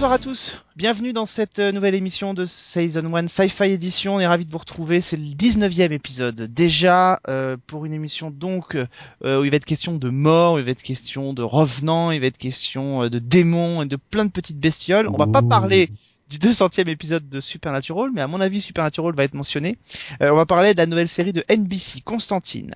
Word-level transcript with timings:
Bonsoir 0.00 0.12
à 0.12 0.18
tous, 0.18 0.56
bienvenue 0.76 1.12
dans 1.12 1.26
cette 1.26 1.58
euh, 1.58 1.72
nouvelle 1.72 1.94
émission 1.94 2.32
de 2.32 2.46
Season 2.46 3.14
1 3.14 3.26
Sci-Fi 3.26 3.64
Edition. 3.64 4.14
On 4.14 4.18
est 4.18 4.26
ravis 4.26 4.46
de 4.46 4.50
vous 4.50 4.56
retrouver, 4.56 5.02
c'est 5.02 5.18
le 5.18 5.24
19e 5.24 5.92
épisode. 5.92 6.40
Déjà, 6.40 7.20
euh, 7.28 7.58
pour 7.66 7.84
une 7.84 7.92
émission 7.92 8.30
donc 8.30 8.76
euh, 8.76 9.40
où 9.42 9.44
il 9.44 9.50
va 9.50 9.58
être 9.58 9.66
question 9.66 9.96
de 9.96 10.08
mort, 10.08 10.58
il 10.58 10.64
va 10.64 10.70
être 10.70 10.82
question 10.82 11.34
de 11.34 11.42
revenants, 11.42 12.12
il 12.12 12.20
va 12.22 12.28
être 12.28 12.38
question 12.38 13.02
euh, 13.02 13.10
de 13.10 13.18
démons 13.18 13.82
et 13.82 13.84
de 13.84 13.96
plein 13.96 14.24
de 14.24 14.30
petites 14.30 14.58
bestioles. 14.58 15.06
On 15.06 15.18
va 15.18 15.26
pas 15.26 15.42
parler 15.42 15.90
du 16.30 16.38
200e 16.38 16.88
épisode 16.88 17.28
de 17.28 17.40
Supernatural, 17.40 18.10
mais 18.14 18.20
à 18.20 18.28
mon 18.28 18.40
avis 18.40 18.60
Supernatural 18.60 19.12
va 19.14 19.24
être 19.24 19.34
mentionné. 19.34 19.76
Euh, 20.22 20.30
on 20.30 20.36
va 20.36 20.46
parler 20.46 20.72
de 20.74 20.78
la 20.78 20.86
nouvelle 20.86 21.08
série 21.08 21.32
de 21.32 21.44
NBC, 21.50 22.00
Constantine. 22.02 22.74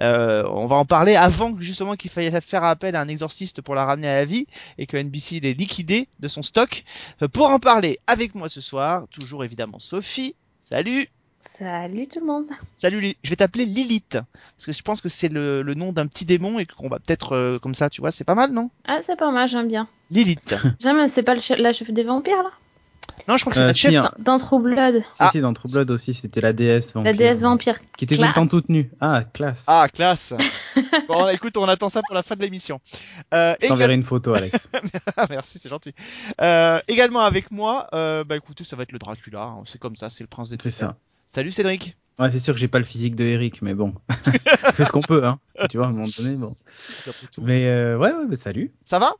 Euh, 0.00 0.44
on 0.50 0.66
va 0.66 0.76
en 0.76 0.86
parler 0.86 1.14
avant 1.14 1.52
que 1.52 1.60
justement 1.60 1.94
qu'il 1.96 2.10
faille 2.10 2.32
faire 2.40 2.64
appel 2.64 2.96
à 2.96 3.00
un 3.02 3.08
exorciste 3.08 3.60
pour 3.60 3.74
la 3.74 3.84
ramener 3.84 4.08
à 4.08 4.16
la 4.18 4.24
vie 4.24 4.46
et 4.78 4.86
que 4.86 4.96
NBC 4.96 5.40
l'ait 5.40 5.52
liquidé 5.52 6.08
de 6.20 6.28
son 6.28 6.42
stock. 6.42 6.84
Euh, 7.20 7.28
pour 7.28 7.50
en 7.50 7.58
parler 7.58 7.98
avec 8.06 8.34
moi 8.34 8.48
ce 8.48 8.60
soir, 8.62 9.04
toujours 9.10 9.44
évidemment 9.44 9.78
Sophie. 9.78 10.34
Salut 10.62 11.08
Salut 11.48 12.08
tout 12.08 12.18
le 12.20 12.26
monde. 12.26 12.46
Salut, 12.74 13.14
je 13.22 13.30
vais 13.30 13.36
t'appeler 13.36 13.66
Lilith 13.66 14.12
parce 14.56 14.64
que 14.66 14.72
je 14.72 14.82
pense 14.82 15.00
que 15.00 15.08
c'est 15.08 15.28
le, 15.28 15.62
le 15.62 15.74
nom 15.74 15.92
d'un 15.92 16.08
petit 16.08 16.24
démon 16.24 16.58
et 16.58 16.66
qu'on 16.66 16.88
va 16.88 16.98
peut-être 16.98 17.36
euh, 17.36 17.58
comme 17.60 17.74
ça, 17.76 17.88
tu 17.88 18.00
vois, 18.00 18.10
c'est 18.10 18.24
pas 18.24 18.34
mal, 18.34 18.50
non? 18.52 18.70
Ah, 18.84 18.98
c'est 19.02 19.14
pas 19.16 19.30
mal, 19.30 19.48
j'aime 19.48 19.68
bien. 19.68 19.86
Lilith. 20.10 20.56
J'aime, 20.80 21.06
c'est 21.06 21.22
pas 21.22 21.34
le 21.34 21.40
chef- 21.40 21.58
la 21.58 21.72
chef 21.72 21.90
des 21.92 22.02
vampires 22.02 22.42
là? 22.42 22.50
Non, 23.28 23.36
je 23.36 23.42
crois 23.44 23.52
que 23.52 23.56
c'est 23.58 23.64
Euh, 23.64 23.66
la 23.68 23.74
si, 23.74 23.80
chef. 23.80 23.94
hein. 23.94 24.10
Dans 24.18 24.36
True 24.38 24.60
Blood, 24.62 25.02
Si, 25.12 25.18
Ah. 25.18 25.28
si, 25.32 25.40
dans 25.40 25.52
True 25.52 25.70
Blood 25.72 25.90
aussi, 25.90 26.14
c'était 26.14 26.40
la 26.40 26.52
déesse 26.52 26.92
vampire. 26.92 27.12
la 27.12 27.16
déesse 27.16 27.42
vampire. 27.42 27.78
Qui 27.96 28.04
était 28.04 28.16
tout 28.16 28.22
le 28.22 28.32
temps 28.32 28.46
toute 28.46 28.68
nue. 28.68 28.90
Ah, 29.00 29.22
classe. 29.32 29.64
Ah, 29.66 29.88
classe. 29.92 30.32
bon, 31.08 31.28
écoute, 31.28 31.56
on 31.56 31.64
attend 31.64 31.88
ça 31.88 32.02
pour 32.06 32.14
la 32.14 32.22
fin 32.22 32.36
de 32.36 32.42
l'émission. 32.42 32.80
Euh, 33.34 33.54
Je 33.62 33.68
t'enverrai 33.68 33.94
une 33.94 34.02
photo, 34.04 34.34
Alex. 34.34 34.56
Merci, 35.30 35.58
c'est 35.58 35.68
gentil. 35.68 35.92
Euh, 36.40 36.80
également 36.88 37.20
avec 37.20 37.50
moi, 37.50 37.88
euh, 37.94 38.22
bah 38.24 38.36
écoutez, 38.36 38.64
ça 38.64 38.76
va 38.76 38.84
être 38.84 38.92
le 38.92 38.98
Dracula. 38.98 39.42
hein, 39.42 39.62
C'est 39.66 39.78
comme 39.80 39.96
ça, 39.96 40.08
c'est 40.10 40.22
le 40.22 40.28
prince 40.28 40.50
des 40.50 40.56
C'est 40.60 40.70
ça. 40.70 40.96
Salut 41.34 41.52
Cédric. 41.52 41.96
Ouais, 42.18 42.30
c'est 42.30 42.38
sûr 42.38 42.54
que 42.54 42.60
j'ai 42.60 42.68
pas 42.68 42.78
le 42.78 42.84
physique 42.84 43.14
de 43.14 43.24
Eric, 43.24 43.60
mais 43.60 43.74
bon. 43.74 43.92
On 44.68 44.72
fait 44.72 44.84
ce 44.86 44.92
qu'on 44.92 45.02
peut, 45.02 45.24
hein. 45.26 45.38
Tu 45.68 45.76
vois, 45.76 45.86
à 45.86 45.88
un 45.90 45.92
moment 45.92 46.06
donné, 46.16 46.36
bon. 46.36 46.54
Mais 47.38 47.66
euh, 47.66 47.98
ouais, 47.98 48.10
ouais, 48.12 48.24
mais 48.28 48.36
salut. 48.36 48.72
Ça 48.86 48.98
va? 48.98 49.12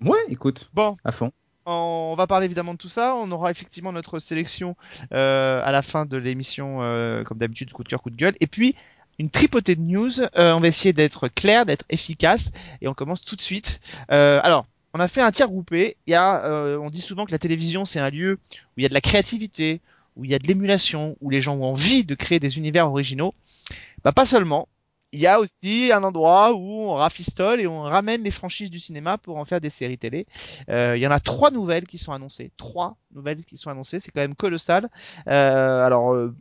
Ouais, 0.00 0.18
écoute, 0.28 0.70
Bon, 0.74 0.96
à 1.04 1.10
fond. 1.10 1.32
On 1.66 2.14
va 2.16 2.26
parler 2.26 2.46
évidemment 2.46 2.72
de 2.72 2.78
tout 2.78 2.88
ça. 2.88 3.14
On 3.16 3.30
aura 3.30 3.50
effectivement 3.50 3.92
notre 3.92 4.18
sélection 4.18 4.76
euh, 5.12 5.60
à 5.62 5.72
la 5.72 5.82
fin 5.82 6.06
de 6.06 6.16
l'émission, 6.16 6.78
euh, 6.80 7.24
comme 7.24 7.38
d'habitude, 7.38 7.72
coup 7.72 7.84
de 7.84 7.88
cœur, 7.88 8.02
coup 8.02 8.10
de 8.10 8.16
gueule. 8.16 8.34
Et 8.40 8.46
puis, 8.46 8.74
une 9.18 9.30
tripotée 9.30 9.76
de 9.76 9.80
news. 9.80 10.20
Euh, 10.20 10.52
on 10.52 10.60
va 10.60 10.68
essayer 10.68 10.92
d'être 10.92 11.28
clair, 11.28 11.66
d'être 11.66 11.84
efficace. 11.88 12.50
Et 12.80 12.88
on 12.88 12.94
commence 12.94 13.24
tout 13.24 13.36
de 13.36 13.40
suite. 13.40 13.80
Euh, 14.12 14.40
alors, 14.42 14.66
on 14.94 15.00
a 15.00 15.08
fait 15.08 15.20
un 15.20 15.30
tir 15.30 15.48
groupé. 15.48 15.96
Il 16.06 16.12
y 16.12 16.14
a, 16.14 16.44
euh, 16.44 16.78
on 16.78 16.90
dit 16.90 17.00
souvent 17.00 17.26
que 17.26 17.32
la 17.32 17.38
télévision, 17.38 17.84
c'est 17.84 18.00
un 18.00 18.10
lieu 18.10 18.38
où 18.52 18.78
il 18.78 18.82
y 18.82 18.86
a 18.86 18.88
de 18.88 18.94
la 18.94 19.00
créativité, 19.00 19.80
où 20.16 20.24
il 20.24 20.30
y 20.30 20.34
a 20.34 20.38
de 20.38 20.46
l'émulation, 20.46 21.16
où 21.20 21.30
les 21.30 21.40
gens 21.40 21.56
ont 21.56 21.64
envie 21.64 22.04
de 22.04 22.14
créer 22.14 22.40
des 22.40 22.58
univers 22.58 22.88
originaux. 22.88 23.34
Bah, 24.04 24.12
pas 24.12 24.26
seulement. 24.26 24.68
Il 25.16 25.20
y 25.22 25.26
a 25.26 25.40
aussi 25.40 25.90
un 25.94 26.02
endroit 26.02 26.52
où 26.52 26.82
on 26.82 26.92
rafistole 26.92 27.62
et 27.62 27.66
on 27.66 27.80
ramène 27.80 28.22
les 28.22 28.30
franchises 28.30 28.70
du 28.70 28.78
cinéma 28.78 29.16
pour 29.16 29.38
en 29.38 29.46
faire 29.46 29.62
des 29.62 29.70
séries 29.70 29.96
télé. 29.96 30.26
Euh, 30.68 30.94
il 30.94 31.02
y 31.02 31.06
en 31.06 31.10
a 31.10 31.20
trois 31.20 31.50
nouvelles 31.50 31.86
qui 31.86 31.96
sont 31.96 32.12
annoncées. 32.12 32.50
Trois 32.58 32.98
nouvelles 33.14 33.42
qui 33.46 33.56
sont 33.56 33.70
annoncées. 33.70 33.98
C'est 33.98 34.10
quand 34.10 34.20
même 34.20 34.34
colossal. 34.34 34.90
Euh, 35.26 35.86
alors, 35.86 36.12
euh, 36.12 36.34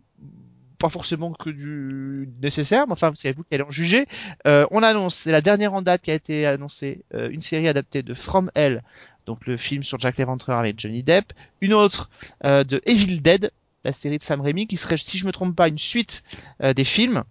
pas 0.78 0.90
forcément 0.90 1.32
que 1.32 1.50
du 1.50 2.28
nécessaire, 2.42 2.86
mais 2.86 2.92
enfin, 2.92 3.14
c'est 3.16 3.32
vous 3.32 3.44
qui 3.44 3.56
allez 3.56 3.64
en 3.64 3.72
juger. 3.72 4.08
Euh, 4.46 4.66
on 4.72 4.84
annonce, 4.84 5.16
c'est 5.16 5.32
la 5.32 5.40
dernière 5.40 5.74
en 5.74 5.82
date 5.82 6.02
qui 6.02 6.12
a 6.12 6.16
été 6.16 6.46
annoncée, 6.46 7.06
euh, 7.14 7.30
une 7.30 7.40
série 7.40 7.70
adaptée 7.70 8.04
de 8.04 8.14
From 8.14 8.52
Hell, 8.56 8.84
donc 9.26 9.46
le 9.48 9.56
film 9.56 9.84
sur 9.84 10.02
Jack 10.02 10.18
l'Éventreur 10.18 10.60
avec 10.60 10.78
Johnny 10.78 11.02
Depp. 11.02 11.32
Une 11.62 11.74
autre 11.74 12.10
euh, 12.44 12.66
de 12.66 12.82
Evil 12.86 13.22
Dead, 13.22 13.52
la 13.86 13.94
série 13.94 14.18
de 14.18 14.24
Sam 14.24 14.42
Raimi, 14.42 14.68
qui 14.68 14.76
serait, 14.76 14.98
si 14.98 15.18
je 15.18 15.26
me 15.26 15.32
trompe 15.32 15.56
pas, 15.56 15.70
une 15.70 15.80
suite 15.80 16.24
des 16.60 16.84
films. 16.84 17.24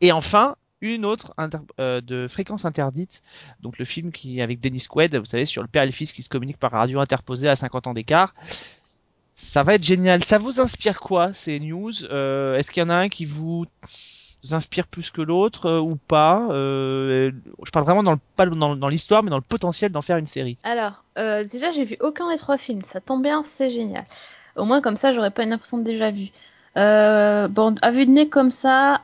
Et 0.00 0.12
enfin, 0.12 0.54
une 0.80 1.04
autre 1.04 1.34
euh, 1.80 2.00
de 2.00 2.28
Fréquence 2.28 2.64
Interdite, 2.64 3.22
donc 3.60 3.78
le 3.78 3.84
film 3.84 4.12
qui 4.12 4.40
avec 4.40 4.60
Dennis 4.60 4.86
Quaid, 4.88 5.16
vous 5.16 5.24
savez, 5.24 5.44
sur 5.44 5.62
le 5.62 5.68
père 5.68 5.82
et 5.82 5.86
le 5.86 5.92
fils 5.92 6.12
qui 6.12 6.22
se 6.22 6.28
communiquent 6.28 6.58
par 6.58 6.72
radio 6.72 7.00
interposée 7.00 7.48
à 7.48 7.56
50 7.56 7.88
ans 7.88 7.94
d'écart. 7.94 8.34
Ça 9.34 9.62
va 9.62 9.74
être 9.74 9.84
génial. 9.84 10.24
Ça 10.24 10.38
vous 10.38 10.60
inspire 10.60 11.00
quoi 11.00 11.32
ces 11.32 11.60
news? 11.60 11.92
Euh, 12.04 12.56
Est-ce 12.56 12.70
qu'il 12.70 12.82
y 12.82 12.86
en 12.86 12.90
a 12.90 12.96
un 12.96 13.08
qui 13.08 13.24
vous 13.24 13.66
inspire 14.50 14.86
plus 14.88 15.10
que 15.10 15.22
l'autre 15.22 15.66
euh, 15.66 15.80
ou 15.80 15.96
pas? 15.96 16.48
Je 16.50 17.70
parle 17.72 17.84
vraiment 17.84 18.02
dans 18.02 18.16
pas 18.36 18.46
dans, 18.46 18.88
l'histoire, 18.88 19.22
mais 19.22 19.30
dans 19.30 19.36
le 19.36 19.42
potentiel 19.42 19.92
d'en 19.92 20.02
faire 20.02 20.16
une 20.16 20.26
série. 20.26 20.58
Alors, 20.64 21.04
déjà, 21.16 21.70
j'ai 21.72 21.84
vu 21.84 21.96
aucun 22.00 22.30
des 22.30 22.38
trois 22.38 22.58
films. 22.58 22.82
Ça 22.82 23.00
tombe 23.00 23.22
bien, 23.22 23.42
c'est 23.44 23.70
génial. 23.70 24.04
Au 24.56 24.64
moins, 24.64 24.80
comme 24.80 24.96
ça, 24.96 25.12
j'aurais 25.12 25.30
pas 25.30 25.44
une 25.44 25.52
impression 25.52 25.78
de 25.78 25.84
déjà 25.84 26.10
vu. 26.10 26.30
Bon, 26.74 27.74
à 27.80 27.90
vue 27.92 28.06
de 28.06 28.10
nez 28.10 28.28
comme 28.28 28.50
ça, 28.50 29.02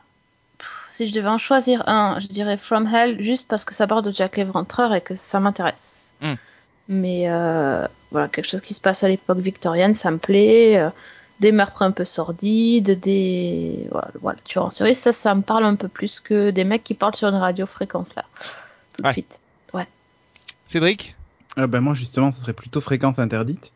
si 0.95 1.07
je 1.07 1.13
devais 1.13 1.27
en 1.27 1.37
choisir 1.37 1.87
un, 1.87 2.19
je 2.19 2.27
dirais 2.27 2.57
From 2.57 2.87
Hell, 2.87 3.21
juste 3.21 3.47
parce 3.47 3.65
que 3.65 3.73
ça 3.73 3.87
parle 3.87 4.03
de 4.03 4.11
Jack 4.11 4.37
l'Éventreur 4.37 4.93
et 4.93 5.01
que 5.01 5.15
ça 5.15 5.39
m'intéresse. 5.39 6.15
Mm. 6.21 6.33
Mais 6.87 7.23
euh, 7.29 7.87
voilà, 8.11 8.27
quelque 8.27 8.47
chose 8.47 8.61
qui 8.61 8.73
se 8.73 8.81
passe 8.81 9.03
à 9.03 9.07
l'époque 9.09 9.39
victorienne, 9.39 9.93
ça 9.93 10.11
me 10.11 10.17
plaît. 10.17 10.77
euh, 10.77 10.89
des 11.41 11.51
meurtres 11.51 11.81
un 11.81 11.91
peu 11.91 12.05
sordides, 12.05 12.97
des 13.01 13.87
voilà, 13.91 14.07
voilà 14.21 14.39
tueurs 14.45 14.65
en 14.67 14.69
série, 14.69 14.95
ça, 14.95 15.11
ça 15.11 15.35
me 15.35 15.41
parle 15.41 15.65
un 15.65 15.75
peu 15.75 15.89
plus 15.89 16.21
que 16.21 16.49
des 16.49 16.63
mecs 16.63 16.85
qui 16.85 16.93
parlent 16.93 17.13
sur 17.15 17.27
une 17.27 17.35
radio 17.35 17.65
fréquence 17.65 18.15
là, 18.15 18.23
tout 18.93 19.01
de 19.01 19.07
Ouais. 19.07 19.11
suite. 19.11 19.39
Cédric? 20.67 21.15
Ah 21.57 21.67
ben 21.67 21.79
moi, 21.79 21.93
justement, 21.93 22.31
ce 22.31 22.39
serait 22.41 22.53
plutôt 22.53 22.81
fréquence 22.81 23.19
interdite. 23.19 23.71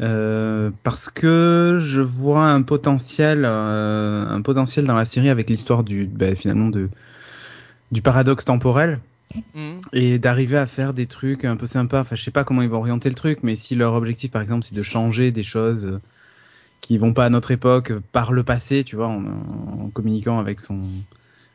Euh, 0.00 0.70
parce 0.82 1.08
que 1.08 1.78
je 1.80 2.02
vois 2.02 2.50
un 2.50 2.62
potentiel, 2.62 3.44
euh, 3.46 4.26
un 4.28 4.42
potentiel 4.42 4.84
dans 4.84 4.94
la 4.94 5.06
série 5.06 5.30
avec 5.30 5.48
l'histoire 5.48 5.84
du, 5.84 6.04
ben, 6.04 6.36
finalement 6.36 6.68
de, 6.68 6.88
du 7.92 8.02
paradoxe 8.02 8.44
temporel. 8.44 9.00
Mhm. 9.54 9.80
et 9.92 10.18
d'arriver 10.18 10.56
à 10.56 10.66
faire 10.66 10.94
des 10.94 11.06
trucs 11.06 11.44
un 11.44 11.56
peu 11.56 11.66
sympas. 11.66 12.00
Enfin, 12.00 12.14
je 12.16 12.22
sais 12.22 12.30
pas 12.30 12.44
comment 12.44 12.62
ils 12.62 12.68
vont 12.68 12.78
orienter 12.78 13.08
le 13.08 13.14
truc, 13.14 13.40
mais 13.42 13.56
si 13.56 13.74
leur 13.74 13.94
objectif, 13.94 14.30
par 14.30 14.40
exemple, 14.40 14.64
c'est 14.64 14.74
de 14.74 14.82
changer 14.82 15.32
des 15.32 15.42
choses 15.42 15.84
euh, 15.84 16.00
qui 16.80 16.96
vont 16.96 17.12
pas 17.12 17.26
à 17.26 17.28
notre 17.28 17.50
époque 17.50 17.92
par 18.12 18.32
le 18.32 18.44
passé, 18.44 18.84
tu 18.84 18.96
vois, 18.96 19.08
en, 19.08 19.24
en 19.24 19.90
communiquant 19.92 20.38
avec 20.38 20.60
son 20.60 20.80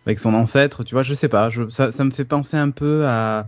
avec 0.06 0.20
son 0.20 0.34
ancêtre, 0.34 0.84
tu 0.84 0.96
vois, 0.96 1.04
je 1.04 1.14
sais 1.14 1.30
pas. 1.30 1.50
Je, 1.50 1.70
ça, 1.70 1.92
ça 1.92 2.04
me 2.04 2.12
fait 2.12 2.26
penser 2.26 2.58
un 2.58 2.72
peu 2.72 3.06
à, 3.08 3.48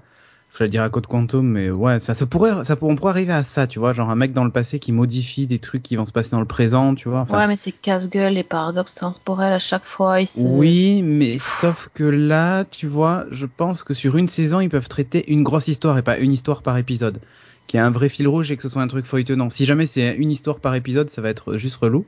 je 0.54 0.60
vais 0.64 0.70
dire 0.70 0.84
à 0.84 0.90
Code 0.90 1.08
Quantum, 1.08 1.48
mais 1.48 1.72
ouais, 1.72 2.00
ça 2.00 2.14
se 2.14 2.24
pourrait, 2.24 2.64
ça 2.64 2.78
on 2.82 2.96
pourrait 2.96 3.12
arriver 3.12 3.34
à 3.34 3.44
ça, 3.44 3.66
tu 3.66 3.80
vois, 3.80 3.92
genre 3.94 4.12
un 4.12 4.16
mec 4.16 4.34
dans 4.34 4.44
le 4.44 4.52
passé 4.52 4.78
qui 4.78 4.92
modifie 4.92 5.48
des 5.48 5.58
trucs 5.58 5.82
qui 5.82 5.96
vont 5.96 6.06
se 6.06 6.12
passer 6.12 6.30
dans 6.32 6.40
le 6.40 6.46
présent, 6.46 6.94
tu 6.94 7.10
vois. 7.10 7.22
Enfin, 7.22 7.40
Ouais, 7.40 7.48
mais 7.48 7.58
c'est 7.58 7.72
casse-gueule 7.72 8.34
les 8.34 8.44
paradoxes 8.44 8.94
temporels 8.96 9.54
à 9.54 9.60
chaque 9.60 9.86
fois. 9.86 10.22
Ils 10.22 10.28
se... 10.28 10.46
oui, 10.46 11.02
mais 11.02 11.40
sauf 11.40 11.90
que 11.96 12.04
là, 12.04 12.66
tu 12.66 12.86
vois, 12.86 13.26
je 13.32 13.48
pense 13.48 13.82
que 13.82 13.96
sur 13.96 14.16
une 14.16 14.28
saison, 14.28 14.60
ils 14.60 14.70
peuvent 14.70 14.88
traiter 14.88 15.32
une 15.32 15.42
grosse 15.42 15.68
histoire 15.68 15.98
et 15.98 16.04
pas 16.04 16.20
une 16.20 16.32
histoire 16.32 16.62
par 16.62 16.78
épisode. 16.78 17.20
Qu'il 17.66 17.80
y 17.80 17.82
a 17.82 17.86
un 17.86 17.92
vrai 17.92 18.10
fil 18.10 18.28
rouge 18.28 18.52
et 18.52 18.58
que 18.58 18.62
ce 18.62 18.70
soit 18.70 18.82
un 18.82 18.88
truc 18.88 19.06
feuilletonnant. 19.06 19.50
Si 19.50 19.66
jamais 19.66 19.88
c'est 19.88 20.16
une 20.16 20.30
histoire 20.30 20.60
par 20.60 20.76
épisode, 20.76 21.10
ça 21.10 21.22
va 21.22 21.30
être 21.30 21.58
juste 21.58 21.78
relou. 21.78 22.06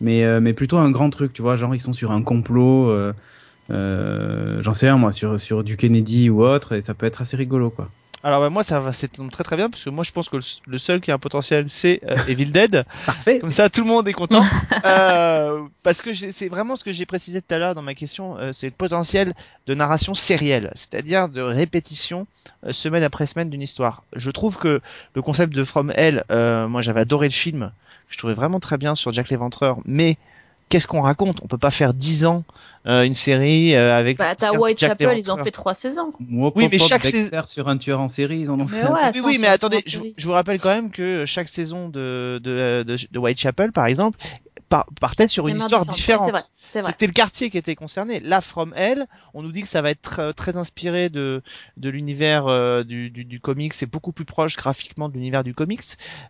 Mais, 0.00 0.24
euh, 0.24 0.40
mais 0.40 0.54
plutôt 0.54 0.78
un 0.78 0.90
grand 0.90 1.10
truc, 1.10 1.32
tu 1.32 1.42
vois, 1.42 1.56
genre 1.56 1.74
ils 1.74 1.80
sont 1.80 1.92
sur 1.92 2.12
un 2.12 2.22
complot, 2.22 2.88
euh, 2.88 3.12
j'en 3.70 4.74
sais 4.74 4.86
rien 4.86 4.96
moi, 4.96 5.12
sur, 5.12 5.40
sur 5.40 5.64
du 5.64 5.76
Kennedy 5.76 6.30
ou 6.30 6.44
autre, 6.44 6.74
et 6.74 6.80
ça 6.80 6.94
peut 6.94 7.06
être 7.06 7.20
assez 7.22 7.36
rigolo, 7.36 7.70
quoi. 7.70 7.88
Alors 8.26 8.40
bah, 8.40 8.48
moi 8.48 8.64
ça 8.64 8.80
va, 8.80 8.94
c'est 8.94 9.10
très 9.30 9.44
très 9.44 9.54
bien 9.56 9.68
parce 9.68 9.84
que 9.84 9.90
moi 9.90 10.02
je 10.02 10.10
pense 10.10 10.30
que 10.30 10.38
le, 10.38 10.42
le 10.66 10.78
seul 10.78 11.02
qui 11.02 11.10
a 11.10 11.14
un 11.14 11.18
potentiel 11.18 11.66
c'est 11.68 12.00
euh, 12.08 12.16
Evil 12.26 12.46
Dead. 12.46 12.86
Parfait 13.04 13.38
Comme 13.38 13.50
ça, 13.50 13.68
tout 13.68 13.82
le 13.82 13.86
monde 13.86 14.08
est 14.08 14.14
content. 14.14 14.42
euh, 14.86 15.60
parce 15.82 16.00
que 16.00 16.14
j'ai- 16.14 16.32
c'est 16.32 16.48
vraiment 16.48 16.74
ce 16.76 16.84
que 16.84 16.92
j'ai 16.94 17.04
précisé 17.04 17.42
tout 17.42 17.54
à 17.54 17.58
l'heure 17.58 17.74
dans 17.74 17.82
ma 17.82 17.94
question, 17.94 18.38
euh, 18.38 18.54
c'est 18.54 18.68
le 18.68 18.72
potentiel 18.72 19.34
de 19.66 19.74
narration 19.74 20.14
sérielle, 20.14 20.70
c'est-à-dire 20.74 21.28
de 21.28 21.42
répétition 21.42 22.26
euh, 22.66 22.72
semaine 22.72 23.02
après 23.02 23.26
semaine 23.26 23.50
d'une 23.50 23.60
histoire. 23.60 24.04
Je 24.16 24.30
trouve 24.30 24.56
que 24.56 24.80
le 25.14 25.20
concept 25.20 25.52
de 25.54 25.62
From 25.62 25.92
Hell, 25.94 26.24
euh, 26.30 26.66
moi 26.66 26.80
j'avais 26.80 27.00
adoré 27.00 27.26
le 27.28 27.32
film, 27.34 27.72
je 28.08 28.16
trouvais 28.16 28.32
vraiment 28.32 28.58
très 28.58 28.78
bien 28.78 28.94
sur 28.94 29.12
Jack 29.12 29.28
l'Éventreur, 29.28 29.80
mais 29.84 30.16
qu'est-ce 30.74 30.88
qu'on 30.88 31.02
raconte? 31.02 31.38
On 31.44 31.46
peut 31.46 31.56
pas 31.56 31.70
faire 31.70 31.94
dix 31.94 32.26
ans 32.26 32.42
euh, 32.88 33.04
une 33.04 33.14
série 33.14 33.76
euh, 33.76 33.96
avec. 33.96 34.18
Bah, 34.18 34.34
t'as 34.34 34.50
Jack 34.50 34.60
Whitechapel, 34.60 35.16
ils 35.18 35.30
ont 35.30 35.36
fait 35.36 35.52
trois 35.52 35.72
saisons. 35.72 36.12
Moi, 36.18 36.50
Oui, 36.56 36.68
mais 36.70 36.80
chaque 36.80 37.04
saison- 37.04 37.30
sur 37.46 37.68
un 37.68 37.76
tueur 37.76 38.00
en 38.00 38.08
série, 38.08 38.38
ils 38.38 38.50
en 38.50 38.58
ont 38.58 38.64
Mais 38.64 38.80
fait. 38.80 38.86
un 38.86 38.92
ouais, 38.92 39.00
Oui, 39.14 39.20
oui, 39.24 39.38
mais 39.40 39.46
attendez, 39.46 39.82
je, 39.86 40.26
vous 40.26 40.32
rappelle 40.32 40.60
quand 40.60 40.74
même 40.74 40.90
que 40.90 41.26
chaque 41.26 41.48
saison 41.48 41.88
de, 41.88 42.40
de, 42.42 42.82
de, 42.82 42.96
de 43.08 43.18
Whitechapel, 43.20 43.70
par 43.70 43.86
exemple, 43.86 44.18
partait 44.68 45.26
sur 45.28 45.46
une 45.48 45.56
histoire 45.58 45.86
différente. 45.86 46.26
différents. 46.28 46.38
Ouais, 46.38 46.40
C'est 46.42 46.48
vrai, 46.48 46.70
c'est 46.70 46.80
vrai. 46.82 46.90
C'était 46.92 47.06
le 47.06 47.12
quartier 47.12 47.50
qui 47.50 47.58
était 47.58 47.74
concerné. 47.76 48.20
Là, 48.20 48.40
From 48.40 48.72
Hell, 48.76 49.06
on 49.34 49.42
nous 49.42 49.52
dit 49.52 49.62
que 49.62 49.68
ça 49.68 49.82
va 49.82 49.90
être 49.90 50.02
très, 50.02 50.32
très 50.32 50.56
inspiré 50.56 51.08
de, 51.10 51.42
de 51.76 51.88
l'univers 51.90 52.46
euh, 52.46 52.82
du, 52.82 53.10
du, 53.10 53.24
du 53.24 53.40
comics. 53.40 53.72
C'est 53.72 53.86
beaucoup 53.86 54.12
plus 54.12 54.24
proche 54.24 54.56
graphiquement 54.56 55.08
de 55.08 55.14
l'univers 55.14 55.44
du 55.44 55.54
comics. 55.54 55.82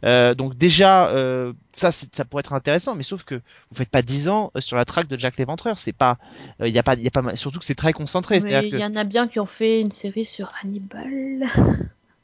Euh, 0.04 0.34
donc 0.34 0.56
déjà, 0.56 1.08
euh, 1.08 1.52
ça, 1.72 1.92
c'est- 1.92 2.14
ça 2.14 2.24
pourrait 2.24 2.40
être 2.40 2.52
intéressant. 2.52 2.94
Mais 2.94 3.02
sauf 3.02 3.22
que 3.24 3.36
vous 3.36 3.76
faites 3.76 3.90
pas 3.90 4.02
10 4.02 4.28
ans 4.28 4.50
euh, 4.56 4.60
sur 4.60 4.76
la 4.76 4.84
traque 4.84 5.08
de 5.08 5.18
Jack 5.18 5.36
l'Éventreur. 5.38 5.78
C'est 5.78 5.92
pas, 5.92 6.18
il 6.60 6.68
y 6.74 6.78
a 6.78 6.82
pas, 6.82 6.94
il 6.94 7.02
y 7.02 7.08
a 7.08 7.10
pas, 7.10 7.36
surtout 7.36 7.58
que 7.58 7.64
c'est 7.64 7.74
très 7.74 7.92
concentré. 7.92 8.36
Il 8.36 8.70
que- 8.70 8.76
y 8.76 8.84
en 8.84 8.96
a 8.96 9.04
bien 9.04 9.28
qui 9.28 9.40
ont 9.40 9.46
fait 9.46 9.80
une 9.80 9.90
série 9.92 10.24
sur 10.24 10.48
Hannibal. 10.62 11.44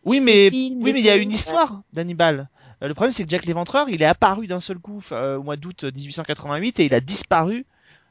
Oui, 0.04 0.20
mais 0.20 0.50
films, 0.50 0.78
oui, 0.82 0.92
mais 0.92 0.98
il 1.00 1.04
y 1.04 1.10
a 1.10 1.16
une 1.16 1.30
histoire 1.32 1.82
d'Hannibal. 1.92 2.48
Euh, 2.82 2.88
le 2.88 2.94
problème, 2.94 3.12
c'est 3.12 3.24
que 3.24 3.30
Jack 3.30 3.46
l'Éventreur, 3.46 3.88
il 3.88 4.02
est 4.02 4.06
apparu 4.06 4.46
d'un 4.46 4.60
seul 4.60 4.78
coup 4.78 5.02
euh, 5.12 5.36
au 5.36 5.42
mois 5.42 5.56
d'août 5.56 5.84
1888 5.84 6.80
et 6.80 6.86
il 6.86 6.94
a 6.94 7.00
disparu 7.00 7.66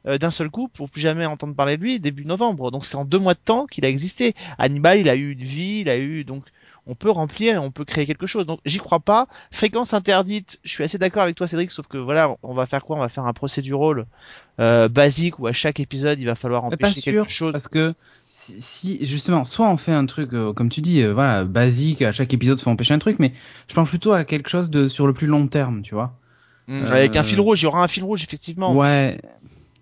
euh, 0.06 0.18
d'un 0.18 0.32
seul 0.32 0.50
coup 0.50 0.68
pour 0.68 0.90
plus 0.90 1.02
jamais 1.02 1.26
entendre 1.26 1.56
parler 1.56 1.78
de 1.78 1.82
lui 1.82 2.00
début 2.00 2.26
novembre. 2.26 2.72
Donc 2.72 2.86
c'est 2.86 2.96
en 2.96 3.06
deux 3.06 3.20
mois 3.20 3.34
de 3.34 3.40
temps 3.44 3.66
qu'il 3.66 3.86
a 3.86 3.90
existé. 3.90 4.36
Hannibal, 4.58 5.00
il 5.00 5.10
a 5.10 5.16
eu 5.16 5.32
une 5.34 5.44
vie, 5.44 5.80
il 5.82 5.90
a 5.90 5.98
eu 5.98 6.24
donc 6.24 6.44
on 6.88 6.96
peut 6.96 7.10
remplir 7.10 7.56
et 7.56 7.58
on 7.58 7.70
peut 7.70 7.86
créer 7.86 8.06
quelque 8.06 8.26
chose. 8.26 8.46
Donc 8.46 8.62
j'y 8.66 8.80
crois 8.80 9.00
pas. 9.00 9.28
Fréquence 9.52 9.94
interdite, 9.94 10.60
je 10.64 10.70
suis 10.70 10.84
assez 10.84 10.98
d'accord 10.98 11.24
avec 11.24 11.36
toi 11.36 11.48
Cédric, 11.48 11.72
sauf 11.72 11.88
que 11.88 11.98
voilà, 11.98 12.36
on 12.42 12.54
va 12.54 12.66
faire 12.66 12.84
quoi? 12.84 12.96
On 12.98 13.00
va 13.00 13.10
faire 13.10 13.26
un 13.26 13.34
procédural 13.34 14.06
euh, 14.60 14.88
basique 14.88 15.38
où 15.40 15.48
à 15.48 15.54
chaque 15.54 15.80
épisode 15.80 16.20
il 16.20 16.26
va 16.26 16.36
falloir 16.36 16.64
empêcher 16.64 16.96
pas 16.96 17.02
quelque 17.02 17.04
sûr, 17.04 17.30
chose. 17.30 17.52
parce 17.52 17.68
que 17.68 17.94
si, 18.58 18.98
si- 18.98 19.06
justement, 19.06 19.46
soit 19.46 19.70
on 19.70 19.78
fait 19.78 19.92
un 19.94 20.06
truc, 20.06 20.34
euh, 20.34 20.54
comme 20.54 20.70
tu 20.70 20.82
dis, 20.82 21.02
euh, 21.02 21.14
voilà, 21.14 21.44
basique, 21.44 22.02
à 22.02 22.12
chaque 22.12 22.34
épisode 22.34 22.60
faut 22.60 22.70
empêcher 22.70 22.94
un 22.94 23.00
truc, 23.00 23.18
mais 23.20 23.34
je 23.68 23.74
pense 23.76 23.90
plutôt 23.90 24.12
à 24.14 24.24
quelque 24.24 24.50
chose 24.50 24.70
de 24.70 24.88
sur 24.88 25.08
le 25.08 25.14
plus 25.14 25.28
long 25.28 25.48
terme, 25.48 25.82
tu 25.82 25.94
vois. 25.96 26.14
Mm, 26.68 26.84
Euh, 26.84 26.92
Avec 26.92 27.16
un 27.16 27.24
fil 27.24 27.40
rouge, 27.40 27.62
il 27.62 27.66
y 27.66 27.68
aura 27.68 27.84
un 27.84 27.88
fil 27.88 28.04
rouge 28.04 28.24
effectivement. 28.24 28.76
Ouais. 28.76 29.20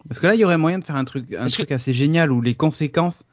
Parce 0.08 0.20
que 0.20 0.28
là, 0.28 0.36
il 0.36 0.40
y 0.40 0.46
aurait 0.46 0.58
moyen 0.58 0.80
de 0.80 0.84
faire 0.86 0.96
un 0.96 1.04
truc, 1.06 1.34
un 1.34 1.40
Parce 1.40 1.54
truc 1.54 1.72
assez 1.72 1.94
génial 1.94 2.32
où 2.32 2.42
les 2.42 2.56
conséquences 2.56 3.26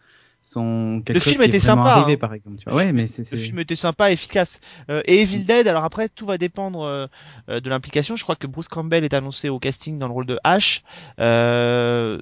sont 0.42 1.00
quelque 1.06 1.14
Le 1.16 1.20
chose 1.20 1.32
film 1.32 1.42
qui 1.44 1.48
était 1.48 1.56
est 1.56 1.60
sympa, 1.60 1.88
arrivé, 1.92 2.14
hein. 2.14 2.18
par 2.20 2.34
exemple. 2.34 2.58
Tu 2.58 2.64
vois. 2.68 2.74
Ouais, 2.76 2.92
mais 2.92 3.06
c'est, 3.06 3.30
Le 3.30 3.38
film 3.38 3.60
était 3.60 3.76
sympa, 3.76 4.10
efficace. 4.12 4.60
Euh, 4.90 5.00
et 5.06 5.22
Evil 5.22 5.44
Dead, 5.44 5.66
alors 5.68 5.84
après, 5.84 6.08
tout 6.10 6.26
va 6.26 6.36
dépendre 6.36 6.82
euh, 6.82 7.06
euh, 7.48 7.60
de 7.60 7.70
l'implication. 7.70 8.16
Je 8.16 8.24
crois 8.24 8.36
que 8.36 8.46
Bruce 8.46 8.68
Campbell 8.68 9.04
est 9.04 9.14
annoncé 9.14 9.48
au 9.48 9.58
casting 9.58 9.98
dans 9.98 10.06
le 10.08 10.12
rôle 10.12 10.26
de 10.26 10.38
Ash. 10.44 10.82
Euh, 11.20 12.20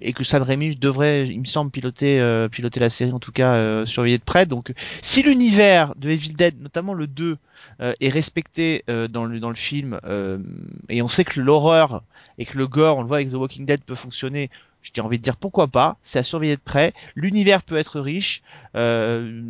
et 0.00 0.12
que 0.12 0.24
Sam 0.24 0.42
Raimi 0.42 0.76
devrait, 0.76 1.26
il 1.28 1.40
me 1.40 1.44
semble, 1.44 1.70
piloter, 1.70 2.20
euh, 2.20 2.48
piloter 2.48 2.80
la 2.80 2.90
série, 2.90 3.12
en 3.12 3.18
tout 3.18 3.32
cas, 3.32 3.54
euh, 3.54 3.86
surveiller 3.86 4.18
de 4.18 4.22
près. 4.22 4.46
Donc, 4.46 4.72
si 5.02 5.22
l'univers 5.22 5.94
de 5.96 6.10
Evil 6.10 6.34
Dead, 6.34 6.60
notamment 6.60 6.94
le 6.94 7.06
2, 7.06 7.36
euh, 7.80 7.92
est 8.00 8.08
respecté 8.08 8.84
euh, 8.88 9.08
dans, 9.08 9.24
le, 9.24 9.40
dans 9.40 9.48
le 9.48 9.54
film, 9.54 9.98
euh, 10.04 10.38
et 10.88 11.02
on 11.02 11.08
sait 11.08 11.24
que 11.24 11.40
l'horreur 11.40 12.02
et 12.38 12.46
que 12.46 12.56
le 12.56 12.66
gore, 12.66 12.98
on 12.98 13.02
le 13.02 13.08
voit 13.08 13.16
avec 13.18 13.30
The 13.30 13.34
Walking 13.34 13.66
Dead, 13.66 13.82
peut 13.82 13.96
fonctionner, 13.96 14.50
j'ai 14.82 15.00
envie 15.00 15.18
de 15.18 15.24
dire 15.24 15.36
pourquoi 15.36 15.66
pas, 15.66 15.96
c'est 16.02 16.18
à 16.18 16.22
surveiller 16.22 16.56
de 16.56 16.60
près. 16.60 16.94
L'univers 17.14 17.62
peut 17.62 17.76
être 17.76 18.00
riche. 18.00 18.42
Euh, 18.76 19.42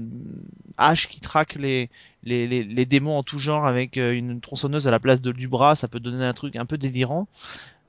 Ash 0.78 1.08
qui 1.08 1.20
traque 1.20 1.54
les, 1.54 1.90
les, 2.24 2.46
les, 2.46 2.64
les 2.64 2.86
démons 2.86 3.18
en 3.18 3.22
tout 3.22 3.38
genre 3.38 3.66
avec 3.66 3.98
euh, 3.98 4.12
une 4.12 4.40
tronçonneuse 4.40 4.88
à 4.88 4.90
la 4.90 5.00
place 5.00 5.20
de, 5.20 5.32
du 5.32 5.48
bras, 5.48 5.74
ça 5.74 5.88
peut 5.88 6.00
donner 6.00 6.24
un 6.24 6.32
truc 6.32 6.56
un 6.56 6.66
peu 6.66 6.78
délirant. 6.78 7.28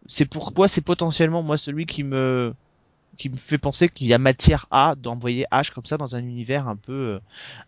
C'est 0.08 0.26
pourquoi 0.26 0.68
c'est 0.68 0.82
potentiellement 0.82 1.44
moi 1.44 1.58
celui 1.58 1.86
qui 1.86 2.04
me 2.04 2.54
qui 3.18 3.30
me 3.30 3.36
fait 3.36 3.58
penser 3.58 3.90
qu'il 3.90 4.08
y 4.08 4.14
a 4.14 4.18
matière 4.18 4.66
à 4.72 4.96
d'envoyer 4.96 5.46
Ash 5.52 5.72
comme 5.72 5.86
ça 5.86 5.98
dans 5.98 6.16
un 6.16 6.20
univers 6.20 6.68
un 6.68 6.78
peu 6.78 6.94
euh, 6.94 7.20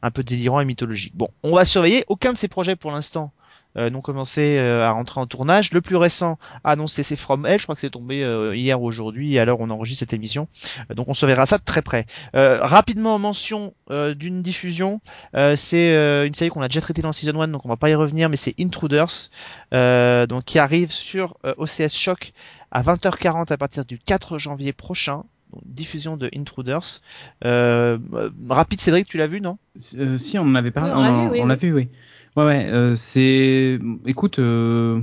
un 0.02 0.12
peu 0.12 0.24
délirant 0.24 0.62
et 0.62 0.66
mythologique. 0.66 1.16
Bon, 1.16 1.30
on 1.44 1.56
va 1.56 1.66
surveiller. 1.66 2.06
Aucun 2.08 2.34
de 2.34 2.38
ces 2.38 2.48
projets 2.48 2.76
pour 2.76 2.92
l'instant 2.92 3.32
n'ont 3.76 4.02
commencé 4.02 4.58
euh, 4.58 4.86
à 4.86 4.92
rentrer 4.92 5.20
en 5.22 5.28
tournage. 5.28 5.72
Le 5.72 5.82
plus 5.82 5.96
récent 5.96 6.38
annoncé 6.64 7.04
c'est 7.04 7.16
From 7.16 7.46
Hell, 7.46 7.60
je 7.60 7.64
crois 7.64 7.76
que 7.76 7.82
c'est 7.82 7.90
tombé 7.90 8.24
euh, 8.24 8.56
hier 8.56 8.82
ou 8.82 8.88
aujourd'hui, 8.88 9.40
où 9.40 9.56
on 9.60 9.70
enregistre 9.70 10.00
cette 10.00 10.14
émission. 10.14 10.48
Euh, 10.90 10.94
donc 10.94 11.08
on 11.08 11.14
surveillera 11.14 11.46
ça 11.46 11.58
de 11.58 11.64
très 11.64 11.82
près. 11.82 12.06
Euh, 12.36 12.60
rapidement 12.62 13.18
mention 13.20 13.74
euh, 13.90 14.14
d'une 14.14 14.42
diffusion, 14.42 15.02
euh, 15.36 15.56
c'est 15.56 15.94
euh, 15.94 16.28
une 16.28 16.34
série 16.34 16.50
qu'on 16.50 16.62
a 16.62 16.68
déjà 16.68 16.82
traitée 16.82 17.02
dans 17.02 17.14
season 17.14 17.42
1, 17.42 17.48
donc 17.50 17.66
on 17.66 17.70
va 17.70 17.78
pas 17.78 17.90
y 17.90 17.96
revenir, 17.96 18.30
mais 18.30 18.36
c'est 18.38 18.56
Intruders, 18.60 19.30
euh, 19.74 20.28
donc 20.28 20.46
qui 20.46 20.60
arrive 20.60 20.92
sur 20.92 21.38
euh, 21.46 21.54
OCS 21.58 21.94
Shock 21.96 22.34
à 22.72 22.82
20h40 22.84 23.52
à 23.52 23.58
partir 23.58 23.86
du 23.86 24.00
4 24.00 24.38
janvier 24.38 24.74
prochain. 24.74 25.24
Donc, 25.54 25.64
diffusion 25.66 26.16
de 26.16 26.30
Intruders. 26.34 27.02
Euh, 27.44 27.98
euh, 28.14 28.30
rapide 28.48 28.80
Cédric, 28.80 29.08
tu 29.08 29.18
l'as 29.18 29.28
vu 29.28 29.42
non? 29.42 29.58
Euh, 29.98 30.18
si 30.18 30.40
on 30.40 30.44
en 30.44 30.56
avait 30.56 30.72
parlé, 30.72 30.92
Oui, 30.94 30.98
on 30.98 31.02
l'a 31.04 31.12
on, 31.12 31.30
oui, 31.30 31.42
oui. 31.42 31.56
vu, 31.58 31.74
oui. 31.74 31.90
Ouais, 32.38 32.46
ouais. 32.46 32.66
euh, 32.72 32.96
c'est, 32.96 33.80
écoute, 34.06 34.40
euh, 34.40 35.02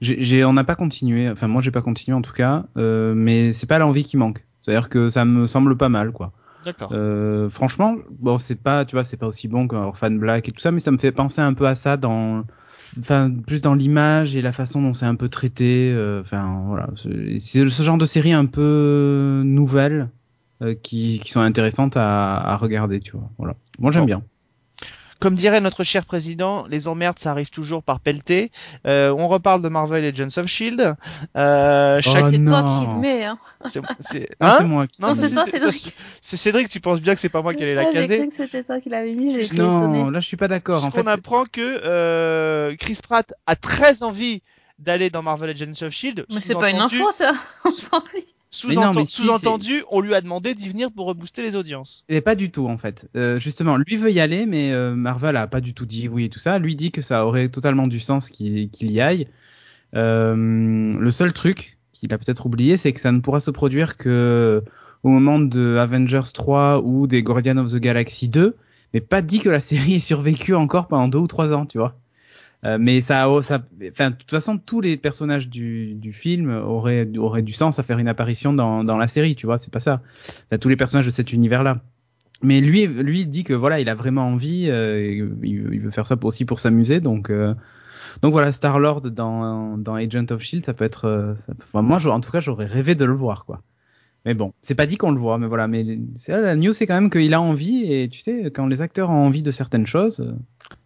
j'ai, 0.00 0.22
j'ai- 0.22 0.44
on 0.44 0.52
n'a 0.52 0.64
pas 0.64 0.76
continué. 0.76 1.28
Enfin, 1.30 1.48
moi, 1.48 1.62
j'ai 1.62 1.70
pas 1.70 1.82
continué 1.82 2.16
en 2.16 2.22
tout 2.22 2.32
cas, 2.32 2.66
euh, 2.76 3.14
mais 3.14 3.52
c'est 3.52 3.66
pas 3.66 3.78
l'envie 3.78 4.04
qui 4.04 4.16
manque. 4.16 4.44
C'est-à-dire 4.62 4.88
que 4.88 5.08
ça 5.08 5.24
me 5.24 5.46
semble 5.46 5.76
pas 5.76 5.88
mal, 5.88 6.12
quoi. 6.12 6.32
D'accord. 6.64 6.90
Euh, 6.92 7.50
franchement, 7.50 7.96
bon, 8.20 8.38
c'est 8.38 8.54
pas, 8.62 8.84
tu 8.84 8.96
vois, 8.96 9.04
c'est 9.04 9.16
pas 9.18 9.26
aussi 9.26 9.48
bon 9.48 9.68
qu'un 9.68 9.78
Orphan 9.82 10.12
Black 10.12 10.48
et 10.48 10.52
tout 10.52 10.60
ça, 10.60 10.70
mais 10.70 10.80
ça 10.80 10.90
me 10.90 10.98
fait 10.98 11.12
penser 11.12 11.40
un 11.42 11.54
peu 11.54 11.66
à 11.66 11.74
ça 11.74 11.96
dans, 11.98 12.44
enfin, 12.98 13.30
plus 13.46 13.60
dans 13.60 13.74
l'image 13.74 14.36
et 14.36 14.42
la 14.42 14.52
façon 14.52 14.80
dont 14.80 14.92
c'est 14.94 15.06
un 15.06 15.16
peu 15.16 15.28
traité. 15.28 15.92
euh, 15.94 16.20
Enfin, 16.22 16.62
voilà, 16.68 16.88
c'est 16.96 17.38
c'est 17.40 17.68
ce 17.68 17.82
genre 17.82 17.98
de 17.98 18.06
série 18.06 18.32
un 18.32 18.46
peu 18.46 19.42
nouvelle 19.44 20.08
euh, 20.62 20.74
qui, 20.74 21.18
qui 21.22 21.30
sont 21.32 21.40
intéressantes 21.40 21.96
à, 21.96 22.36
à 22.38 22.56
regarder, 22.56 23.00
tu 23.00 23.12
vois. 23.12 23.28
Voilà. 23.38 23.56
Moi, 23.78 23.90
j'aime 23.92 24.02
Bon. 24.02 24.06
bien. 24.06 24.22
Comme 25.24 25.36
dirait 25.36 25.62
notre 25.62 25.84
cher 25.84 26.04
président, 26.04 26.66
les 26.68 26.86
emmerdes 26.86 27.18
ça 27.18 27.30
arrive 27.30 27.48
toujours 27.48 27.82
par 27.82 27.98
pelleté. 28.00 28.52
Euh, 28.86 29.08
on 29.16 29.26
reparle 29.26 29.62
de 29.62 29.70
Marvel 29.70 30.04
et 30.04 30.08
Agents 30.08 30.36
of 30.38 30.48
Shield. 30.48 30.94
Euh, 31.34 32.00
chaque... 32.02 32.24
Oh 32.26 32.28
c'est 32.30 32.44
toi 32.44 32.62
qui 32.62 32.86
le 32.86 33.00
mets, 33.00 33.24
hein. 33.24 33.38
c'est- 33.64 33.80
Non, 34.42 34.46
Hein 34.46 34.64
moi 34.64 34.86
qui. 34.86 35.00
Non, 35.00 35.08
Non, 35.08 35.14
c'est 35.14 35.30
toi, 35.30 35.46
Cédric. 35.46 35.94
c'est 36.20 36.36
Cédric, 36.36 36.68
tu 36.68 36.78
penses 36.80 37.00
bien 37.00 37.14
que 37.14 37.20
c'est 37.20 37.30
pas 37.30 37.40
moi 37.40 37.54
qui 37.54 37.62
allais 37.62 37.74
la 37.74 37.84
Ouais, 37.84 37.88
J'ai 37.94 38.00
caser 38.02 38.18
cru 38.18 38.28
que 38.28 38.34
c'était 38.34 38.64
toi 38.64 38.80
qui 38.80 38.90
l'avais 38.90 39.14
mis, 39.14 39.34
Non, 39.54 40.10
là, 40.10 40.20
je 40.20 40.26
suis 40.26 40.36
pas 40.36 40.48
d'accord. 40.48 40.84
En 40.84 40.90
fait, 40.90 41.08
apprend 41.08 41.46
que 41.46 41.62
euh, 41.62 42.76
Chris 42.78 42.98
Pratt 43.02 43.32
a 43.46 43.56
très 43.56 44.02
envie 44.02 44.42
d'aller 44.78 45.08
dans 45.08 45.22
Marvel 45.22 45.48
Agents 45.48 45.86
of 45.86 45.90
Shield. 45.94 46.26
Mais 46.34 46.40
c'est 46.42 46.52
pas 46.54 46.68
une 46.68 46.80
info, 46.80 47.10
ça. 47.12 47.32
On 47.64 47.70
s'en 47.70 48.00
fout. 48.00 48.26
Mais 48.68 48.76
mais 48.94 49.04
si, 49.04 49.22
Sous-entendu, 49.22 49.84
on 49.90 50.00
lui 50.00 50.14
a 50.14 50.20
demandé 50.20 50.54
d'y 50.54 50.68
venir 50.68 50.90
pour 50.92 51.06
rebooster 51.06 51.42
les 51.42 51.56
audiences. 51.56 52.04
Et 52.08 52.20
pas 52.20 52.34
du 52.34 52.50
tout 52.50 52.68
en 52.68 52.78
fait. 52.78 53.08
Euh, 53.16 53.38
justement, 53.38 53.76
lui 53.76 53.96
veut 53.96 54.12
y 54.12 54.20
aller, 54.20 54.46
mais 54.46 54.72
euh, 54.72 54.94
Marvel 54.94 55.36
a 55.36 55.46
pas 55.46 55.60
du 55.60 55.74
tout 55.74 55.86
dit 55.86 56.08
oui 56.08 56.26
et 56.26 56.28
tout 56.28 56.38
ça. 56.38 56.58
Lui 56.58 56.76
dit 56.76 56.90
que 56.90 57.02
ça 57.02 57.26
aurait 57.26 57.48
totalement 57.48 57.86
du 57.86 58.00
sens 58.00 58.30
qu'il 58.30 58.70
qu'il 58.70 58.90
y 58.90 59.00
aille. 59.00 59.26
Euh, 59.94 60.34
le 60.98 61.10
seul 61.10 61.32
truc 61.32 61.78
qu'il 61.92 62.12
a 62.12 62.18
peut-être 62.18 62.46
oublié, 62.46 62.76
c'est 62.76 62.92
que 62.92 63.00
ça 63.00 63.12
ne 63.12 63.20
pourra 63.20 63.40
se 63.40 63.50
produire 63.50 63.96
que 63.96 64.62
au 65.02 65.08
moment 65.08 65.38
de 65.38 65.76
Avengers 65.78 66.32
3 66.32 66.80
ou 66.82 67.06
des 67.06 67.22
Guardians 67.22 67.58
of 67.58 67.72
the 67.72 67.76
Galaxy 67.76 68.28
2, 68.28 68.56
mais 68.92 69.00
pas 69.00 69.22
dit 69.22 69.40
que 69.40 69.48
la 69.48 69.60
série 69.60 69.94
ait 69.94 70.00
survécu 70.00 70.54
encore 70.54 70.88
pendant 70.88 71.08
deux 71.08 71.18
ou 71.18 71.26
trois 71.26 71.52
ans, 71.52 71.66
tu 71.66 71.78
vois. 71.78 71.96
Euh, 72.64 72.78
mais 72.80 73.00
ça, 73.00 73.24
a- 73.24 73.42
ça, 73.42 73.62
enfin, 73.90 74.10
de 74.10 74.16
toute 74.16 74.30
façon, 74.30 74.58
tous 74.58 74.80
les 74.80 74.96
personnages 74.96 75.48
du, 75.48 76.12
film 76.12 76.50
auraient, 76.50 77.04
du 77.06 77.52
sens 77.52 77.78
à 77.78 77.82
faire 77.82 77.98
une 77.98 78.08
apparition 78.08 78.52
dans, 78.52 78.96
la 78.96 79.06
série, 79.06 79.34
tu 79.34 79.46
vois. 79.46 79.58
C'est 79.58 79.72
pas 79.72 79.80
ça. 79.80 80.00
Tous 80.60 80.68
les 80.68 80.76
personnages 80.76 81.06
de 81.06 81.10
cet 81.10 81.32
univers-là. 81.32 81.76
Mais 82.42 82.60
lui, 82.60 82.86
lui 82.86 83.20
il 83.20 83.28
dit 83.28 83.44
que 83.44 83.54
voilà, 83.54 83.80
il 83.80 83.88
a 83.88 83.94
vraiment 83.94 84.26
envie, 84.26 84.66
euh, 84.68 85.30
il, 85.42 85.80
veut 85.80 85.90
faire 85.90 86.06
ça 86.06 86.16
aussi 86.22 86.44
pour 86.44 86.60
s'amuser, 86.60 87.00
donc 87.00 87.30
euh, 87.30 87.54
donc 88.22 88.32
voilà, 88.32 88.52
Star 88.52 88.80
Lord 88.80 89.02
dans 89.02 89.78
dans 89.78 89.94
Agent 89.94 90.26
of 90.30 90.42
Shield, 90.42 90.64
ça 90.64 90.74
peut 90.74 90.84
être, 90.84 91.36
moi, 91.72 92.04
en 92.06 92.20
tout 92.20 92.30
cas, 92.32 92.40
j'aurais 92.40 92.66
rêvé 92.66 92.94
de 92.94 93.04
le 93.04 93.14
voir, 93.14 93.46
quoi. 93.46 93.62
Mais 94.26 94.34
bon, 94.34 94.52
c'est 94.62 94.74
pas 94.74 94.86
dit 94.86 94.96
qu'on 94.96 95.12
le 95.12 95.20
voit, 95.20 95.38
mais 95.38 95.46
voilà, 95.46 95.68
mais 95.68 95.84
la 96.28 96.56
news, 96.56 96.72
c'est 96.72 96.86
quand 96.86 96.94
même 96.94 97.10
qu'il 97.10 97.32
a 97.34 97.40
envie, 97.40 97.92
et 97.92 98.08
tu 98.08 98.20
sais, 98.20 98.50
quand 98.50 98.66
les 98.66 98.82
acteurs 98.82 99.10
ont 99.10 99.26
envie 99.26 99.42
de 99.42 99.50
certaines 99.50 99.86
choses, 99.86 100.34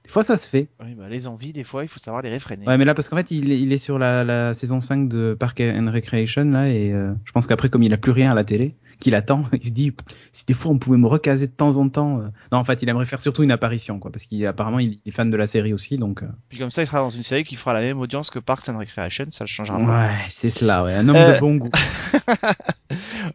des 0.08 0.12
fois 0.12 0.22
ça 0.24 0.36
se 0.38 0.48
fait. 0.48 0.68
Oui, 0.82 0.94
bah, 0.96 1.04
les 1.10 1.26
envies, 1.26 1.52
des 1.52 1.64
fois, 1.64 1.84
il 1.84 1.88
faut 1.88 1.98
savoir 2.00 2.22
les 2.22 2.30
réfréner. 2.30 2.66
Ouais, 2.66 2.78
mais 2.78 2.84
là, 2.86 2.94
parce 2.94 3.08
qu'en 3.10 3.16
fait, 3.16 3.30
il 3.30 3.52
est, 3.52 3.60
il 3.60 3.72
est 3.74 3.78
sur 3.78 3.98
la, 3.98 4.24
la 4.24 4.54
saison 4.54 4.80
5 4.80 5.06
de 5.08 5.36
Park 5.38 5.60
and 5.60 5.90
Recreation, 5.92 6.44
là, 6.44 6.68
et 6.68 6.92
euh, 6.92 7.12
je 7.24 7.32
pense 7.32 7.46
qu'après, 7.46 7.68
comme 7.68 7.82
il 7.82 7.92
a 7.92 7.98
plus 7.98 8.12
rien 8.12 8.30
à 8.30 8.34
la 8.34 8.42
télé, 8.44 8.74
qu'il 9.00 9.14
attend, 9.14 9.44
il 9.52 9.66
se 9.66 9.70
dit, 9.70 9.92
si 10.32 10.46
des 10.46 10.54
fois 10.54 10.72
on 10.72 10.78
pouvait 10.78 10.96
me 10.96 11.06
recaser 11.06 11.46
de 11.46 11.52
temps 11.52 11.76
en 11.76 11.88
temps. 11.90 12.20
euh. 12.20 12.28
Non, 12.52 12.58
en 12.58 12.64
fait, 12.64 12.82
il 12.82 12.88
aimerait 12.88 13.04
faire 13.06 13.20
surtout 13.20 13.42
une 13.42 13.50
apparition, 13.50 13.98
quoi, 13.98 14.10
parce 14.10 14.24
qu'apparemment, 14.24 14.78
il 14.78 14.98
est 15.04 15.10
fan 15.10 15.30
de 15.30 15.36
la 15.36 15.46
série 15.46 15.74
aussi, 15.74 15.98
donc. 15.98 16.22
euh, 16.22 16.26
Puis 16.48 16.58
comme 16.58 16.70
ça, 16.70 16.82
il 16.82 16.86
sera 16.86 17.00
dans 17.00 17.10
une 17.10 17.22
série 17.22 17.44
qui 17.44 17.56
fera 17.56 17.74
la 17.74 17.80
même 17.82 18.00
audience 18.00 18.30
que 18.30 18.38
Parks 18.38 18.66
and 18.70 18.78
Recreation, 18.78 19.26
ça 19.30 19.44
ne 19.44 19.48
changera 19.48 19.78
pas. 19.78 19.84
Ouais, 20.06 20.14
c'est 20.30 20.48
cela, 20.50 20.84
ouais, 20.84 20.94
un 20.94 21.06
homme 21.08 21.16
Euh, 21.16 21.34
de 21.34 21.38
bon 21.40 21.56
goût. 21.56 21.70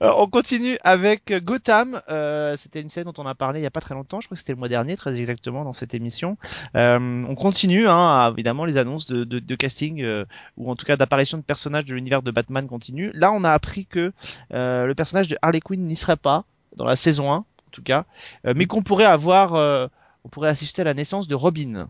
Euh, 0.01 0.11
on 0.17 0.27
continue 0.27 0.77
avec 0.83 1.31
Gotham. 1.43 2.01
Euh, 2.09 2.55
c'était 2.57 2.81
une 2.81 2.89
série 2.89 3.05
dont 3.05 3.13
on 3.17 3.25
a 3.25 3.35
parlé 3.35 3.59
il 3.59 3.63
y 3.63 3.67
a 3.67 3.71
pas 3.71 3.81
très 3.81 3.93
longtemps. 3.95 4.19
Je 4.21 4.27
crois 4.27 4.35
que 4.35 4.39
c'était 4.39 4.53
le 4.53 4.57
mois 4.59 4.69
dernier, 4.69 4.97
très 4.97 5.19
exactement, 5.19 5.63
dans 5.63 5.73
cette 5.73 5.93
émission. 5.93 6.37
Euh, 6.75 7.23
on 7.27 7.35
continue, 7.35 7.87
hein, 7.87 8.31
évidemment, 8.31 8.65
les 8.65 8.77
annonces 8.77 9.05
de, 9.07 9.23
de, 9.23 9.39
de 9.39 9.55
casting 9.55 10.01
euh, 10.01 10.25
ou 10.57 10.71
en 10.71 10.75
tout 10.75 10.85
cas 10.85 10.97
d'apparition 10.97 11.37
de 11.37 11.43
personnages 11.43 11.85
de 11.85 11.93
l'univers 11.93 12.21
de 12.23 12.31
Batman 12.31 12.67
continuent. 12.67 13.11
Là, 13.13 13.31
on 13.31 13.43
a 13.43 13.51
appris 13.51 13.85
que 13.85 14.11
euh, 14.53 14.85
le 14.85 14.95
personnage 14.95 15.27
de 15.27 15.37
Harley 15.41 15.59
Quinn 15.61 15.85
n'y 15.85 15.95
serait 15.95 16.17
pas 16.17 16.45
dans 16.75 16.85
la 16.85 16.95
saison 16.95 17.31
1, 17.31 17.35
en 17.37 17.45
tout 17.71 17.83
cas, 17.83 18.05
euh, 18.47 18.53
mais 18.55 18.65
qu'on 18.65 18.81
pourrait 18.81 19.05
avoir, 19.05 19.53
euh, 19.55 19.87
on 20.25 20.29
pourrait 20.29 20.49
assister 20.49 20.81
à 20.81 20.85
la 20.85 20.93
naissance 20.93 21.27
de 21.27 21.35
Robin. 21.35 21.87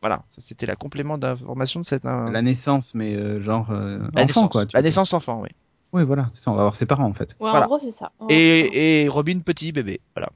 Voilà, 0.00 0.22
ça 0.28 0.42
c'était 0.42 0.66
la 0.66 0.76
complément 0.76 1.16
d'information 1.16 1.80
de 1.80 1.84
cette. 1.86 2.04
euh, 2.04 2.30
La 2.30 2.42
naissance, 2.42 2.92
mais 2.94 3.14
euh, 3.14 3.40
genre 3.40 3.70
euh, 3.70 3.98
la 4.14 4.22
enfant, 4.24 4.26
naissance, 4.26 4.50
quoi. 4.50 4.64
la 4.74 4.82
naissance 4.82 5.12
enfant, 5.14 5.40
oui. 5.42 5.48
Oui, 5.94 6.04
voilà, 6.04 6.28
c'est 6.32 6.42
ça, 6.42 6.50
on 6.50 6.54
va 6.56 6.62
voir 6.62 6.74
ses 6.76 6.84
parents, 6.86 7.04
en 7.06 7.14
fait. 7.14 7.36
Ouais, 7.40 7.48
Voilà. 7.50 7.64
en 7.64 7.68
gros, 7.68 7.78
c'est 7.78 7.90
ça. 7.90 8.12
Et, 8.28 9.02
et 9.04 9.08
Robin 9.08 9.38
petit 9.40 9.72
bébé, 9.72 10.00
voilà. 10.14 10.28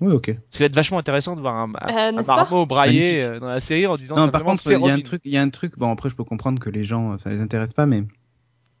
Oui, 0.00 0.12
ok. 0.12 0.34
Ça 0.50 0.58
va 0.60 0.64
être 0.66 0.74
vachement 0.74 0.98
intéressant 0.98 1.36
de 1.36 1.40
voir 1.40 1.54
un, 1.54 1.72
un, 1.74 1.88
Euh, 1.88 2.18
un 2.18 2.22
Marmot 2.22 2.66
Magnifique. 2.66 3.02
euh, 3.20 3.38
dans 3.40 3.46
la 3.48 3.60
série 3.60 3.86
en 3.86 3.96
disant 3.96 4.16
Non, 4.16 4.28
par 4.30 4.42
contre, 4.44 4.60
c'est 4.60 4.74
il 4.74 4.80
y 4.84 4.90
a 4.90 4.94
un 4.94 5.00
truc, 5.00 5.22
il 5.24 5.32
y 5.32 5.36
a 5.36 5.42
un 5.42 5.48
truc. 5.48 5.78
Bon, 5.78 5.90
après, 5.92 6.10
je 6.10 6.16
peux 6.16 6.24
comprendre 6.24 6.60
que 6.60 6.68
les 6.70 6.84
gens, 6.84 7.12
euh, 7.12 7.18
ça 7.18 7.30
les 7.30 7.40
intéresse 7.40 7.72
pas, 7.72 7.86
mais 7.86 8.04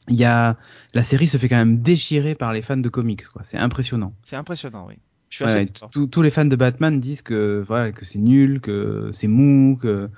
il 0.08 0.16
y 0.16 0.24
a 0.24 0.56
la 0.94 1.02
série 1.02 1.26
se 1.26 1.36
fait 1.38 1.48
quand 1.48 1.56
même 1.56 1.80
déchirer 1.80 2.34
par 2.34 2.52
les 2.52 2.60
fans 2.62 2.76
de 2.76 2.88
comics, 2.88 3.26
quoi. 3.28 3.42
C'est 3.42 3.56
impressionnant. 3.58 4.12
C'est 4.24 4.36
impressionnant, 4.36 4.86
oui. 4.88 4.94
Je 5.28 5.36
suis 5.36 5.44
assez 5.44 5.58
Ouais, 5.58 5.66
tous 6.10 6.22
les 6.22 6.30
fans 6.30 6.44
de 6.44 6.54
Batman 6.56 7.00
disent 7.00 7.22
que 7.22 7.64
voilà 7.66 7.92
que 7.92 8.04
c'est 8.04 8.18
nul, 8.18 8.60
que 8.60 9.10
c'est 9.12 9.26
mou, 9.26 9.76
que 9.80 10.08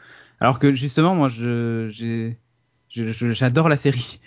Alors 0.40 0.58
que 0.58 0.72
justement, 0.72 1.14
moi, 1.14 1.28
je- 1.28 1.88
j'adore 2.90 3.68
la 3.68 3.76
série. 3.76 4.20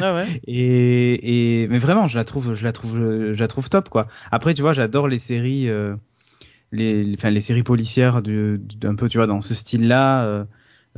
Ah. 0.00 0.24
Et, 0.46 1.62
et 1.64 1.68
mais 1.68 1.78
vraiment, 1.78 2.08
je 2.08 2.16
la 2.16 2.24
trouve, 2.24 2.54
je 2.54 2.64
la 2.64 2.72
trouve, 2.72 2.96
je 2.98 3.38
la 3.38 3.48
trouve 3.48 3.68
top 3.70 3.88
quoi. 3.88 4.08
Après, 4.30 4.54
tu 4.54 4.62
vois, 4.62 4.72
j'adore 4.72 5.08
les 5.08 5.18
séries, 5.18 5.68
euh, 5.68 5.94
les, 6.72 7.14
enfin 7.16 7.30
les 7.30 7.40
séries 7.40 7.62
policières 7.62 8.22
du, 8.22 8.60
un 8.84 8.94
peu, 8.96 9.08
tu 9.08 9.18
vois, 9.18 9.26
dans 9.26 9.40
ce 9.40 9.54
style-là. 9.54 10.24
euh, 10.24 10.44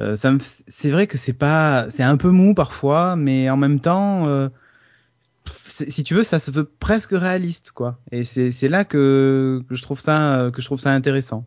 euh, 0.01 0.17
ça 0.17 0.33
c'est 0.67 0.91
vrai 0.91 1.07
que 1.07 1.17
c'est 1.19 1.33
pas, 1.35 1.87
c'est 1.91 2.03
un 2.03 2.17
peu 2.17 2.31
mou 2.31 2.55
parfois, 2.55 3.17
mais 3.17 3.49
en 3.51 3.57
même 3.57 3.81
temps, 3.81 4.27
euh, 4.29 4.49
si 5.89 6.05
tu 6.05 6.15
veux, 6.15 6.25
ça 6.25 6.39
se 6.39 6.51
veut 6.51 6.65
presque 6.65 7.11
réaliste 7.13 7.73
quoi. 7.73 7.99
Et 8.13 8.25
c'est, 8.25 8.69
là 8.69 8.85
que, 8.85 9.63
que 9.69 9.75
je 9.75 9.83
trouve 9.83 10.01
ça, 10.01 10.51
que 10.53 10.61
je 10.61 10.67
trouve 10.67 10.81
ça 10.81 10.91
intéressant. 10.93 11.47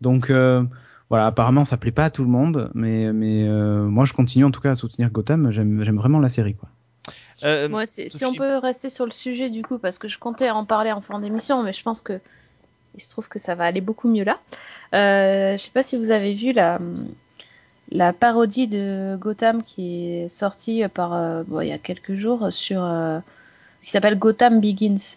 Donc 0.00 0.30
euh, 0.30 0.64
voilà, 1.10 1.26
apparemment, 1.26 1.64
ça 1.64 1.76
plaît 1.76 1.92
pas 1.92 2.06
à 2.06 2.10
tout 2.10 2.24
le 2.24 2.30
monde, 2.30 2.70
mais 2.74 3.12
mais 3.12 3.46
euh, 3.48 3.84
moi, 3.86 4.04
je 4.06 4.12
continue 4.12 4.44
en 4.44 4.50
tout 4.50 4.60
cas 4.60 4.72
à 4.72 4.74
soutenir 4.76 5.10
Gotham. 5.10 5.50
J'aime 5.52 5.96
vraiment 5.96 6.20
la 6.20 6.28
série 6.28 6.54
quoi. 6.56 6.70
Euh, 7.42 7.68
Moi, 7.68 7.86
c'est- 7.86 8.08
si 8.08 8.24
on 8.24 8.34
peut 8.34 8.56
rester 8.58 8.88
sur 8.88 9.04
le 9.04 9.10
sujet 9.10 9.50
du 9.50 9.62
coup, 9.62 9.78
parce 9.78 9.98
que 9.98 10.08
je 10.08 10.18
comptais 10.18 10.50
en 10.50 10.64
parler 10.64 10.92
en 10.92 11.00
fin 11.00 11.18
d'émission, 11.18 11.62
mais 11.62 11.72
je 11.72 11.82
pense 11.82 12.00
que 12.00 12.20
il 12.96 13.00
se 13.02 13.10
trouve 13.10 13.28
que 13.28 13.40
ça 13.40 13.54
va 13.56 13.64
aller 13.64 13.80
beaucoup 13.80 14.08
mieux 14.08 14.22
là. 14.24 14.38
Euh, 14.94 15.52
je 15.52 15.56
sais 15.62 15.70
pas 15.72 15.82
si 15.82 15.96
vous 15.96 16.12
avez 16.12 16.32
vu 16.34 16.52
la, 16.52 16.78
la 17.90 18.12
parodie 18.12 18.66
de 18.68 19.16
Gotham 19.20 19.62
qui 19.62 20.12
est 20.12 20.28
sortie 20.28 20.82
par 20.92 21.12
euh, 21.14 21.42
bon, 21.46 21.60
il 21.60 21.68
y 21.68 21.72
a 21.72 21.78
quelques 21.78 22.14
jours 22.14 22.52
sur 22.52 22.82
euh, 22.84 23.18
qui 23.82 23.90
s'appelle 23.90 24.18
Gotham 24.18 24.60
Begins. 24.60 25.16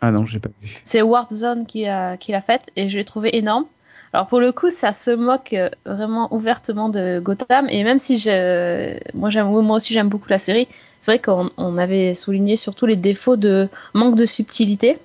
Ah 0.00 0.10
non, 0.10 0.26
j'ai 0.26 0.38
pas 0.38 0.50
vu. 0.60 0.76
C'est 0.82 1.02
Warp 1.02 1.32
Zone 1.34 1.66
qui 1.66 1.86
a 1.86 2.16
qui 2.16 2.32
l'a 2.32 2.40
faite 2.42 2.70
et 2.76 2.88
je 2.88 2.98
l'ai 2.98 3.04
trouvé 3.04 3.36
énorme. 3.36 3.66
Alors 4.12 4.26
pour 4.28 4.38
le 4.40 4.52
coup, 4.52 4.70
ça 4.70 4.92
se 4.92 5.10
moque 5.10 5.52
euh, 5.54 5.68
vraiment 5.86 6.32
ouvertement 6.32 6.88
de 6.88 7.20
Gotham 7.20 7.66
et 7.68 7.84
même 7.84 7.98
si 7.98 8.16
je, 8.18 8.96
moi 9.14 9.28
j'aime, 9.30 9.48
moi 9.48 9.76
aussi 9.76 9.92
j'aime 9.92 10.08
beaucoup 10.08 10.28
la 10.28 10.38
série, 10.38 10.68
c'est 11.04 11.10
vrai 11.10 11.18
qu'on 11.18 11.50
on 11.58 11.76
avait 11.76 12.14
souligné 12.14 12.56
surtout 12.56 12.86
les 12.86 12.96
défauts 12.96 13.36
de 13.36 13.68
manque 13.92 14.16
de 14.16 14.24
subtilité. 14.24 14.98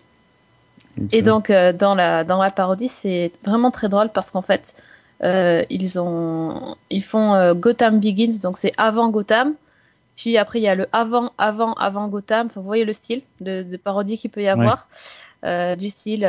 Et 1.12 1.22
donc 1.22 1.50
euh, 1.50 1.74
dans 1.74 1.94
la 1.94 2.24
dans 2.24 2.42
la 2.42 2.52
parodie, 2.52 2.88
c'est 2.88 3.34
vraiment 3.44 3.70
très 3.70 3.90
drôle 3.90 4.08
parce 4.08 4.32
qu'en 4.32 4.42
fait 4.42 4.82
euh, 5.26 5.66
ils 5.70 6.00
ont 6.00 6.78
ils 6.90 7.04
font 7.04 7.34
euh, 7.34 7.54
Gotham 7.54 8.00
Begins, 8.00 8.40
donc 8.42 8.58
c'est 8.58 8.72
avant 8.78 9.10
Gotham. 9.10 9.56
Puis 10.16 10.38
après 10.38 10.60
il 10.60 10.64
y 10.64 10.70
a 10.70 10.76
le 10.76 10.88
avant 10.94 11.34
avant 11.38 11.74
avant 11.74 12.08
Gotham. 12.08 12.48
Enfin, 12.48 12.62
vous 12.62 12.68
voyez 12.68 12.86
le 12.86 12.94
style 12.94 13.22
de, 13.42 13.64
de 13.64 13.76
parodie 13.76 14.18
qu'il 14.18 14.30
peut 14.30 14.44
y 14.44 14.48
avoir. 14.48 14.88
Euh, 15.44 15.76
du 15.76 15.90
style, 15.90 16.22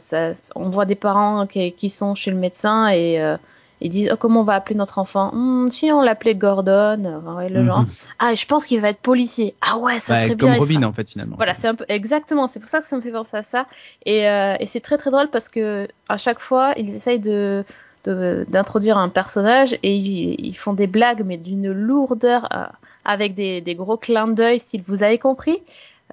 ça, 0.00 0.32
on 0.54 0.68
voit 0.68 0.84
des 0.84 0.96
parents 0.96 1.46
qui, 1.46 1.72
qui 1.72 1.88
sont 1.88 2.14
chez 2.14 2.30
le 2.30 2.36
médecin 2.36 2.88
et 2.88 3.36
ils 3.84 3.90
disent 3.90 4.10
oh, 4.12 4.16
comment 4.16 4.40
on 4.40 4.44
va 4.44 4.54
appeler 4.54 4.74
notre 4.74 4.98
enfant? 4.98 5.30
Hmm, 5.32 5.70
Si 5.70 5.92
on 5.92 6.00
l'appelait 6.02 6.34
Gordon, 6.34 7.04
euh, 7.04 7.34
ouais, 7.36 7.48
le 7.48 7.60
Mhm. 7.60 7.66
genre. 7.66 7.84
Ah, 8.18 8.34
je 8.34 8.44
pense 8.46 8.66
qu'il 8.66 8.80
va 8.80 8.88
être 8.88 9.00
policier. 9.00 9.54
Ah 9.60 9.78
ouais, 9.78 10.00
ça 10.00 10.14
Ouais, 10.14 10.20
serait 10.24 10.28
comme 10.36 10.50
bien. 10.50 10.58
Robin 10.58 10.74
sera- 10.80 10.86
en 10.88 10.92
fait 10.92 11.08
finalement. 11.08 11.36
voilà, 11.36 11.54
c'est 11.54 11.68
un 11.68 11.74
peu 11.76 11.84
exactement. 11.88 12.46
C'est 12.48 12.58
pour 12.60 12.68
ça 12.68 12.80
que 12.80 12.86
ça 12.86 12.96
me 12.96 13.00
fait 13.02 13.12
penser 13.12 13.36
à 13.36 13.42
ça. 13.42 13.66
Et, 14.06 14.28
euh, 14.28 14.56
et 14.58 14.66
c'est 14.66 14.80
très 14.80 14.98
très 14.98 15.10
drôle 15.10 15.28
parce 15.30 15.48
que 15.48 15.86
à 16.08 16.16
chaque 16.16 16.40
fois, 16.40 16.72
ils 16.76 16.94
essayent 16.94 17.20
de 17.20 17.64
d'introduire 18.06 18.98
un 18.98 19.08
personnage 19.08 19.78
et 19.82 19.96
ils, 19.96 20.36
ils 20.38 20.52
font 20.56 20.74
des 20.74 20.86
blagues 20.86 21.22
mais 21.24 21.38
d'une 21.38 21.72
lourdeur 21.72 22.48
euh, 22.52 22.66
avec 23.06 23.32
des, 23.34 23.62
des 23.62 23.74
gros 23.74 23.96
clins 23.96 24.28
d'œil. 24.28 24.60
S'il 24.60 24.82
vous 24.82 25.02
avez 25.02 25.18
compris, 25.18 25.58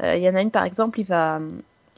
Euh, 0.01 0.15
il 0.15 0.23
y 0.23 0.29
en 0.29 0.35
a 0.35 0.41
une 0.41 0.51
par 0.51 0.63
exemple, 0.63 1.01
il 1.01 1.05
va 1.05 1.39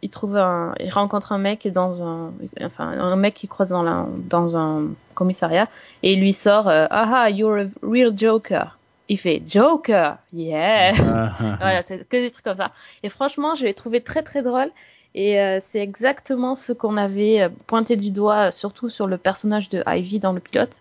il 0.04 0.10
trouve 0.10 0.36
un, 0.38 0.74
il 0.80 0.90
rencontre 0.92 1.32
un 1.32 1.38
mec 1.38 1.68
dans 1.72 2.04
un, 2.04 2.32
enfin 2.62 2.88
un 2.90 3.16
mec 3.16 3.34
qui 3.34 3.48
croise 3.48 3.70
dans 3.70 3.84
la, 3.84 4.06
dans 4.30 4.56
un 4.58 4.84
commissariat 5.16 5.68
et 6.04 6.14
il 6.14 6.20
lui 6.20 6.34
sort 6.34 6.68
euh, 6.70 6.86
ah 6.90 7.24
ah 7.24 7.30
you're 7.30 7.58
a 7.60 7.66
real 7.82 8.14
Joker. 8.18 8.78
Il 9.10 9.18
fait 9.18 9.42
Joker, 9.46 10.18
yeah. 10.34 10.94
Ah, 10.98 11.32
ah, 11.40 11.58
Voilà, 11.60 11.82
c'est 11.82 12.08
que 12.08 12.18
des 12.18 12.32
trucs 12.32 12.46
comme 12.46 12.56
ça. 12.56 12.72
Et 13.04 13.10
franchement, 13.10 13.54
je 13.56 13.66
l'ai 13.66 13.74
trouvé 13.74 14.02
très 14.02 14.24
très 14.24 14.42
drôle. 14.42 14.70
Et 15.16 15.40
euh, 15.40 15.60
c'est 15.62 15.80
exactement 15.82 16.56
ce 16.56 16.72
qu'on 16.74 16.98
avait 16.98 17.42
euh, 17.42 17.50
pointé 17.68 17.96
du 17.98 18.10
doigt, 18.12 18.48
euh, 18.48 18.52
surtout 18.52 18.90
sur 18.90 19.06
le 19.08 19.18
personnage 19.18 19.70
de 19.70 19.84
Ivy 19.86 20.20
dans 20.20 20.32
le 20.32 20.40
pilote, 20.40 20.78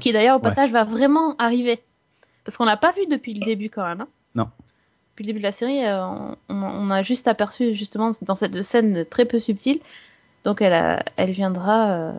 qui 0.00 0.12
d'ailleurs 0.12 0.36
au 0.36 0.38
Ouais. 0.40 0.48
passage 0.48 0.72
va 0.72 0.82
vraiment 0.84 1.36
arriver. 1.38 1.78
Parce 2.44 2.56
qu'on 2.56 2.64
l'a 2.64 2.76
pas 2.76 2.90
vu 2.92 3.06
depuis 3.06 3.34
le 3.34 3.44
début 3.44 3.70
quand 3.70 3.84
même. 3.86 4.00
hein. 4.00 4.08
Non. 4.34 4.48
Depuis 5.16 5.24
le 5.24 5.28
début 5.28 5.38
de 5.38 5.44
la 5.44 5.52
série, 5.52 5.82
euh, 5.86 6.04
on, 6.50 6.90
a 6.90 7.00
juste 7.00 7.26
aperçu 7.26 7.72
justement 7.72 8.10
dans 8.20 8.34
cette 8.34 8.60
scène 8.60 9.02
très 9.06 9.24
peu 9.24 9.38
subtile. 9.38 9.80
Donc 10.44 10.60
elle, 10.60 11.02
elle 11.16 11.30
viendra. 11.30 11.90
euh, 11.90 12.12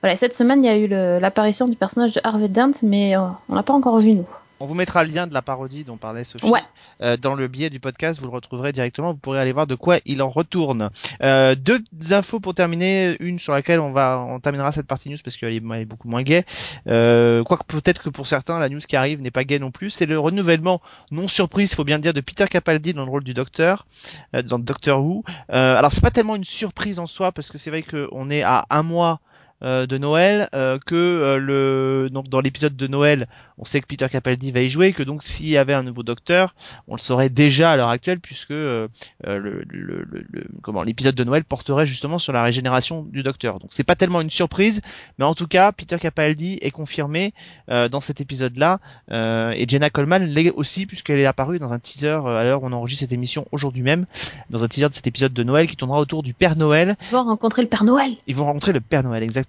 Voilà, 0.00 0.14
et 0.14 0.16
cette 0.16 0.32
semaine, 0.32 0.64
il 0.64 0.66
y 0.66 0.70
a 0.70 0.78
eu 0.78 0.88
l'apparition 1.20 1.68
du 1.68 1.76
personnage 1.76 2.14
de 2.14 2.22
Harvey 2.24 2.48
Dent, 2.48 2.70
mais 2.82 3.14
euh, 3.14 3.20
on 3.50 3.54
l'a 3.54 3.62
pas 3.62 3.74
encore 3.74 3.98
vu 3.98 4.14
nous. 4.14 4.26
On 4.60 4.66
vous 4.66 4.74
mettra 4.74 5.04
le 5.04 5.12
lien 5.12 5.26
de 5.26 5.34
la 5.34 5.42
parodie 5.42 5.84
dont 5.84 5.96
parlait 5.96 6.24
Sophie 6.24 6.46
Ouais. 6.46 6.62
euh, 7.02 7.16
dans 7.16 7.34
le 7.34 7.48
billet 7.48 7.70
du 7.70 7.80
podcast. 7.80 8.20
Vous 8.20 8.26
le 8.26 8.32
retrouverez 8.32 8.72
directement. 8.72 9.12
Vous 9.12 9.18
pourrez 9.18 9.40
aller 9.40 9.52
voir 9.52 9.66
de 9.66 9.74
quoi 9.74 9.98
il 10.06 10.22
en 10.22 10.28
retourne. 10.28 10.90
Euh, 11.22 11.54
deux 11.54 11.82
infos 12.10 12.40
pour 12.40 12.54
terminer. 12.54 13.16
Une 13.20 13.38
sur 13.38 13.52
laquelle 13.52 13.80
on 13.80 13.92
va, 13.92 14.24
on 14.28 14.38
terminera 14.40 14.70
cette 14.72 14.86
partie 14.86 15.10
news 15.10 15.18
parce 15.22 15.36
qu'elle 15.36 15.52
est, 15.52 15.84
beaucoup 15.84 16.08
moins 16.08 16.22
gaie. 16.22 16.44
Euh, 16.86 17.42
quoique 17.42 17.64
peut-être 17.64 18.02
que 18.02 18.08
pour 18.08 18.26
certains, 18.26 18.58
la 18.58 18.68
news 18.68 18.80
qui 18.80 18.96
arrive 18.96 19.20
n'est 19.20 19.30
pas 19.30 19.44
gaie 19.44 19.58
non 19.58 19.70
plus. 19.70 19.90
C'est 19.90 20.06
le 20.06 20.18
renouvellement 20.18 20.80
non 21.10 21.28
surprise, 21.28 21.72
il 21.72 21.74
faut 21.74 21.84
bien 21.84 21.96
le 21.96 22.02
dire, 22.02 22.14
de 22.14 22.20
Peter 22.20 22.46
Capaldi 22.48 22.94
dans 22.94 23.04
le 23.04 23.10
rôle 23.10 23.24
du 23.24 23.34
Docteur, 23.34 23.86
euh, 24.34 24.42
dans 24.42 24.58
Doctor 24.58 25.04
Who. 25.04 25.24
Euh, 25.52 25.76
alors 25.76 25.92
c'est 25.92 26.00
pas 26.00 26.10
tellement 26.10 26.36
une 26.36 26.44
surprise 26.44 26.98
en 26.98 27.06
soi 27.06 27.32
parce 27.32 27.50
que 27.50 27.58
c'est 27.58 27.70
vrai 27.70 27.82
qu'on 27.82 28.30
est 28.30 28.42
à 28.42 28.66
un 28.70 28.82
mois 28.82 29.20
euh, 29.62 29.86
de 29.86 29.96
Noël, 29.98 30.48
euh, 30.54 30.78
que 30.84 30.94
euh, 30.94 31.38
le 31.38 32.08
donc 32.10 32.28
dans 32.28 32.40
l'épisode 32.40 32.76
de 32.76 32.86
Noël, 32.86 33.28
on 33.56 33.64
sait 33.64 33.80
que 33.80 33.86
Peter 33.86 34.08
Capaldi 34.10 34.50
va 34.50 34.60
y 34.60 34.68
jouer, 34.68 34.92
que 34.92 35.02
donc 35.02 35.22
s'il 35.22 35.46
y 35.48 35.56
avait 35.56 35.74
un 35.74 35.82
nouveau 35.82 36.02
Docteur, 36.02 36.54
on 36.88 36.94
le 36.96 37.00
saurait 37.00 37.28
déjà 37.28 37.70
à 37.70 37.76
l'heure 37.76 37.88
actuelle 37.88 38.18
puisque 38.20 38.50
le, 38.50 38.88
le- 39.24 39.64
le- 39.70 40.06
le- 40.10 40.46
comment 40.62 40.82
l'épisode 40.82 41.14
de 41.14 41.22
Noël 41.24 41.44
porterait 41.44 41.86
justement 41.86 42.18
sur 42.18 42.32
la 42.32 42.42
régénération 42.42 43.02
du 43.02 43.22
Docteur. 43.22 43.60
Donc 43.60 43.70
c'est 43.72 43.84
pas 43.84 43.94
tellement 43.94 44.20
une 44.20 44.30
surprise, 44.30 44.82
mais 45.18 45.24
en 45.24 45.34
tout 45.34 45.46
cas 45.46 45.70
Peter 45.72 45.98
Capaldi 45.98 46.58
est 46.62 46.72
confirmé 46.72 47.32
dans 47.68 48.00
cet 48.00 48.20
épisode-là 48.20 48.80
et 49.10 49.66
Jenna 49.68 49.88
Coleman 49.88 50.24
l'est 50.26 50.50
aussi 50.50 50.86
puisqu'elle 50.86 51.20
est 51.20 51.26
apparue 51.26 51.58
dans 51.60 51.72
un 51.72 51.78
teaser 51.78 52.08
à 52.26 52.42
l'heure 52.44 52.62
où 52.64 52.66
on 52.66 52.72
enregistre 52.72 53.02
cette 53.04 53.12
émission 53.12 53.46
aujourd'hui 53.52 53.82
même, 53.82 54.06
dans 54.50 54.64
un 54.64 54.68
teaser 54.68 54.88
de 54.88 54.94
cet 54.94 55.06
épisode 55.06 55.32
de 55.32 55.42
Noël 55.44 55.68
qui 55.68 55.76
tournera 55.76 56.00
autour 56.00 56.22
du 56.24 56.34
Père 56.34 56.56
Noël. 56.56 56.94
Ils 57.08 57.12
vont 57.12 57.22
rencontrer 57.24 57.62
le 57.62 57.68
Père 57.68 57.84
Noël. 57.84 58.10
Ils 58.26 58.34
vont 58.34 58.44
rencontrer 58.46 58.72
le 58.72 58.80
Père 58.80 59.04
Noël 59.04 59.22
exactement. 59.22 59.43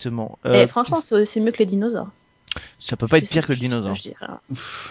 Euh, 0.45 0.63
Et 0.63 0.67
franchement, 0.67 1.01
c'est 1.01 1.25
c'est 1.25 1.39
mieux 1.39 1.51
que 1.51 1.59
les 1.59 1.65
dinosaures. 1.65 2.09
ça 2.79 2.95
peut 2.97 3.07
pas 3.07 3.17
être 3.17 3.29
pire 3.29 3.45
que 3.45 3.53
le 3.53 3.59
dinosaure. 3.59 3.93
dirais. 3.93 4.27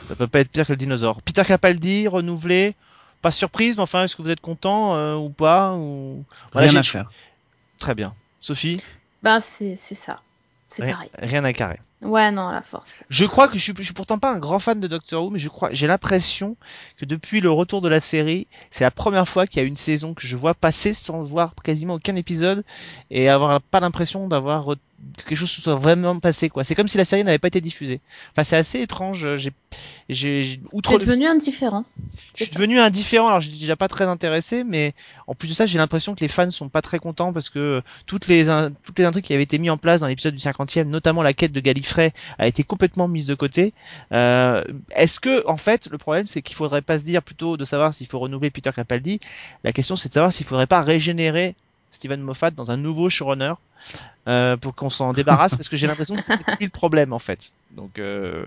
Ça 0.09 0.15
peut 0.17 0.27
pas 0.27 0.41
être 0.41 0.51
pire 0.51 0.67
que 0.67 0.73
le 0.73 0.77
dinosaure. 0.79 1.23
Peter 1.23 1.45
Capaldi 1.45 2.09
renouvelé, 2.09 2.75
pas 3.23 3.31
surprise, 3.31 3.77
mais 3.77 3.83
enfin 3.83 4.05
est-ce 4.05 4.17
que 4.17 4.23
vous 4.23 4.31
êtes 4.31 4.41
content 4.41 4.95
euh, 4.97 5.17
ou 5.17 5.31
pas 5.31 5.75
ou... 5.75 6.25
Voilà, 6.53 6.69
Rien 6.71 6.81
à 6.81 6.83
faire. 6.83 7.11
Très 7.79 7.95
bien. 7.95 8.15
Sophie, 8.41 8.81
Ben, 9.23 9.41
c'est 9.41 9.77
c'est 9.77 9.95
ça. 9.95 10.21
C'est 10.69 10.83
rien, 10.85 10.95
pareil. 10.95 11.11
rien 11.19 11.45
à 11.45 11.53
carrer. 11.53 11.81
Ouais, 12.03 12.31
non, 12.31 12.49
à 12.49 12.53
la 12.53 12.61
force. 12.61 13.03
Je 13.09 13.25
crois 13.25 13.49
que 13.49 13.57
je 13.57 13.63
suis, 13.63 13.73
je 13.79 13.83
suis 13.83 13.95
pourtant 13.95 14.19
pas 14.19 14.31
un 14.31 14.39
grand 14.39 14.59
fan 14.59 14.79
de 14.79 14.87
Doctor 14.87 15.25
Who, 15.25 15.31
mais 15.31 15.39
je 15.39 15.49
crois, 15.49 15.71
j'ai 15.73 15.87
l'impression 15.87 16.57
que 16.99 17.07
depuis 17.07 17.41
le 17.41 17.51
retour 17.51 17.81
de 17.81 17.89
la 17.89 18.01
série, 18.01 18.47
c'est 18.71 18.85
la 18.85 18.91
première 18.91 19.27
fois 19.27 19.47
qu'il 19.47 19.63
y 19.63 19.65
a 19.65 19.67
une 19.69 19.77
saison 19.79 20.13
que 20.13 20.27
je 20.27 20.37
vois 20.37 20.53
passer 20.53 20.93
sans 20.93 21.23
voir 21.23 21.55
quasiment 21.65 21.95
aucun 21.95 22.17
épisode 22.17 22.63
et 23.11 23.31
avoir 23.31 23.63
pas 23.63 23.81
l'impression 23.81 24.29
d'avoir 24.29 24.75
que 25.19 25.23
quelque 25.29 25.39
chose 25.39 25.51
se 25.51 25.61
soit 25.61 25.75
vraiment 25.77 26.19
passé 26.21 26.49
quoi. 26.49 26.65
C'est 26.65 26.75
comme 26.75 26.89
si 26.89 26.97
la 26.99 27.05
série 27.05 27.25
n'avait 27.25 27.39
pas 27.39 27.49
été 27.49 27.61
diffusée. 27.61 28.01
Enfin, 28.33 28.45
c'est 28.45 28.57
assez 28.57 28.81
étrange. 28.81 29.37
J'ai, 29.37 29.53
j'ai, 30.09 30.61
outre 30.73 30.93
le 30.95 30.99
devenu 31.01 31.27
indifférent. 31.27 31.85
Je 32.33 32.45
suis 32.45 32.47
ça. 32.47 32.55
devenu 32.59 32.79
indifférent, 32.79 33.29
alors 33.29 33.41
je 33.41 33.49
suis 33.51 33.59
déjà 33.59 33.77
pas 33.77 33.89
très 33.89 34.05
intéressé, 34.05 34.65
mais 34.65 34.95
en 35.27 35.35
plus 35.35 35.49
de 35.49 35.55
ça, 35.55 35.67
j'ai 35.67 35.79
l'impression 35.79 36.15
que 36.15 36.21
les 36.21 36.29
fans 36.29 36.51
sont 36.51 36.69
pas 36.69 36.83
très 36.83 36.99
contents 36.99 37.33
parce 37.33 37.51
que 37.51 37.83
toutes 38.07 38.27
les 38.29 38.49
in- 38.49 38.73
toutes 38.85 38.99
les 38.99 39.05
intrigues 39.05 39.25
qui 39.25 39.35
avaient 39.35 39.43
été 39.43 39.59
mises 39.59 39.71
en 39.71 39.77
place 39.79 40.01
dans 40.01 40.07
l'épisode 40.07 40.35
du 40.35 40.41
50e, 40.41 40.85
notamment 40.85 41.23
la 41.23 41.33
quête 41.35 41.53
de 41.53 41.61
Gallifrey, 41.61 42.13
a 42.39 42.47
été 42.47 42.65
complètement 42.65 43.09
mise 43.09 43.27
de 43.27 43.35
côté. 43.35 43.73
Euh, 44.13 44.63
Est-ce 44.95 45.21
que 45.21 45.47
en 45.47 45.57
fait 45.57 45.89
le 45.91 45.99
problème 45.99 46.27
c'est 46.27 46.43
qu'il 46.43 46.57
faudrait 46.57 46.83
pas 46.83 46.99
se 46.99 47.05
dire 47.05 47.23
plutôt 47.23 47.57
de 47.57 47.65
savoir 47.65 47.95
s'il 47.95 48.07
faut 48.07 48.19
renouveler 48.19 48.51
Peter 48.51 48.71
Capaldi, 48.75 49.21
la 49.65 49.73
question 49.73 49.97
c'est 49.97 50.09
de 50.09 50.15
savoir 50.15 50.33
s'il 50.33 50.47
faudrait 50.47 50.67
pas 50.67 50.83
régénérer 50.83 51.55
Steven 51.93 52.21
Moffat 52.21 52.51
dans 52.51 52.71
un 52.71 52.77
nouveau 52.77 53.09
showrunner 53.11 53.55
euh, 54.27 54.57
pour 54.57 54.75
qu'on 54.75 54.91
s'en 54.91 55.13
débarrasse 55.13 55.55
parce 55.55 55.69
que 55.69 55.77
j'ai 55.77 55.87
l'impression 55.87 56.17
que 56.17 56.23
c'est 56.23 56.37
lui 56.59 56.67
le 56.67 56.71
problème 56.71 57.13
en 57.13 57.19
fait 57.19 57.53
donc 57.75 57.99
euh, 57.99 58.45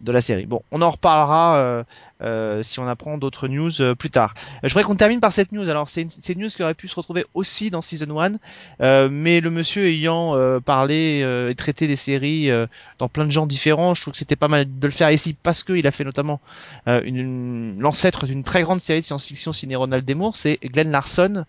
de 0.00 0.12
la 0.12 0.20
série. 0.20 0.46
Bon, 0.46 0.62
on 0.70 0.82
en 0.82 0.90
reparlera 0.90 1.84
euh, 2.22 2.62
si 2.62 2.78
on 2.80 2.88
apprend 2.88 3.18
d'autres 3.18 3.48
news 3.48 3.70
plus 3.98 4.10
tard. 4.10 4.34
Je 4.62 4.68
voudrais 4.68 4.84
qu'on 4.84 4.96
termine 4.96 5.20
par 5.20 5.32
cette 5.32 5.52
news. 5.52 5.68
Alors 5.68 5.88
c'est 5.88 6.02
une, 6.02 6.10
une 6.28 6.40
news 6.40 6.48
qui 6.48 6.62
aurait 6.62 6.74
pu 6.74 6.88
se 6.88 6.94
retrouver 6.94 7.24
aussi 7.34 7.70
dans 7.70 7.82
season 7.82 8.20
1, 8.20 8.32
euh, 8.80 9.08
mais 9.10 9.40
le 9.40 9.50
monsieur 9.50 9.86
ayant 9.86 10.34
parlé 10.60 11.20
et 11.50 11.54
traité 11.54 11.86
des 11.86 11.96
séries 11.96 12.50
dans 12.98 13.08
plein 13.08 13.24
de 13.24 13.30
genres 13.30 13.46
différents, 13.46 13.94
je 13.94 14.02
trouve 14.02 14.12
que 14.12 14.18
c'était 14.18 14.36
pas 14.36 14.48
mal 14.48 14.66
de 14.78 14.86
le 14.86 14.92
faire 14.92 15.10
ici 15.10 15.34
parce 15.40 15.62
qu'il 15.62 15.86
a 15.86 15.90
fait 15.90 16.04
notamment 16.04 16.40
l'ancêtre 16.86 18.26
d'une 18.26 18.44
très 18.44 18.62
grande 18.62 18.80
série 18.80 19.00
de 19.00 19.04
science-fiction 19.04 19.52
ciné 19.52 19.76
Ronald 19.76 20.04
Demour, 20.04 20.36
c'est 20.36 20.58
Glenn 20.62 20.90
Larson, 20.90 21.44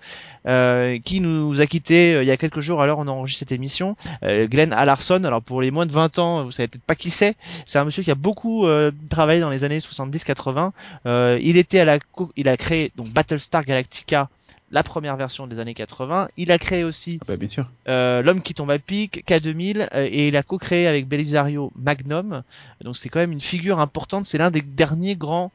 qui 1.03 1.21
nous 1.21 1.61
a 1.61 1.65
quitté 1.65 2.21
il 2.21 2.27
y 2.27 2.31
a 2.31 2.37
quelques 2.37 2.59
jours 2.59 2.79
où 2.79 2.83
on 2.83 3.07
enregistre 3.07 3.30
enregistré 3.31 3.45
cette 3.45 3.51
émission. 3.51 3.95
Euh, 4.23 4.47
Glenn 4.47 4.73
Hallarson, 4.73 5.23
alors 5.23 5.41
pour 5.41 5.61
les 5.61 5.71
moins 5.71 5.85
de 5.85 5.91
20 5.91 6.19
ans, 6.19 6.43
vous 6.43 6.51
savez 6.51 6.67
peut-être 6.67 6.83
pas 6.83 6.95
qui 6.95 7.09
c'est. 7.09 7.35
C'est 7.65 7.79
un 7.79 7.85
monsieur 7.85 8.03
qui 8.03 8.11
a 8.11 8.15
beaucoup 8.15 8.65
euh, 8.67 8.91
travaillé 9.09 9.39
dans 9.41 9.49
les 9.49 9.63
années 9.63 9.79
70-80. 9.79 10.71
Euh, 11.05 11.39
il 11.41 11.57
était 11.57 11.79
à 11.79 11.85
la, 11.85 11.99
il 12.35 12.47
a 12.47 12.57
créé 12.57 12.91
donc 12.95 13.09
Battlestar 13.09 13.63
Galactica 13.65 14.29
la 14.73 14.83
première 14.83 15.17
version 15.17 15.47
des 15.47 15.59
années 15.59 15.73
80. 15.73 16.29
Il 16.37 16.51
a 16.51 16.57
créé 16.57 16.83
aussi 16.85 17.17
Ah 17.21 17.25
bah, 17.27 17.35
bien 17.35 17.49
sûr. 17.49 17.67
euh, 17.89 18.21
L'homme 18.21 18.41
qui 18.41 18.53
tombe 18.53 18.71
à 18.71 18.79
pic, 18.79 19.23
K2000, 19.27 19.89
euh, 19.93 20.07
et 20.09 20.29
il 20.29 20.37
a 20.37 20.43
co-créé 20.43 20.87
avec 20.87 21.07
Belisario 21.09 21.71
Magnum. 21.75 22.43
Donc 22.81 22.95
c'est 22.95 23.09
quand 23.09 23.19
même 23.19 23.33
une 23.33 23.41
figure 23.41 23.79
importante. 23.79 24.25
C'est 24.25 24.37
l'un 24.37 24.49
des 24.51 24.61
derniers 24.61 25.15
grands 25.17 25.51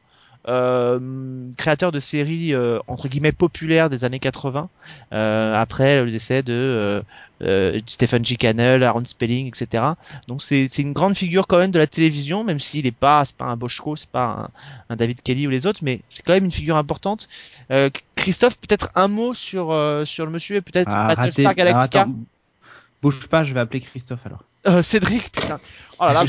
euh, 0.47 0.99
créateurs 1.57 1.91
de 1.91 1.99
séries 1.99 2.53
euh, 2.53 2.79
entre 2.87 3.07
guillemets 3.07 3.31
populaires 3.31 3.89
des 3.89 4.03
années 4.05 4.19
80. 4.19 4.69
euh, 5.13 5.55
après 5.61 6.03
le 6.03 6.11
décès 6.11 6.43
de 6.43 7.03
Stephen 7.85 8.25
G. 8.25 8.35
Cannell, 8.35 8.81
Aaron 8.83 9.05
Spelling, 9.05 9.47
etc. 9.47 9.83
Donc 10.27 10.41
c'est 10.41 10.67
c'est 10.71 10.81
une 10.81 10.93
grande 10.93 11.15
figure 11.15 11.45
quand 11.47 11.59
même 11.59 11.71
de 11.71 11.77
la 11.79 11.85
télévision, 11.85 12.43
même 12.43 12.59
s'il 12.59 12.87
est 12.87 12.91
pas 12.91 13.25
c'est 13.25 13.35
pas 13.35 13.45
un 13.45 13.55
Boschko, 13.57 13.95
c'est 13.95 14.09
pas 14.09 14.49
un, 14.89 14.93
un 14.93 14.95
David 14.95 15.21
Kelly 15.21 15.45
ou 15.45 15.49
les 15.51 15.67
autres, 15.67 15.81
mais 15.83 15.99
c'est 16.09 16.23
quand 16.25 16.33
même 16.33 16.45
une 16.45 16.51
figure 16.51 16.77
importante. 16.77 17.27
Euh, 17.69 17.89
Christophe, 18.15 18.57
peut-être 18.57 18.89
un 18.95 19.07
mot 19.07 19.33
sur 19.35 19.71
euh, 19.71 20.03
sur 20.05 20.25
le 20.25 20.31
monsieur 20.31 20.55
et 20.55 20.61
peut-être 20.61 20.89
Ah. 20.91 21.09
Battlestar 21.09 21.53
Galactica. 21.53 22.01
attends, 22.01 22.13
bouge 23.03 23.27
pas, 23.27 23.43
je 23.43 23.53
vais 23.53 23.59
appeler 23.59 23.81
Christophe 23.81 24.25
alors. 24.25 24.43
Euh, 24.65 24.81
Cédric, 24.83 25.31
putain. 25.31 25.57
Oh 25.99 26.05
là 26.05 26.13
là, 26.13 26.23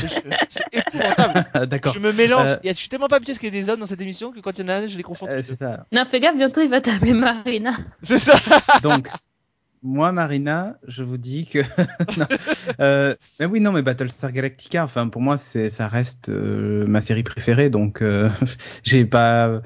c'est 0.49 0.63
épouvantable. 0.71 1.67
D'accord. 1.67 1.93
Je 1.93 1.99
me 1.99 2.11
mélange. 2.11 2.47
Euh, 2.49 2.55
Il 2.63 2.67
y 2.67 2.69
a- 2.69 2.73
Je 2.73 2.79
suis 2.79 2.89
tellement 2.89 3.07
pas 3.07 3.17
habitué 3.17 3.31
à 3.31 3.35
ce 3.35 3.39
qu'il 3.39 3.53
y 3.53 3.57
ait 3.57 3.61
des 3.61 3.69
hommes 3.69 3.79
dans 3.79 3.85
cette 3.85 4.01
émission 4.01 4.31
que 4.31 4.39
quand 4.39 4.57
il 4.57 4.61
y 4.61 4.65
en 4.65 4.67
a 4.69 4.75
un, 4.75 4.87
je 4.87 4.97
les 4.97 5.03
confonds. 5.03 5.27
Euh, 5.27 5.41
ça. 5.43 5.85
Non, 5.91 6.05
fais 6.05 6.19
gaffe, 6.19 6.37
bientôt 6.37 6.61
il 6.61 6.69
va 6.69 6.81
t'appeler 6.81 7.13
Marina. 7.13 7.73
C'est 8.03 8.17
ça. 8.19 8.35
Donc, 8.81 9.09
moi, 9.83 10.11
Marina, 10.11 10.77
je 10.87 11.03
vous 11.03 11.17
dis 11.17 11.45
que. 11.45 11.59
non. 12.17 12.25
Euh, 12.79 13.15
mais 13.39 13.45
oui, 13.45 13.59
non, 13.59 13.71
mais 13.71 13.81
Battlestar 13.81 14.31
Galactica, 14.31 14.83
enfin, 14.83 15.07
pour 15.09 15.21
moi, 15.21 15.37
c'est, 15.37 15.69
ça 15.69 15.87
reste 15.87 16.29
euh, 16.29 16.85
ma 16.87 17.01
série 17.01 17.23
préférée, 17.23 17.69
donc 17.69 18.01
euh, 18.01 18.29
j'ai 18.83 19.05
pas. 19.05 19.61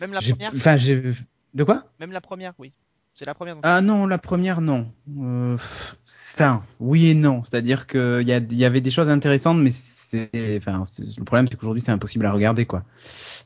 Même 0.00 0.12
la 0.12 0.20
première. 0.20 0.52
Enfin, 0.54 0.76
j'ai. 0.76 1.02
De 1.54 1.64
quoi? 1.64 1.84
Même 1.98 2.12
la 2.12 2.20
première, 2.20 2.52
oui. 2.58 2.72
C'est 3.18 3.24
la 3.24 3.34
première. 3.34 3.56
donc. 3.56 3.64
Ah 3.66 3.80
non, 3.80 4.06
la 4.06 4.18
première, 4.18 4.60
non. 4.60 4.86
Euh, 5.20 5.56
Enfin, 6.06 6.62
oui 6.78 7.08
et 7.08 7.14
non. 7.14 7.42
C'est-à-dire 7.42 7.86
qu'il 7.88 8.22
y, 8.28 8.54
y 8.54 8.64
avait 8.64 8.80
des 8.80 8.90
choses 8.90 9.10
intéressantes, 9.10 9.58
mais 9.58 9.72
c'est, 9.72 10.30
enfin, 10.56 10.84
le 11.18 11.24
problème, 11.24 11.48
c'est 11.50 11.56
qu'aujourd'hui, 11.56 11.82
c'est 11.82 11.90
impossible 11.90 12.26
à 12.26 12.32
regarder, 12.32 12.64
quoi. 12.64 12.84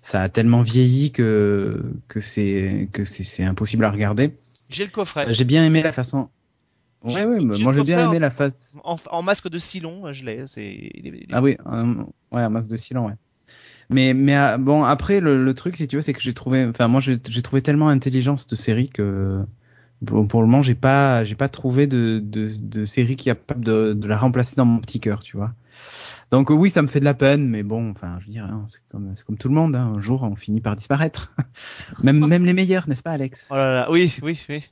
Ça 0.02 0.22
a 0.22 0.28
tellement 0.28 0.62
vieilli 0.62 1.10
que 1.10 1.82
que 2.08 2.20
c'est 2.20 2.88
que 2.92 3.04
c'est 3.04 3.44
impossible 3.44 3.84
à 3.84 3.90
regarder. 3.90 4.34
J'ai 4.68 4.84
le 4.84 4.90
coffret. 4.90 5.32
J'ai 5.32 5.44
bien 5.44 5.64
aimé 5.64 5.82
la 5.82 5.92
façon. 5.92 6.28
Ouais, 7.04 7.24
ouais, 7.24 7.44
bah, 7.44 7.56
moi 7.58 7.72
j'ai 7.74 7.82
bien 7.82 8.08
aimé 8.08 8.18
la 8.20 8.30
face. 8.30 8.76
En, 8.84 8.96
en 9.10 9.22
masque 9.22 9.48
de 9.48 9.58
Silon, 9.58 10.12
je 10.12 10.24
l'ai. 10.24 10.44
Est- 10.56 11.26
Ah 11.32 11.42
oui, 11.42 11.56
un, 11.66 12.06
ouais, 12.30 12.48
masque 12.48 12.68
de 12.68 12.76
silence, 12.76 13.10
ouais. 13.10 13.16
Mais, 13.90 14.14
mais 14.14 14.36
euh, 14.36 14.58
bon, 14.58 14.84
après, 14.84 15.20
le, 15.20 15.44
le 15.44 15.54
truc, 15.54 15.76
si 15.76 15.88
tu 15.88 15.96
veux, 15.96 16.02
c'est 16.02 16.12
que 16.12 16.20
j'ai 16.20 16.32
trouvé, 16.34 16.64
enfin, 16.64 16.88
moi, 16.88 17.00
j'ai 17.00 17.18
trouvé 17.42 17.60
tellement 17.62 17.88
intelligent 17.88 18.36
cette 18.36 18.54
série 18.54 18.88
que, 18.88 19.44
pour, 20.06 20.26
pour 20.26 20.40
le 20.42 20.46
moment, 20.48 20.62
j'ai 20.62 20.74
pas, 20.74 21.24
j'ai 21.24 21.34
pas 21.34 21.48
trouvé 21.48 21.86
de, 21.86 22.20
de, 22.22 22.48
de 22.60 22.84
série 22.84 23.16
qui 23.16 23.28
est 23.28 23.34
capable 23.34 23.64
de, 23.64 23.92
de 23.92 24.08
la 24.08 24.16
remplacer 24.16 24.56
dans 24.56 24.64
mon 24.64 24.80
petit 24.80 25.00
cœur, 25.00 25.20
tu 25.20 25.36
vois. 25.36 25.52
Donc, 26.30 26.50
oui, 26.50 26.70
ça 26.70 26.80
me 26.82 26.86
fait 26.88 27.00
de 27.00 27.04
la 27.04 27.14
peine, 27.14 27.46
mais 27.46 27.62
bon, 27.62 27.90
enfin, 27.90 28.18
je 28.20 28.26
veux 28.26 28.32
dire, 28.32 28.44
hein, 28.44 28.64
c'est 28.68 28.80
comme, 28.90 29.12
c'est 29.14 29.24
comme 29.26 29.36
tout 29.36 29.48
le 29.48 29.54
monde, 29.54 29.76
hein, 29.76 29.92
un 29.96 30.00
jour, 30.00 30.22
on 30.22 30.34
finit 30.36 30.60
par 30.60 30.76
disparaître. 30.76 31.32
même, 32.02 32.26
même 32.26 32.44
les 32.46 32.52
meilleurs, 32.54 32.88
n'est-ce 32.88 33.02
pas, 33.02 33.12
Alex? 33.12 33.48
Oh 33.50 33.54
là 33.54 33.72
là. 33.74 33.90
Oui, 33.90 34.14
oui, 34.22 34.40
oui. 34.48 34.64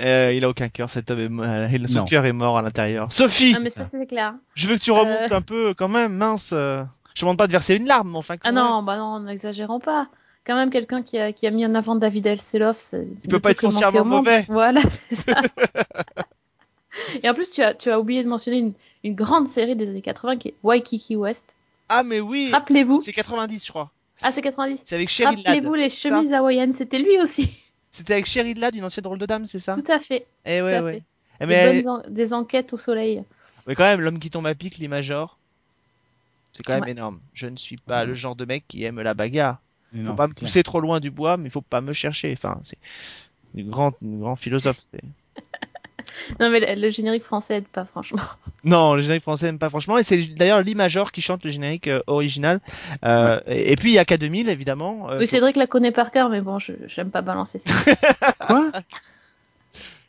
Euh, 0.00 0.32
il 0.34 0.44
a 0.44 0.48
aucun 0.48 0.68
cœur, 0.70 0.88
cet 0.90 1.10
homme 1.10 1.42
est 1.42 1.46
euh, 1.46 1.68
il- 1.70 1.88
son 1.88 2.04
cœur 2.04 2.24
est 2.24 2.32
mort 2.32 2.56
à 2.58 2.62
l'intérieur. 2.62 3.12
Sophie, 3.12 3.52
Ah, 3.56 3.60
mais 3.60 3.68
ça. 3.70 3.84
c'est 3.84 4.06
clair. 4.06 4.34
je 4.54 4.66
veux 4.68 4.76
que 4.76 4.80
tu 4.82 4.90
remontes 4.90 5.32
un 5.32 5.42
peu, 5.42 5.74
quand 5.74 5.88
même, 5.88 6.14
mince. 6.14 6.52
euh. 6.54 6.82
Je 7.14 7.20
te 7.20 7.24
demande 7.26 7.36
pas 7.36 7.46
de 7.46 7.52
verser 7.52 7.74
une 7.76 7.86
larme, 7.86 8.10
mais 8.12 8.16
enfin. 8.18 8.36
quand 8.38 8.48
Ah 8.48 8.52
même. 8.52 8.62
non, 8.64 8.82
bah 8.82 8.96
non, 8.96 9.20
n'exagérons 9.20 9.80
pas. 9.80 10.08
Quand 10.44 10.56
même, 10.56 10.70
quelqu'un 10.70 11.02
qui 11.02 11.18
a, 11.18 11.32
qui 11.32 11.46
a 11.46 11.50
mis 11.50 11.64
en 11.64 11.74
avant 11.74 11.94
David 11.94 12.26
Elseloff, 12.26 12.94
Il 13.22 13.28
peut 13.30 13.38
pas 13.38 13.52
être 13.52 13.60
foncièrement 13.60 14.04
mauvais. 14.04 14.44
Voilà, 14.48 14.80
c'est 15.08 15.14
ça. 15.14 15.40
Et 17.22 17.28
en 17.28 17.34
plus, 17.34 17.50
tu 17.50 17.62
as, 17.62 17.74
tu 17.74 17.90
as 17.90 17.98
oublié 17.98 18.22
de 18.22 18.28
mentionner 18.28 18.58
une, 18.58 18.72
une 19.04 19.14
grande 19.14 19.48
série 19.48 19.76
des 19.76 19.88
années 19.88 20.02
80 20.02 20.36
qui 20.36 20.48
est 20.48 20.54
Waikiki 20.62 21.16
West. 21.16 21.56
Ah 21.88 22.02
mais 22.02 22.20
oui. 22.20 22.50
Rappelez-vous. 22.52 23.00
C'est 23.00 23.12
90, 23.12 23.64
je 23.64 23.70
crois. 23.70 23.90
Ah, 24.20 24.30
c'est 24.32 24.42
90. 24.42 24.82
C'est 24.86 24.94
avec 24.94 25.16
Ladd. 25.18 25.36
Rappelez-vous 25.44 25.74
les 25.74 25.88
chemises 25.90 26.32
hawaïennes, 26.32 26.72
c'était 26.72 26.98
lui 26.98 27.18
aussi. 27.20 27.50
C'était 27.94 28.14
avec 28.14 28.24
Cheryl 28.26 28.58
Ladd, 28.58 28.74
une 28.74 28.84
ancienne 28.84 29.02
drôle 29.04 29.18
de 29.18 29.26
dame, 29.26 29.44
c'est 29.44 29.58
ça 29.58 29.74
Tout 29.74 29.92
à 29.92 29.98
fait. 29.98 30.24
Eh 30.46 30.60
tout 30.60 30.64
ouais, 30.64 30.74
à 30.74 30.82
ouais. 30.82 30.92
fait. 30.94 31.02
Eh, 31.36 31.40
Des, 31.40 31.46
mais, 31.46 31.54
elle- 31.56 31.82
bonnes 31.84 31.88
en- 31.90 32.02
des 32.08 32.32
enquêtes 32.32 32.72
au 32.72 32.78
soleil. 32.78 33.22
mais 33.66 33.74
quand 33.74 33.82
même, 33.84 34.00
l'homme 34.00 34.18
qui 34.18 34.30
tombe 34.30 34.46
à 34.46 34.54
pic, 34.54 34.78
les 34.78 34.88
majors, 34.88 35.36
c'est 36.54 36.62
quand 36.62 36.72
même 36.72 36.84
Ouais. 36.84 36.92
énorme. 36.92 37.20
Je 37.34 37.48
ne 37.48 37.56
suis 37.58 37.76
pas 37.76 38.06
le 38.06 38.14
genre 38.14 38.34
de 38.34 38.46
mec 38.46 38.64
qui 38.66 38.82
aime 38.84 38.98
la 39.02 39.12
bagarre. 39.12 39.58
Faut 40.04 40.12
Non, 40.12 40.14
pas 40.14 40.26
c'est 40.26 40.28
me 40.28 40.34
clair. 40.34 40.52
pousser 40.52 40.62
trop 40.62 40.80
loin 40.80 41.00
du 41.00 41.10
bois, 41.10 41.36
mais 41.36 41.48
il 41.48 41.52
faut 41.52 41.60
pas 41.62 41.80
me 41.80 41.92
chercher. 41.92 42.32
Enfin, 42.36 42.60
c'est 42.64 42.78
un 43.58 43.62
grand, 43.64 43.94
un 44.02 44.18
grand 44.18 44.36
philosophe. 44.36 44.82
Non, 46.40 46.50
mais 46.50 46.60
le, 46.60 46.80
le 46.80 46.90
générique 46.90 47.22
français 47.22 47.56
aide 47.58 47.68
pas, 47.68 47.84
franchement. 47.84 48.20
Non, 48.64 48.94
le 48.94 49.02
générique 49.02 49.22
français 49.22 49.46
n'aime 49.46 49.58
pas 49.58 49.70
franchement. 49.70 49.98
Et 49.98 50.02
c'est 50.02 50.18
d'ailleurs 50.26 50.62
Lee 50.62 50.74
Major 50.74 51.10
qui 51.10 51.20
chante 51.20 51.44
le 51.44 51.50
générique 51.50 51.88
euh, 51.88 52.02
original. 52.06 52.60
Euh, 53.04 53.40
et, 53.46 53.72
et 53.72 53.76
puis 53.76 53.90
il 53.90 53.94
y 53.94 53.98
a 53.98 54.04
K2000 54.04 54.48
évidemment. 54.48 55.10
euh, 55.10 55.18
oui, 55.18 55.26
Cédric 55.26 55.56
la 55.56 55.66
connaît 55.66 55.90
par 55.92 56.10
cœur, 56.10 56.28
mais 56.28 56.40
bon, 56.40 56.58
je 56.58 56.72
j'aime 56.86 57.10
pas 57.10 57.22
balancer 57.22 57.58
ça. 57.58 57.70
Quoi? 58.46 58.70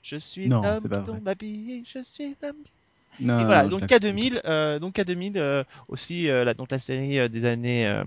Je 0.04 0.18
suis 0.18 0.50
Non, 0.50 0.62
l'homme 0.62 0.82
c'est 0.82 0.90
pas 0.90 1.00
qui 1.00 1.02
vrai. 1.02 1.20
tombe 1.20 1.34
je 1.40 2.04
suis 2.04 2.36
l'homme 2.42 2.58
qui 2.64 2.72
Non, 3.20 3.40
Et 3.40 3.46
voilà, 3.46 3.64
non, 3.64 3.70
donc 3.70 3.80
je 3.82 3.86
la- 3.86 4.00
K2000, 4.00 4.42
euh, 4.46 4.80
donc 4.80 4.96
K2000 4.96 5.38
euh, 5.38 5.64
aussi, 5.88 6.30
euh, 6.30 6.44
la, 6.44 6.54
donc 6.54 6.72
la 6.72 6.80
série 6.80 7.20
euh, 7.20 7.28
des 7.28 7.46
années 7.46 7.86
euh, 7.88 8.04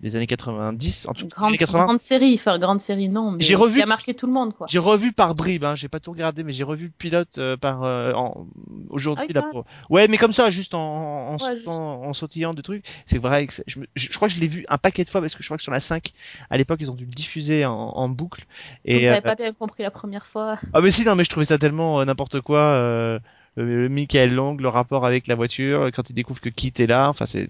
des 0.00 0.16
années 0.16 0.26
90, 0.26 1.06
en 1.08 1.14
tout 1.14 1.26
cas 1.26 1.36
Grande, 1.36 1.48
années 1.50 1.58
80. 1.58 1.84
grande 1.86 2.00
série, 2.00 2.34
enfin 2.34 2.58
grande 2.58 2.80
série, 2.80 3.08
non, 3.08 3.32
mais 3.32 3.42
J'ai 3.42 3.56
revu- 3.56 3.76
qui 3.76 3.82
a 3.82 3.86
marqué 3.86 4.14
tout 4.14 4.26
le 4.26 4.32
monde, 4.32 4.54
quoi. 4.54 4.66
J'ai 4.70 4.78
revu 4.78 5.12
par 5.12 5.34
bribes, 5.34 5.64
hein, 5.64 5.74
j'ai 5.74 5.88
pas 5.88 5.98
tout 6.00 6.12
regardé, 6.12 6.44
mais 6.44 6.52
j'ai 6.52 6.64
revu 6.64 6.84
le 6.86 6.92
pilote 6.96 7.38
euh, 7.38 7.56
par 7.56 7.82
euh, 7.84 8.12
en- 8.12 8.46
aujourd'hui 8.90 9.26
Ah 9.36 9.42
pour. 9.50 9.64
Ouais, 9.90 10.08
mais 10.08 10.18
comme 10.18 10.32
ça, 10.32 10.50
juste 10.50 10.74
en 10.74 10.80
en, 10.80 11.32
Ouais, 11.32 11.38
sautant- 11.38 11.54
juste. 11.56 11.68
en 11.68 12.12
sautillant 12.12 12.54
de 12.54 12.62
trucs. 12.62 12.84
C'est 13.06 13.18
vrai 13.18 13.46
que 13.46 13.54
je, 13.66 13.80
me- 13.80 13.86
je, 13.96 14.08
je 14.10 14.16
crois 14.16 14.28
que 14.28 14.34
je 14.34 14.40
l'ai 14.40 14.48
vu 14.48 14.64
un 14.68 14.78
paquet 14.78 15.04
de 15.04 15.08
fois 15.08 15.20
parce 15.20 15.34
que 15.34 15.42
je 15.42 15.48
crois 15.48 15.56
que 15.56 15.62
sur 15.62 15.72
la 15.72 15.80
5 15.80 16.12
à 16.50 16.56
l'époque 16.56 16.78
ils 16.80 16.90
ont 16.90 16.94
dû 16.94 17.04
le 17.06 17.10
diffuser 17.12 17.64
en, 17.64 17.72
en 17.72 18.08
boucle. 18.08 18.42
Donc, 18.42 18.48
Et 18.84 19.04
t'avais 19.06 19.18
euh, 19.18 19.20
pas 19.20 19.34
bien 19.34 19.52
compris 19.52 19.82
la 19.82 19.90
première 19.90 20.26
fois. 20.26 20.58
ah 20.72 20.80
mais 20.80 20.90
si 20.90 21.04
non, 21.04 21.14
mais 21.16 21.24
je 21.24 21.30
trouvais 21.30 21.46
ça 21.46 21.58
tellement 21.58 22.00
euh, 22.00 22.04
n'importe 22.04 22.40
quoi. 22.40 23.20
Euh, 23.56 23.62
le 23.82 23.88
Michael 23.88 24.34
Long, 24.34 24.56
le 24.56 24.68
rapport 24.68 25.06
avec 25.06 25.26
la 25.28 25.34
voiture, 25.36 25.90
quand 25.94 26.10
il 26.10 26.14
découvre 26.14 26.40
que 26.40 26.48
Kit 26.48 26.72
est 26.78 26.86
là, 26.88 27.08
enfin 27.08 27.24
c'est, 27.26 27.48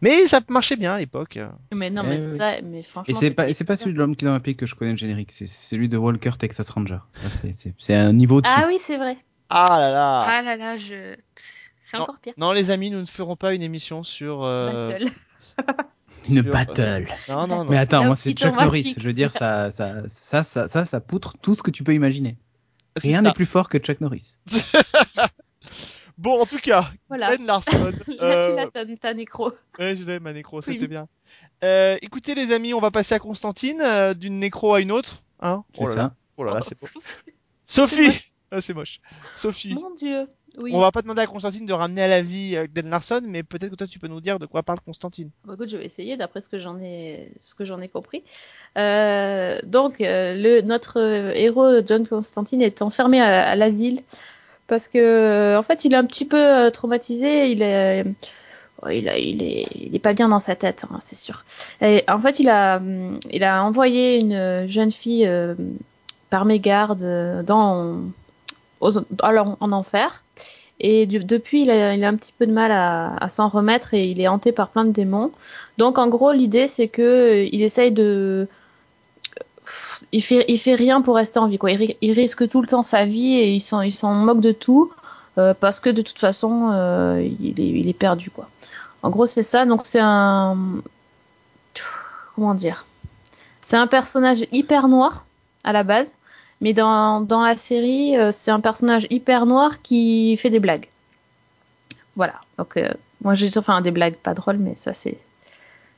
mais 0.00 0.26
ça 0.26 0.40
marchait 0.48 0.76
bien 0.76 0.94
à 0.94 0.98
l'époque. 0.98 1.38
Mais 1.74 1.90
non, 1.90 2.02
mais 2.02 2.20
oui. 2.20 2.26
ça, 2.26 2.60
mais 2.62 2.82
franchement. 2.82 3.14
Et 3.14 3.18
c'est 3.20 3.30
pas, 3.32 3.52
c'est 3.52 3.64
pas 3.64 3.76
celui 3.76 3.92
de 3.92 3.98
l'homme 3.98 4.16
qui 4.16 4.24
dans 4.24 4.32
un 4.32 4.40
pays 4.40 4.56
que 4.56 4.66
je 4.66 4.74
connais 4.74 4.92
le 4.92 4.96
générique, 4.96 5.32
c'est 5.32 5.46
c'est 5.46 5.68
celui 5.68 5.88
de 5.88 5.96
Walker 5.98 6.32
Texas 6.38 6.70
Ranger. 6.70 6.98
Ça, 7.14 7.22
c'est- 7.42 7.52
c'est- 7.54 7.74
C'est 7.78 7.94
un 7.94 8.12
niveau 8.12 8.40
dessus. 8.40 8.54
Ah 8.56 8.64
oui, 8.68 8.78
c'est 8.80 8.96
vrai. 8.96 9.16
Ah 9.50 9.66
là 9.78 9.90
là. 9.90 10.20
Ah 10.26 10.42
là 10.42 10.56
là, 10.56 10.76
je. 10.76 11.14
C'est 11.82 11.96
Non. 11.96 12.04
encore 12.04 12.18
pire. 12.20 12.32
Non 12.38 12.52
les 12.52 12.70
amis, 12.70 12.90
nous 12.90 13.00
ne 13.00 13.06
ferons 13.06 13.36
pas 13.36 13.52
une 13.54 13.62
émission 13.62 14.02
sur. 14.04 14.44
euh, 14.44 14.88
Battle. 14.88 15.08
Une 16.28 16.42
sur- 16.42 16.52
battle. 16.52 17.06
Non 17.28 17.46
non 17.46 17.64
non. 17.64 17.70
Mais 17.70 17.78
attends, 17.78 18.04
moi 18.04 18.14
c'est 18.16 18.32
Chuck 18.32 18.54
Norris. 18.56 18.94
Je 18.96 19.06
veux 19.06 19.12
dire, 19.14 19.32
ça, 19.32 19.70
ça, 19.70 20.06
ça, 20.08 20.44
ça, 20.44 20.68
ça, 20.68 20.84
ça 20.84 21.00
poutre 21.00 21.36
tout 21.42 21.54
ce 21.54 21.62
que 21.62 21.70
tu 21.70 21.82
peux 21.82 21.94
imaginer. 21.94 22.36
Rien 22.96 23.22
n'est 23.22 23.32
plus 23.32 23.46
fort 23.46 23.68
que 23.68 23.78
Chuck 23.78 24.00
Norris. 24.00 24.38
Bon 26.18 26.42
en 26.42 26.44
tout 26.44 26.58
cas, 26.58 26.90
Voilà. 27.08 27.28
Glenn 27.34 27.46
Larson. 27.46 27.84
Là, 27.86 27.92
tu 28.04 28.12
euh, 28.20 28.54
l'as, 28.54 28.66
ta, 28.66 28.84
ta 28.84 29.14
nécro. 29.14 29.52
Ouais, 29.78 29.96
je 29.96 30.04
l'ai, 30.04 30.20
ma 30.20 30.34
nécro, 30.34 30.60
c'était 30.60 30.80
Oui. 30.80 30.86
bien. 30.86 31.08
Euh, 31.64 31.96
écoutez 32.02 32.34
les 32.34 32.52
amis, 32.52 32.74
on 32.74 32.80
va 32.80 32.90
passer 32.90 33.14
à 33.14 33.18
Constantine, 33.18 33.80
euh, 33.80 34.12
d'une 34.12 34.38
nécro 34.38 34.74
à 34.74 34.82
une 34.82 34.92
autre. 34.92 35.22
Hein? 35.40 35.64
C'est 35.74 35.82
oh 35.82 35.86
là 35.86 35.94
ça. 35.94 36.02
là, 36.02 36.14
oh 36.36 36.44
là 36.44 36.54
là, 36.54 36.60
c'est 36.60 36.78
beau. 36.78 36.88
C'est 37.00 37.16
Sophie 37.64 38.06
moche. 38.06 38.32
Ah, 38.50 38.60
C'est 38.60 38.74
moche. 38.74 39.00
Sophie, 39.36 39.72
Mon 39.74 39.94
dieu. 39.94 40.28
Oui. 40.58 40.72
on 40.74 40.80
va 40.80 40.90
pas 40.90 41.00
demander 41.02 41.22
à 41.22 41.26
Constantine 41.26 41.64
de 41.64 41.72
ramener 41.72 42.02
à 42.02 42.08
la 42.08 42.22
vie 42.22 42.56
euh, 42.56 42.66
Glenn 42.72 42.90
Larson, 42.90 43.22
mais 43.24 43.42
peut-être 43.42 43.70
que 43.70 43.76
toi 43.76 43.86
tu 43.86 43.98
peux 43.98 44.08
nous 44.08 44.20
dire 44.20 44.38
de 44.38 44.46
quoi 44.46 44.62
parle 44.62 44.80
Constantine. 44.84 45.30
Bon, 45.44 45.54
écoute, 45.54 45.68
je 45.68 45.76
vais 45.76 45.84
essayer 45.84 46.16
d'après 46.16 46.40
ce 46.40 46.48
que 46.48 46.58
j'en 46.58 46.78
ai, 46.80 47.32
ce 47.42 47.54
que 47.54 47.64
j'en 47.64 47.80
ai 47.80 47.88
compris. 47.88 48.22
Euh, 48.76 49.60
donc, 49.64 50.00
euh, 50.00 50.34
le, 50.34 50.60
notre 50.62 50.98
héros 51.36 51.80
John 51.86 52.06
Constantine 52.06 52.62
est 52.62 52.82
enfermé 52.82 53.20
à, 53.20 53.48
à 53.50 53.54
l'asile 53.56 54.02
parce 54.66 54.88
que, 54.88 55.56
en 55.58 55.62
fait, 55.62 55.84
il 55.84 55.94
est 55.94 55.96
un 55.96 56.04
petit 56.06 56.24
peu 56.24 56.70
traumatisé. 56.72 57.50
Il 57.50 57.62
est, 57.62 58.04
il, 58.90 59.08
a- 59.08 59.18
il 59.18 59.42
est, 59.42 59.66
il 59.74 59.94
est 59.94 59.98
pas 60.00 60.12
bien 60.14 60.28
dans 60.28 60.40
sa 60.40 60.56
tête, 60.56 60.84
hein, 60.90 60.98
c'est 61.00 61.16
sûr. 61.16 61.44
Et 61.80 62.04
en 62.08 62.18
fait, 62.20 62.38
il 62.40 62.48
a, 62.48 62.80
il 63.30 63.44
a 63.44 63.64
envoyé 63.64 64.18
une 64.18 64.66
jeune 64.66 64.92
fille 64.92 65.26
euh, 65.26 65.54
par 66.30 66.44
mégarde 66.44 67.44
dans, 67.44 67.98
en 68.80 69.72
enfer. 69.72 70.22
Et 70.82 71.06
depuis, 71.06 71.62
il 71.62 71.70
a, 71.70 71.90
un 71.90 72.16
petit 72.16 72.32
peu 72.32 72.46
de 72.46 72.52
mal 72.52 72.72
à, 72.72 73.28
s'en 73.28 73.48
remettre 73.48 73.92
et 73.92 74.02
il 74.02 74.20
est 74.20 74.28
hanté 74.28 74.50
par 74.50 74.68
plein 74.68 74.84
de 74.84 74.92
démons. 74.92 75.30
Donc, 75.76 75.98
en 75.98 76.08
gros, 76.08 76.32
l'idée, 76.32 76.66
c'est 76.66 76.88
que 76.88 77.02
euh, 77.02 77.48
il 77.52 77.60
essaye 77.62 77.92
de. 77.92 78.48
il 80.12 80.22
fait, 80.22 80.74
rien 80.74 81.02
pour 81.02 81.16
rester 81.16 81.38
en 81.38 81.48
vie. 81.48 81.58
Quoi. 81.58 81.72
Il, 81.72 81.76
ri- 81.76 81.96
il 82.00 82.12
risque 82.12 82.48
tout 82.48 82.62
le 82.62 82.66
temps 82.66 82.82
sa 82.82 83.04
vie 83.04 83.34
et 83.34 83.52
il 83.52 83.60
s'en, 83.60 83.82
il 83.82 83.92
s'en 83.92 84.14
moque 84.14 84.40
de 84.40 84.52
tout 84.52 84.90
euh, 85.36 85.52
parce 85.52 85.80
que 85.80 85.90
de 85.90 86.00
toute 86.00 86.18
façon, 86.18 86.70
euh, 86.72 87.28
il, 87.40 87.60
est, 87.60 87.80
il 87.80 87.88
est 87.88 87.92
perdu. 87.92 88.30
Quoi. 88.30 88.48
En 89.02 89.10
gros, 89.10 89.26
c'est 89.26 89.42
ça. 89.42 89.66
Donc, 89.66 89.82
c'est 89.84 90.00
un. 90.00 90.56
Comment 92.34 92.54
dire? 92.54 92.86
C'est 93.60 93.76
un 93.76 93.86
personnage 93.86 94.46
hyper 94.50 94.88
noir 94.88 95.26
à 95.62 95.74
la 95.74 95.82
base, 95.82 96.16
mais 96.60 96.72
dans, 96.74 97.20
dans 97.20 97.42
la 97.44 97.56
série, 97.56 98.16
euh, 98.16 98.32
c'est 98.32 98.50
un 98.50 98.60
personnage 98.60 99.06
hyper 99.10 99.46
noir 99.46 99.82
qui 99.82 100.36
fait 100.36 100.50
des 100.50 100.60
blagues. 100.60 100.88
Voilà. 102.16 102.34
Donc, 102.58 102.76
euh, 102.76 102.92
moi, 103.22 103.34
j'ai 103.34 103.56
enfin 103.58 103.80
des 103.80 103.90
blagues 103.90 104.16
pas 104.16 104.34
drôles, 104.34 104.58
mais 104.58 104.74
ça, 104.76 104.92
c'est. 104.92 105.18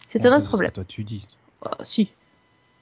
C'est 0.07 0.27
un 0.27 0.31
Bon, 0.31 0.37
autre 0.39 0.49
problème. 0.49 0.73
Toi, 0.73 0.85
tu 0.87 1.05
dis. 1.05 1.27
Ah, 1.65 1.79
si. 1.85 2.09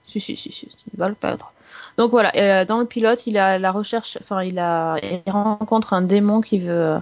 Si, 0.06 0.20
si, 0.20 0.36
si, 0.36 0.52
si, 0.52 0.68
il 0.92 0.98
va 0.98 1.08
le 1.08 1.14
perdre. 1.14 1.52
Donc 1.96 2.10
voilà, 2.10 2.32
euh, 2.36 2.64
dans 2.64 2.78
le 2.80 2.86
pilote, 2.86 3.26
il 3.26 3.38
a 3.38 3.58
la 3.58 3.70
recherche, 3.72 4.18
enfin, 4.20 4.42
il 4.42 4.58
a, 4.58 4.98
il 5.02 5.22
rencontre 5.32 5.92
un 5.92 6.02
démon 6.02 6.40
qui 6.40 6.58
veut. 6.58 6.72
euh, 6.72 7.00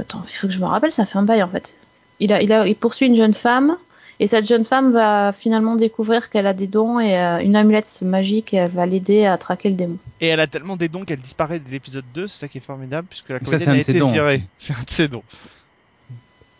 attends, 0.00 0.22
il 0.26 0.32
faut 0.32 0.46
que 0.48 0.52
je 0.52 0.60
me 0.60 0.66
rappelle, 0.66 0.92
ça 0.92 1.04
fait 1.04 1.18
un 1.18 1.22
bail 1.22 1.42
en 1.42 1.48
fait. 1.48 1.76
Il 2.20 2.32
a, 2.32 2.42
il 2.42 2.52
a, 2.52 2.66
il 2.66 2.76
poursuit 2.76 3.06
une 3.06 3.16
jeune 3.16 3.34
femme, 3.34 3.76
et 4.18 4.26
cette 4.26 4.46
jeune 4.46 4.64
femme 4.64 4.92
va 4.92 5.32
finalement 5.32 5.76
découvrir 5.76 6.30
qu'elle 6.30 6.46
a 6.46 6.54
des 6.54 6.66
dons 6.66 7.00
et 7.00 7.18
euh, 7.18 7.38
une 7.38 7.56
amulette 7.56 8.02
magique, 8.02 8.54
et 8.54 8.58
elle 8.58 8.70
va 8.70 8.86
l'aider 8.86 9.26
à 9.26 9.36
traquer 9.36 9.68
le 9.68 9.74
démon. 9.74 9.98
Et 10.20 10.28
elle 10.28 10.40
a 10.40 10.46
tellement 10.46 10.76
des 10.76 10.88
dons 10.88 11.04
qu'elle 11.04 11.20
disparaît 11.20 11.58
de 11.58 11.70
l'épisode 11.70 12.04
2, 12.14 12.28
c'est 12.28 12.40
ça 12.40 12.48
qui 12.48 12.58
est 12.58 12.62
formidable, 12.62 13.06
puisque 13.08 13.28
la 13.28 13.40
comédienne 13.40 13.70
a 13.70 13.78
été 13.78 13.94
dons 13.94 14.12
virée. 14.12 14.42
C'est 14.58 14.72
un 14.72 14.82
de 14.82 14.90
ses 14.90 15.08
dons. 15.08 15.22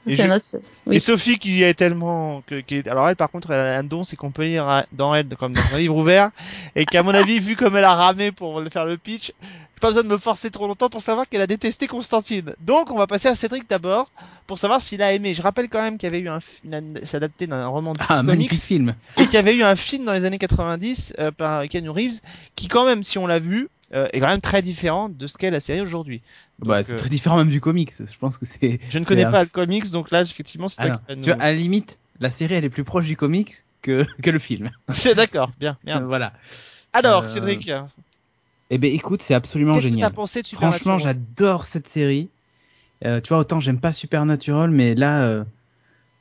Et 0.07 0.11
C'est 0.13 0.23
je- 0.25 0.31
un 0.31 0.37
autre. 0.37 0.45
Et 0.55 0.61
Oui. 0.87 1.01
Sophie 1.01 1.39
qui 1.39 1.63
est 1.63 1.75
tellement 1.75 2.43
que, 2.47 2.61
qui 2.61 2.77
est... 2.77 2.89
alors 2.89 3.09
elle 3.09 3.17
par 3.17 3.31
contre 3.31 3.51
elle 3.51 3.61
a 3.61 3.79
un 3.79 3.83
don 3.85 4.05
c'est 4.05 4.17
qu'on 4.17 4.31
peut 4.31 4.45
lire 4.45 4.69
à- 4.69 4.85
dans 4.93 5.15
elle 5.15 5.27
comme 5.37 5.53
dans 5.53 5.61
un 5.75 5.79
livre 5.79 5.97
ouvert 5.97 6.31
et 6.77 6.85
qu'à 6.87 7.03
mon 7.03 7.13
avis 7.15 7.39
vu 7.41 7.57
comme 7.57 7.77
elle 7.77 7.85
a 7.85 7.95
ramé 7.95 8.31
pour 8.33 8.63
faire 8.73 8.85
le 8.87 8.97
pitch 8.99 9.33
pas 9.81 9.89
besoin 9.89 10.05
de 10.05 10.09
me 10.09 10.17
forcer 10.17 10.51
trop 10.51 10.67
longtemps 10.69 10.89
pour 10.89 11.03
savoir 11.03 11.27
qu'elle 11.27 11.41
a 11.43 11.47
détesté 11.47 11.87
Constantine 11.87 12.55
donc 12.61 12.91
on 12.91 12.97
va 12.97 13.07
passer 13.07 13.29
à 13.29 13.35
Cédric 13.35 13.69
d'abord 13.69 14.09
pour 14.47 14.59
savoir 14.59 14.81
s'il 14.81 15.03
a 15.03 15.13
aimé 15.13 15.35
je 15.35 15.43
rappelle 15.43 15.69
quand 15.69 15.83
même 15.83 15.99
qu'il 15.99 16.07
y 16.07 16.13
avait 16.15 16.21
eu 16.21 16.29
un 16.29 16.39
une- 16.65 17.01
c'est 17.05 17.17
adapté 17.17 17.47
d'un 17.49 17.67
roman 17.67 17.93
de 17.93 17.99
Ah, 18.03 18.07
comics 18.19 18.27
magnifique 18.27 18.63
film. 18.63 18.95
et 19.19 19.25
qu'il 19.25 19.35
y 19.35 19.39
avait 19.39 19.55
eu 19.57 19.65
un 19.65 19.77
film 19.77 20.05
dans 20.05 20.13
les 20.13 20.25
années 20.25 20.39
90 20.39 21.15
euh, 21.19 21.31
par 21.33 21.67
Keanu 21.69 21.91
Reeves 21.91 22.21
qui 22.55 22.69
quand 22.69 22.87
même 22.87 23.03
si 23.05 23.19
on 23.19 23.27
l'a 23.27 23.39
vu 23.41 23.69
euh, 23.95 24.09
est 24.13 24.21
quand 24.21 24.27
même 24.29 24.41
très 24.41 24.63
différent 24.63 25.09
de 25.09 25.27
ce 25.27 25.37
qu'est 25.39 25.51
la 25.51 25.61
série 25.61 25.81
aujourd'hui 25.81 26.23
Bah, 26.59 26.83
c'est 26.83 26.93
euh, 26.95 26.97
très 26.97 27.09
différent 27.09 27.37
même 27.37 27.51
du 27.51 27.61
comics. 27.61 27.93
Je 27.99 28.19
pense 28.19 28.39
que 28.39 28.47
c'est. 28.47 28.79
je 28.91 28.99
ne 28.99 29.05
connais 29.05 29.25
un- 29.25 29.31
pas 29.31 29.43
le 29.45 29.49
comics 29.49 29.91
donc 29.91 30.11
là 30.11 30.23
effectivement 30.23 30.69
c'est 30.69 30.77
Ah 30.81 30.89
vas 30.89 31.01
nous- 31.15 31.23
Tu 31.23 31.31
vois, 31.31 31.41
à 31.41 31.53
la 31.53 31.55
limite, 31.55 31.99
la 32.21 32.31
série 32.31 32.55
elle 32.55 32.65
est 32.65 32.71
plus 32.71 32.85
proche 32.85 33.07
du 33.07 33.17
comics 33.17 33.53
que, 33.83 34.05
que 34.23 34.31
le 34.31 34.39
film. 34.39 34.71
c'est 34.91 35.15
d'accord 35.15 35.53
bien 35.59 35.79
bien 35.85 36.01
voilà. 36.01 36.33
alors 36.93 37.25
Euh, 37.25 37.29
Cédric 37.29 37.71
Eh 38.71 38.79
ben 38.79 38.93
écoute, 38.93 39.23
c'est 39.23 39.35
absolument 39.35 39.75
Qu'est-ce 39.75 39.87
que 39.87 39.91
génial. 39.91 40.13
pensé 40.13 40.43
de 40.43 40.47
Franchement, 40.49 40.99
j'adore 40.99 41.65
cette 41.65 41.89
série. 41.89 42.29
Euh, 43.05 43.21
tu 43.21 43.29
vois, 43.29 43.39
autant 43.39 43.61
j'aime 43.61 43.79
pas 43.79 43.93
Supernatural, 43.93 44.71
mais 44.71 44.95
là, 44.95 45.23
euh, 45.25 45.45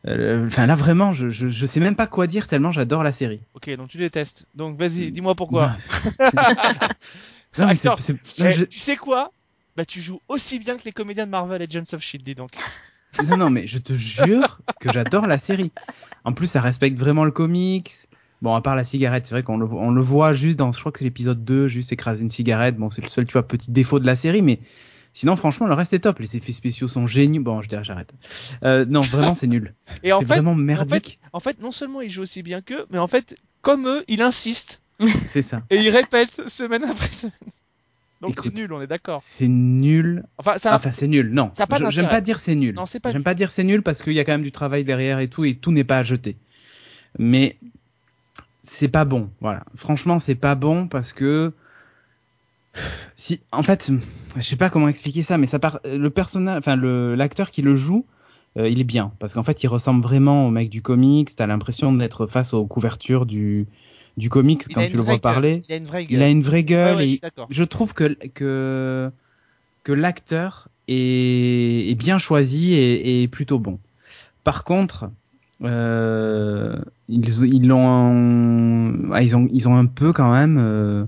euh, 0.07 0.45
enfin 0.45 0.67
là 0.67 0.75
vraiment, 0.75 1.13
je, 1.13 1.29
je, 1.29 1.47
je 1.49 1.65
sais 1.65 1.79
même 1.79 1.95
pas 1.95 2.05
quoi 2.05 2.27
dire 2.27 2.47
tellement 2.47 2.71
j'adore 2.71 3.03
la 3.03 3.11
série. 3.11 3.39
Ok, 3.55 3.69
donc 3.77 3.89
tu 3.89 3.97
détestes. 3.97 4.45
Donc 4.55 4.77
vas-y, 4.77 5.11
dis-moi 5.11 5.35
pourquoi. 5.35 5.75
Non, 7.57 7.69
Eh, 7.69 8.51
je- 8.51 8.63
Tu 8.65 8.79
sais 8.79 8.95
quoi? 8.97 9.31
Bah 9.75 9.85
tu 9.85 10.01
joues 10.01 10.21
aussi 10.29 10.59
bien 10.59 10.77
que 10.77 10.83
les 10.85 10.91
comédiens 10.91 11.25
de 11.25 11.31
Marvel 11.31 11.61
et 11.61 11.65
Agents 11.65 11.93
of 11.93 12.01
Shield, 12.01 12.25
dis 12.25 12.35
donc. 12.35 12.51
non, 13.27 13.37
non, 13.37 13.49
mais 13.49 13.67
je 13.67 13.77
te 13.77 13.93
jure 13.95 14.59
que 14.79 14.89
j'adore 14.89 15.27
la 15.27 15.37
série. 15.39 15.71
En 16.23 16.31
plus, 16.33 16.47
ça 16.47 16.61
respecte 16.61 16.97
vraiment 16.97 17.23
le 17.25 17.31
comics. 17.31 17.91
Bon, 18.41 18.53
à 18.55 18.61
part 18.61 18.75
la 18.75 18.83
cigarette, 18.83 19.25
c'est 19.25 19.33
vrai 19.35 19.43
qu'on 19.43 19.57
le, 19.57 19.65
on 19.65 19.91
le 19.91 20.01
voit 20.01 20.33
juste 20.33 20.57
dans, 20.59 20.71
je 20.71 20.79
crois 20.79 20.91
que 20.91 20.99
c'est 20.99 21.05
l'épisode 21.05 21.43
2, 21.45 21.67
juste 21.67 21.91
écraser 21.91 22.23
une 22.23 22.29
cigarette. 22.29 22.77
Bon, 22.77 22.89
c'est 22.89 23.01
le 23.01 23.07
seul, 23.07 23.25
tu 23.25 23.33
vois, 23.33 23.47
petit 23.47 23.71
défaut 23.71 23.99
de 23.99 24.05
la 24.05 24.15
série, 24.15 24.41
mais 24.41 24.59
sinon, 25.13 25.35
franchement, 25.35 25.67
le 25.67 25.73
reste 25.73 25.93
est 25.93 25.99
top. 25.99 26.19
Les 26.19 26.35
effets 26.37 26.51
spéciaux 26.51 26.87
sont 26.87 27.05
géniaux. 27.07 27.41
Bon, 27.41 27.61
je 27.61 27.69
dirais, 27.69 27.83
j'arrête. 27.83 28.13
Euh, 28.63 28.85
non, 28.85 28.99
vraiment, 29.01 29.33
c'est 29.35 29.47
nul. 29.47 29.73
En 29.89 30.19
C'est 30.19 30.25
fait, 30.25 30.25
vraiment 30.25 30.55
merdique. 30.55 31.19
en 31.33 31.39
fait, 31.39 31.59
non 31.61 31.71
seulement 31.71 32.01
il 32.01 32.09
joue 32.11 32.21
aussi 32.23 32.43
bien 32.43 32.61
qu'eux, 32.61 32.85
mais 32.91 32.99
en 32.99 33.07
fait, 33.07 33.35
comme 33.61 33.87
eux, 33.87 34.03
il 34.07 34.21
insiste 34.21 34.81
C'est 35.29 35.41
ça. 35.41 35.63
et 35.69 35.77
il 35.77 35.89
répète 35.89 36.47
semaine 36.47 36.83
après 36.83 37.11
semaine. 37.11 37.33
Donc 38.21 38.39
c'est 38.41 38.53
nul, 38.53 38.71
on 38.71 38.81
est 38.81 38.87
d'accord. 38.87 39.19
C'est 39.21 39.47
nul. 39.47 40.23
Enfin, 40.37 40.57
ça. 40.57 40.75
Enfin, 40.75 40.91
c'est 40.91 41.07
nul. 41.07 41.31
Non, 41.31 41.51
j'aime 41.89 42.07
pas 42.07 42.21
dire 42.21 42.39
c'est 42.39 42.55
nul. 42.55 42.73
Non, 42.73 42.85
c'est 42.85 42.99
pas 42.99 43.11
J'aime 43.11 43.23
pas 43.23 43.33
dire 43.33 43.51
c'est 43.51 43.63
nul 43.63 43.83
parce 43.83 44.01
qu'il 44.01 44.13
y 44.13 44.19
a 44.19 44.23
quand 44.23 44.31
même 44.31 44.41
du 44.41 44.51
travail 44.51 44.83
derrière 44.83 45.19
et 45.19 45.27
tout, 45.27 45.43
et 45.45 45.55
tout 45.55 45.71
n'est 45.71 45.83
pas 45.83 45.99
à 45.99 46.03
jeter. 46.03 46.37
Mais 47.19 47.57
c'est 48.61 48.87
pas 48.87 49.05
bon. 49.05 49.29
Voilà. 49.41 49.63
Franchement, 49.75 50.19
c'est 50.19 50.35
pas 50.35 50.55
bon 50.55 50.87
parce 50.87 51.13
que 51.13 51.51
si, 53.15 53.41
en 53.51 53.63
fait, 53.63 53.91
je 54.35 54.41
sais 54.41 54.55
pas 54.55 54.69
comment 54.69 54.87
expliquer 54.87 55.21
ça, 55.21 55.37
mais 55.37 55.47
ça 55.47 55.59
part. 55.59 55.79
Le 55.85 56.09
personnage, 56.09 56.57
enfin 56.57 56.75
le 56.75 57.15
l'acteur 57.15 57.51
qui 57.51 57.61
le 57.61 57.75
joue, 57.75 58.05
euh, 58.57 58.69
il 58.69 58.79
est 58.79 58.85
bien 58.85 59.11
parce 59.19 59.33
qu'en 59.33 59.43
fait, 59.43 59.61
il 59.63 59.67
ressemble 59.67 60.01
vraiment 60.01 60.47
au 60.47 60.51
mec 60.51 60.69
du 60.69 60.81
comics. 60.81 61.35
T'as 61.35 61.47
l'impression 61.47 61.93
d'être 61.93 62.27
face 62.27 62.53
aux 62.53 62.65
couvertures 62.65 63.25
du 63.25 63.67
du 64.17 64.29
comics 64.29 64.63
Il 64.69 64.75
quand 64.75 64.81
tu 64.87 64.95
le 64.97 65.01
vois 65.03 65.17
parler. 65.19 65.61
Il 65.67 65.73
a 65.73 65.77
une 65.77 65.85
vraie 65.85 66.03
Il 66.03 66.07
gueule. 66.09 66.23
a 66.23 66.29
une 66.29 66.41
vraie 66.41 66.63
gueule 66.63 66.97
ouais, 66.97 67.09
et 67.09 67.19
je 67.49 67.63
trouve 67.63 67.93
que 67.93 68.15
que 68.33 69.11
que 69.83 69.91
l'acteur 69.93 70.69
est, 70.87 71.89
est 71.89 71.95
bien 71.95 72.17
choisi 72.17 72.73
et, 72.73 73.23
et 73.23 73.27
plutôt 73.27 73.59
bon. 73.59 73.79
Par 74.43 74.63
contre, 74.63 75.09
euh, 75.63 76.77
ils 77.09 77.43
ils 77.45 77.67
l'ont 77.67 79.11
ah, 79.13 79.21
ils 79.21 79.35
ont 79.35 79.47
ils 79.51 79.67
ont 79.67 79.75
un 79.75 79.85
peu 79.85 80.13
quand 80.13 80.31
même 80.31 80.57
euh, 80.59 81.05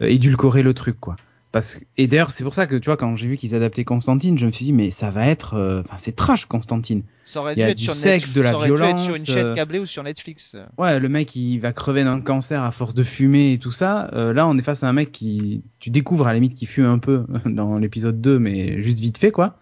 édulcoré 0.00 0.62
le 0.62 0.74
truc 0.74 0.98
quoi. 1.00 1.16
Parce 1.54 1.76
que, 1.76 1.84
et 1.96 2.08
d'ailleurs 2.08 2.32
c'est 2.32 2.42
pour 2.42 2.52
ça 2.52 2.66
que 2.66 2.74
tu 2.74 2.86
vois 2.86 2.96
quand 2.96 3.14
j'ai 3.14 3.28
vu 3.28 3.36
qu'ils 3.36 3.54
adaptaient 3.54 3.84
Constantine, 3.84 4.36
je 4.36 4.44
me 4.44 4.50
suis 4.50 4.64
dit 4.64 4.72
mais 4.72 4.90
ça 4.90 5.12
va 5.12 5.28
être 5.28 5.54
euh, 5.54 5.82
enfin 5.84 5.94
c'est 6.00 6.16
trash 6.16 6.46
Constantine. 6.46 7.04
Ça 7.24 7.38
aurait 7.38 7.52
il 7.52 7.54
dû 7.54 7.60
y 7.60 7.64
a 7.64 7.68
être 7.68 7.78
du 7.78 7.84
sur 7.84 7.94
sexe, 7.94 8.26
Netflix, 8.26 8.34
de 8.34 8.40
la 8.40 8.50
ça 8.50 8.56
aurait 8.56 8.70
dû 8.72 8.82
être 8.82 8.98
sur 8.98 9.14
une 9.14 9.24
chaîne 9.24 9.46
euh, 9.46 9.54
câblée 9.54 9.78
ou 9.78 9.86
sur 9.86 10.02
Netflix. 10.02 10.56
Ouais, 10.78 10.98
le 10.98 11.08
mec 11.08 11.36
il 11.36 11.58
va 11.58 11.72
crever 11.72 12.02
d'un 12.02 12.20
cancer 12.20 12.60
à 12.60 12.72
force 12.72 12.96
de 12.96 13.04
fumer 13.04 13.52
et 13.52 13.58
tout 13.60 13.70
ça. 13.70 14.10
Euh, 14.14 14.32
là, 14.32 14.48
on 14.48 14.58
est 14.58 14.62
face 14.62 14.82
à 14.82 14.88
un 14.88 14.92
mec 14.92 15.12
qui, 15.12 15.62
tu 15.78 15.90
découvres 15.90 16.26
à 16.26 16.30
la 16.30 16.40
limite 16.40 16.54
qu'il 16.54 16.66
fume 16.66 16.86
un 16.86 16.98
peu 16.98 17.24
dans 17.46 17.78
l'épisode 17.78 18.20
2, 18.20 18.40
mais 18.40 18.82
juste 18.82 18.98
vite 18.98 19.18
fait 19.18 19.30
quoi. 19.30 19.56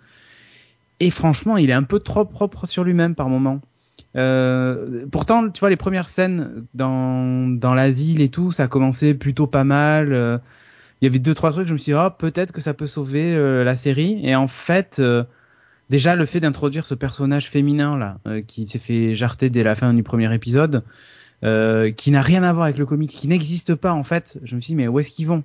Et 0.98 1.10
franchement, 1.10 1.58
il 1.58 1.68
est 1.68 1.74
un 1.74 1.82
peu 1.82 2.00
trop 2.00 2.24
propre 2.24 2.64
sur 2.64 2.84
lui-même 2.84 3.14
par 3.14 3.28
moment. 3.28 3.60
Euh, 4.16 5.04
pourtant, 5.12 5.50
tu 5.50 5.60
vois, 5.60 5.68
les 5.68 5.76
premières 5.76 6.08
scènes 6.08 6.64
dans, 6.72 7.48
dans 7.50 7.74
l'asile 7.74 8.22
et 8.22 8.30
tout, 8.30 8.50
ça 8.50 8.62
a 8.62 8.68
commencé 8.68 9.12
plutôt 9.12 9.46
pas 9.46 9.64
mal. 9.64 10.40
Il 11.02 11.06
y 11.06 11.08
avait 11.08 11.18
deux 11.18 11.34
trois 11.34 11.50
trucs, 11.50 11.66
je 11.66 11.72
me 11.72 11.78
suis 11.78 11.92
dit, 11.92 11.98
oh, 11.98 12.08
peut-être 12.16 12.52
que 12.52 12.60
ça 12.60 12.74
peut 12.74 12.86
sauver 12.86 13.34
euh, 13.34 13.64
la 13.64 13.74
série. 13.74 14.20
Et 14.22 14.36
en 14.36 14.46
fait, 14.46 15.00
euh, 15.00 15.24
déjà 15.90 16.14
le 16.14 16.24
fait 16.26 16.38
d'introduire 16.38 16.86
ce 16.86 16.94
personnage 16.94 17.50
féminin 17.50 17.98
là, 17.98 18.18
euh, 18.28 18.40
qui 18.40 18.68
s'est 18.68 18.78
fait 18.78 19.14
jarter 19.14 19.50
dès 19.50 19.64
la 19.64 19.74
fin 19.74 19.92
du 19.92 20.04
premier 20.04 20.32
épisode, 20.32 20.84
qui 21.42 22.10
n'a 22.12 22.22
rien 22.22 22.44
à 22.44 22.52
voir 22.52 22.66
avec 22.66 22.78
le 22.78 22.86
comic, 22.86 23.10
qui 23.10 23.26
n'existe 23.26 23.74
pas 23.74 23.92
en 23.92 24.04
fait. 24.04 24.38
Je 24.44 24.54
me 24.54 24.60
suis 24.60 24.74
dit, 24.74 24.76
mais 24.76 24.86
où 24.86 25.00
est-ce 25.00 25.10
qu'ils 25.10 25.26
vont? 25.26 25.42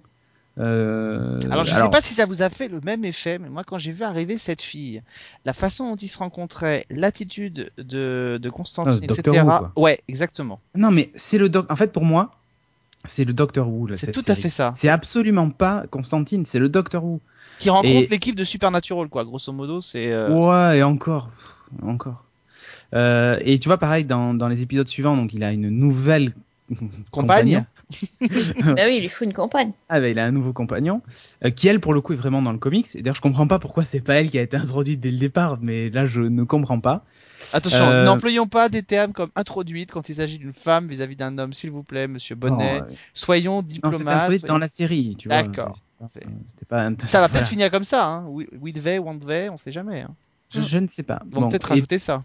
Euh, 0.60 1.39
Alors 1.50 1.65
je 1.65 1.74
sais 1.74 1.89
pas 1.89 2.02
si 2.02 2.13
ça 2.13 2.26
vous 2.26 2.41
a 2.41 2.50
fait 2.50 2.67
le 2.67 2.82
même 2.82 3.06
effet, 3.06 3.38
mais 3.38 3.50
moi 3.50 3.63
quand 3.63 3.78
j'ai 3.78 3.91
vu 3.91 4.04
arriver 4.04 4.38
cette 4.38 4.62
fille, 4.62 5.04
la 5.46 5.54
façon 5.54 5.91
dont 5.91 5.96
ils 5.96 6.08
se 6.08 6.17
rencontraient, 6.17 6.86
l'attitude 6.89 7.72
de, 7.78 8.39
de 8.41 8.50
Constantine, 8.50 9.06
Ah, 9.10 9.13
etc. 9.13 9.43
Who, 9.43 9.82
ouais, 9.82 10.02
exactement. 10.08 10.60
Non, 10.76 10.91
mais 10.91 11.12
c'est 11.15 11.38
le 11.38 11.50
doc. 11.50 11.72
En 11.72 11.76
fait, 11.76 11.91
pour 11.91 12.06
moi, 12.06 12.32
c'est 13.08 13.26
le 13.26 13.34
Doctor 13.34 13.67
Who. 13.70 13.88
là, 13.88 13.96
C'est 13.98 14.12
tout 14.12 14.24
à 14.28 14.36
fait 14.36 14.50
ça. 14.50 14.74
C'est 14.76 14.89
absolument 14.89 15.50
pas 15.50 15.86
Constantine, 15.89 16.46
c'est 16.46 16.60
le 16.60 16.70
Doctor 16.70 17.04
Who. 17.04 17.22
Qui 17.60 17.70
rencontre 17.70 17.89
Et- 17.89 18.08
l'équipe 18.08 18.36
de 18.36 18.43
Supernatural, 18.43 19.08
quoi. 19.10 19.26
Grosso 19.26 19.52
modo, 19.52 19.82
c'est. 19.82 20.12
euh, 20.12 20.30
ouais, 20.30 20.80
et 20.80 20.84
encore, 20.84 21.30
pff, 21.30 21.84
encore. 21.84 22.24
Euh, 22.93 23.38
et 23.41 23.60
tu 23.60 23.67
vois, 23.67 23.78
pareil 23.78 24.06
dans, 24.06 24.34
dans 24.34 24.48
les 24.48 24.62
épisodes 24.62 24.88
suivants, 24.88 25.17
donc 25.17 25.34
il 25.34 25.43
a 25.43 25.52
une 25.52 25.70
nouvelle 25.70 26.34
Compagne. 27.12 27.65
bah 28.22 28.84
oui, 28.88 28.98
il 28.98 29.02
lui 29.02 29.08
faut 29.08 29.24
une 29.24 29.34
compagne. 29.34 29.72
Ah 29.88 30.02
bah, 30.02 30.10
il 30.10 30.20
a 30.20 30.26
un 30.26 30.32
nouveau 30.32 30.52
compagnon 30.52 31.02
euh, 31.46 31.50
qui 31.50 31.70
elle 31.70 31.80
pour 31.80 31.93
le 31.93 32.02
coup 32.02 32.12
est 32.13 32.17
vraiment 32.17 32.41
dans 32.41 32.52
le 32.52 32.58
comics. 32.58 32.88
Et 32.96 33.02
d'ailleurs 33.02 33.15
je 33.15 33.22
comprends 33.22 33.48
pas 33.48 33.60
pourquoi 33.60 33.86
c'est 33.86 34.02
pas 34.02 34.15
elle 34.15 34.30
qui 34.30 34.38
a 34.38 34.41
été 34.41 34.58
introduite 34.58 35.00
dès 35.00 35.12
le 35.12 35.17
départ, 35.17 35.58
mais 35.62 35.89
là 35.89 36.06
je 36.06 36.20
ne 36.22 36.43
comprends 36.43 36.82
pas. 36.82 37.06
Attention, 37.54 37.86
Euh, 37.86 38.04
n'employons 38.06 38.47
pas 38.47 38.69
des 38.69 38.84
termes 38.84 39.13
comme 39.13 39.30
introduite 39.36 39.91
quand 39.91 40.10
il 40.10 40.15
s'agit 40.15 40.38
d'une 40.38 40.54
femme 40.54 40.88
vis-à-vis 40.88 41.15
d'un 41.15 41.38
homme, 41.38 41.54
s'il 41.54 41.71
vous 41.71 41.84
plaît, 41.84 42.08
Monsieur 42.08 42.36
Bonnet. 42.36 42.82
Euh, 42.82 42.93
Soyons 43.13 43.58
non, 43.58 43.62
c'est 43.62 43.67
diplomates. 43.73 44.08
introduite 44.08 44.39
soyons- 44.41 44.54
dans 44.54 44.60
la 44.60 44.67
série, 44.67 45.15
tu 45.17 45.28
vois. 45.30 45.43
D'accord. 45.43 45.78
Pas. 46.67 46.89
Ça 47.06 47.21
va 47.21 47.28
peut-être 47.28 47.32
voilà. 47.32 47.43
finir 47.45 47.71
comme 47.71 47.84
ça, 47.84 48.06
hein. 48.08 48.26
We 48.28 48.73
devait, 48.73 49.00
one 49.00 49.19
devait, 49.19 49.50
on 49.50 49.58
sait 49.58 49.71
jamais. 49.71 50.02
Hein. 50.02 50.12
Je, 50.54 50.62
je 50.62 50.78
ne 50.78 50.88
sais 50.88 51.04
pas. 51.04 51.21
Ils 51.26 51.34
vont 51.34 51.41
Bon, 51.41 51.50
peut-être 51.50 51.67
et- 51.71 51.73
rajouter 51.76 52.00
ça. 52.00 52.23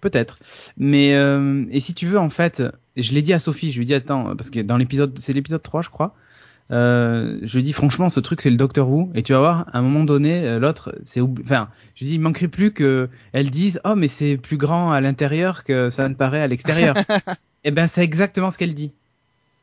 Peut-être. 0.00 0.38
Mais 0.78 1.12
euh, 1.14 1.66
et 1.70 1.80
si 1.80 1.92
tu 1.92 2.06
veux 2.06 2.18
en 2.18 2.30
fait, 2.30 2.62
je 2.96 3.12
l'ai 3.12 3.20
dit 3.20 3.34
à 3.34 3.38
Sophie, 3.38 3.70
je 3.70 3.76
lui 3.76 3.82
ai 3.82 3.86
dit 3.86 3.94
attends 3.94 4.34
parce 4.34 4.48
que 4.48 4.60
dans 4.60 4.78
l'épisode 4.78 5.18
c'est 5.18 5.34
l'épisode 5.34 5.62
3 5.62 5.82
je 5.82 5.90
crois. 5.90 6.14
Euh, 6.70 7.38
je 7.42 7.56
lui 7.56 7.64
dit 7.64 7.72
franchement 7.72 8.08
ce 8.08 8.20
truc 8.20 8.40
c'est 8.40 8.50
le 8.50 8.56
Doctor 8.56 8.88
Who 8.88 9.10
et 9.16 9.22
tu 9.24 9.32
vas 9.32 9.40
voir 9.40 9.66
à 9.72 9.78
un 9.78 9.82
moment 9.82 10.04
donné 10.04 10.46
euh, 10.46 10.60
l'autre 10.60 10.94
c'est 11.02 11.20
oubli- 11.20 11.42
enfin 11.42 11.68
je 11.96 12.04
lui 12.04 12.10
dit 12.10 12.14
il 12.14 12.20
manquerait 12.20 12.46
plus 12.46 12.72
que 12.72 13.08
elle 13.32 13.50
dise 13.50 13.80
oh 13.84 13.96
mais 13.96 14.06
c'est 14.06 14.36
plus 14.36 14.56
grand 14.56 14.92
à 14.92 15.00
l'intérieur 15.00 15.64
que 15.64 15.90
ça 15.90 16.08
ne 16.08 16.14
paraît 16.14 16.42
à 16.42 16.46
l'extérieur. 16.46 16.94
et 17.64 17.72
ben 17.72 17.88
c'est 17.88 18.02
exactement 18.04 18.50
ce 18.50 18.58
qu'elle 18.58 18.74
dit. 18.74 18.92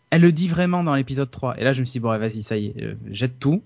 Elle 0.10 0.22
le 0.22 0.32
dit 0.32 0.48
vraiment 0.48 0.84
dans 0.84 0.96
l'épisode 0.96 1.30
3. 1.30 1.60
Et 1.60 1.63
là, 1.63 1.74
je 1.74 1.82
me 1.82 1.86
suis 1.86 1.93
dit, 1.93 2.00
bon, 2.00 2.17
vas-y, 2.17 2.41
ça 2.41 2.56
y 2.58 2.67
est, 2.67 2.82
euh, 2.82 2.96
jette 3.12 3.39
tout. 3.39 3.62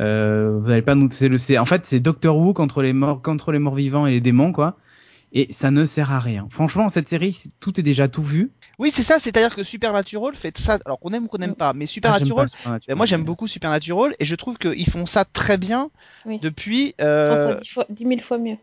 Euh, 0.00 0.58
vous 0.60 0.68
n'allez 0.68 0.82
pas 0.82 0.94
nous. 0.94 1.08
C'est 1.10 1.28
le, 1.28 1.38
en 1.58 1.64
fait, 1.64 1.86
c'est 1.86 2.00
Doctor 2.00 2.36
Who 2.36 2.52
contre 2.52 2.82
les 2.82 2.92
morts, 2.92 3.22
contre 3.22 3.52
les 3.52 3.58
morts 3.58 3.74
vivants 3.74 4.06
et 4.06 4.10
les 4.12 4.20
démons, 4.20 4.52
quoi. 4.52 4.76
Et 5.32 5.50
ça 5.50 5.70
ne 5.70 5.84
sert 5.84 6.12
à 6.12 6.20
rien. 6.20 6.46
Franchement, 6.50 6.88
cette 6.88 7.08
série, 7.08 7.36
tout 7.60 7.80
est 7.80 7.82
déjà 7.82 8.06
tout 8.08 8.22
vu. 8.22 8.50
Oui, 8.78 8.90
c'est 8.92 9.02
ça, 9.02 9.18
c'est-à-dire 9.18 9.54
que 9.56 9.64
Supernatural 9.64 10.34
fait 10.36 10.56
ça, 10.58 10.78
alors 10.84 10.98
qu'on 11.00 11.10
aime 11.12 11.24
ou 11.24 11.28
qu'on 11.28 11.38
n'aime 11.38 11.54
pas, 11.54 11.72
mais 11.72 11.84
Ah, 11.84 11.88
Supernatural, 11.88 12.46
pas 12.46 12.56
Supernatural. 12.56 12.80
ben, 12.88 12.96
moi 12.96 13.06
j'aime 13.06 13.24
beaucoup 13.24 13.46
Supernatural, 13.48 14.14
et 14.20 14.24
je 14.24 14.34
trouve 14.36 14.56
qu'ils 14.58 14.88
font 14.88 15.06
ça 15.06 15.24
très 15.24 15.56
bien 15.58 15.90
Oui. 16.26 16.38
depuis... 16.40 16.94
Ils 16.98 17.04
font 17.04 17.36
ça 17.36 17.48
Euh, 17.50 17.54
dix, 17.56 17.68
fois, 17.70 17.86
dix 17.90 18.04
mille 18.04 18.22
fois 18.22 18.38
mieux. 18.38 18.56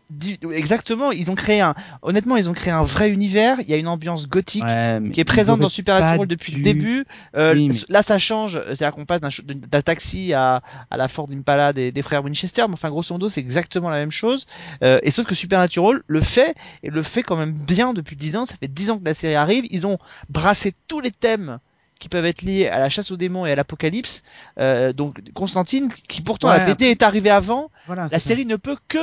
exactement, 0.52 1.12
ils 1.12 1.30
ont 1.30 1.34
créé 1.34 1.60
un... 1.60 1.74
Honnêtement, 2.02 2.36
ils 2.36 2.48
ont 2.48 2.52
créé 2.52 2.72
un 2.72 2.82
vrai 2.84 3.10
univers, 3.10 3.58
il 3.60 3.68
y 3.68 3.74
a 3.74 3.76
une 3.76 3.88
ambiance 3.88 4.28
gothique, 4.28 4.64
Ouais, 4.64 5.00
qui 5.12 5.20
est 5.20 5.24
présente 5.24 5.60
dans 5.60 5.68
Supernatural 5.68 6.26
depuis 6.26 6.52
le 6.52 6.62
début. 6.62 7.04
Euh, 7.36 7.54
Oui, 7.54 7.68
mais- 7.68 7.74
Là, 7.88 8.02
ça 8.02 8.18
change. 8.18 8.54
C'est-à-dire 8.66 8.92
qu'on 8.92 9.04
passe 9.04 9.20
d'un 9.20 9.82
taxi 9.82 10.32
à, 10.32 10.62
à 10.90 10.96
la 10.96 11.08
Ford 11.08 11.28
Impala 11.30 11.72
des, 11.72 11.92
des 11.92 12.02
frères 12.02 12.24
Winchester. 12.24 12.64
Mais 12.68 12.74
enfin, 12.74 12.90
grosso 12.90 13.14
modo, 13.14 13.28
c'est 13.28 13.40
exactement 13.40 13.90
la 13.90 13.98
même 13.98 14.10
chose. 14.10 14.46
Euh, 14.82 14.98
et 15.02 15.10
sauf 15.10 15.26
que 15.26 15.34
Supernatural 15.34 16.02
le 16.06 16.20
fait 16.20 16.54
et 16.82 16.90
le 16.90 17.02
fait 17.02 17.22
quand 17.22 17.36
même 17.36 17.52
bien 17.52 17.92
depuis 17.92 18.16
10 18.16 18.36
ans. 18.36 18.46
Ça 18.46 18.54
fait 18.58 18.68
10 18.68 18.90
ans 18.90 18.98
que 18.98 19.04
la 19.04 19.14
série 19.14 19.34
arrive. 19.34 19.64
Ils 19.70 19.86
ont 19.86 19.98
brassé 20.28 20.74
tous 20.88 21.00
les 21.00 21.10
thèmes 21.10 21.58
qui 21.98 22.08
peuvent 22.08 22.26
être 22.26 22.42
liés 22.42 22.68
à 22.68 22.78
la 22.78 22.88
chasse 22.90 23.10
aux 23.10 23.16
démons 23.16 23.46
et 23.46 23.52
à 23.52 23.56
l'apocalypse. 23.56 24.22
Euh, 24.58 24.92
donc 24.92 25.16
Constantine, 25.32 25.90
qui 26.08 26.20
pourtant 26.20 26.50
Ouais, 26.50 26.58
la 26.58 26.66
BD 26.66 26.86
est 26.86 27.02
arrivé 27.02 27.30
avant, 27.30 27.70
Voilà, 27.86 28.02
la 28.10 28.18
ça. 28.18 28.28
série 28.28 28.44
ne 28.44 28.56
peut 28.56 28.76
que 28.88 28.98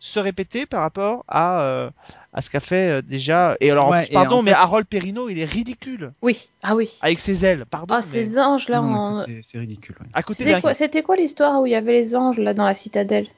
se 0.00 0.18
répéter 0.18 0.66
par 0.66 0.80
rapport 0.82 1.24
à 1.28 1.60
euh, 1.62 1.90
à 2.34 2.42
ce 2.42 2.50
qu'a 2.50 2.60
fait 2.60 2.90
euh, 2.98 3.02
déjà. 3.02 3.56
Et 3.60 3.70
alors, 3.70 3.88
Ouais, 3.90 4.06
et 4.08 4.12
pardon, 4.12 4.42
mais 4.42 4.50
fait- 4.50 4.56
Harold 4.56 4.86
Perrineau, 4.86 5.28
il 5.30 5.38
est 5.38 5.44
ridicule 5.46 6.12
Oui, 6.22 6.48
ah 6.62 6.74
oui. 6.76 6.90
avec 7.00 7.18
ses 7.20 7.44
ailes. 7.44 7.64
Pardon. 7.70 7.94
Ah, 7.94 8.00
mais 8.00 8.06
ces 8.06 8.38
anges 8.38 8.68
là. 8.68 8.82
En- 8.82 9.24
c'est- 9.42 9.58
ridicule. 9.58 9.96
ouais. 10.00 10.06
à 10.12 10.22
côté 10.22 10.44
C'était 10.74 11.02
quoi, 11.02 11.16
l'histoire 11.16 11.60
où 11.60 11.66
il 11.66 11.72
y 11.72 11.74
avait 11.74 11.92
les 11.92 12.16
anges 12.16 12.38
là 12.38 12.52
dans 12.54 12.64
la 12.66 12.74
citadelle? 12.74 13.28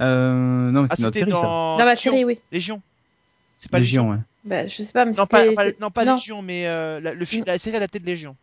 Euh, 0.00 0.70
non, 0.70 0.82
mais 0.82 0.88
Ah, 0.90 0.96
c'est 0.96 1.02
notre 1.02 1.14
c'était 1.18 1.30
série, 1.30 1.40
ça. 1.40 1.42
dans 1.46 1.76
Dans 1.76 1.84
la 1.84 1.96
série, 1.96 2.24
oui. 2.24 2.40
Légion. 2.52 2.80
C'est 3.58 3.70
pas 3.70 3.78
Légion. 3.78 4.04
Légion, 4.04 4.12
ouais. 4.16 4.22
Bah, 4.44 4.66
je 4.66 4.82
sais 4.82 4.92
pas, 4.92 5.04
mais 5.04 5.12
Non, 5.16 5.26
pas, 5.26 5.44
non, 5.80 5.90
pas 5.90 6.04
non. 6.04 6.14
Légion, 6.14 6.42
mais 6.42 6.66
euh, 6.66 7.00
la, 7.00 7.12
le 7.14 7.24
film, 7.24 7.44
la 7.46 7.58
série 7.58 7.76
adaptée 7.76 7.98
de 7.98 8.06
Légion. 8.06 8.36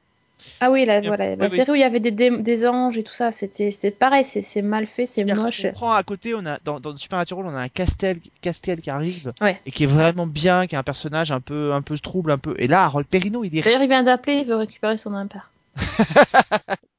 Ah 0.59 0.69
oui, 0.69 0.85
la, 0.85 1.01
voilà, 1.01 1.35
la 1.35 1.49
série 1.49 1.71
où 1.71 1.75
il 1.75 1.81
y 1.81 1.83
avait 1.83 1.99
des, 1.99 2.11
des 2.11 2.67
anges 2.67 2.97
et 2.97 3.03
tout 3.03 3.13
ça, 3.13 3.31
c'était 3.31 3.71
c'est 3.71 3.89
pareil, 3.89 4.23
c'est 4.23 4.41
c'est 4.43 4.61
mal 4.61 4.85
fait, 4.85 5.05
c'est 5.07 5.23
moche. 5.23 5.63
qu'on 5.63 5.71
prend 5.71 5.91
à 5.93 6.03
côté, 6.03 6.35
on 6.35 6.45
a 6.45 6.59
dans, 6.63 6.79
dans 6.79 6.95
Supernatural, 6.95 7.45
on 7.47 7.55
a 7.55 7.61
un 7.61 7.69
Castel, 7.69 8.19
Castel 8.41 8.81
qui 8.81 8.89
arrive 8.91 9.31
Ouais. 9.41 9.59
et 9.65 9.71
qui 9.71 9.85
est 9.85 9.87
vraiment 9.87 10.27
bien, 10.27 10.67
qui 10.67 10.75
est 10.75 10.77
un 10.77 10.83
personnage 10.83 11.31
un 11.31 11.39
peu, 11.39 11.73
un 11.73 11.81
peu 11.81 11.97
trouble, 11.97 12.31
un 12.31 12.37
peu. 12.37 12.53
Et 12.59 12.67
là, 12.67 12.83
Harold 12.83 13.07
Perrineau, 13.07 13.43
il 13.43 13.57
est. 13.57 13.61
D'ailleurs, 13.61 13.81
il 13.81 13.87
vient 13.89 14.03
d'appeler, 14.03 14.39
il 14.39 14.45
veut 14.45 14.55
récupérer 14.57 14.97
son 14.97 15.13
impair. 15.15 15.49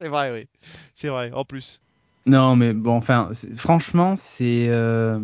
C'est 0.00 0.09
vrai, 0.09 0.33
oui. 0.33 0.46
C'est 0.94 1.09
vrai. 1.09 1.31
En 1.33 1.44
plus. 1.44 1.81
Non, 2.26 2.57
mais 2.57 2.72
bon, 2.72 2.96
enfin, 2.96 3.31
franchement, 3.55 4.16
c'est 4.16 4.66
euh, 4.68 5.20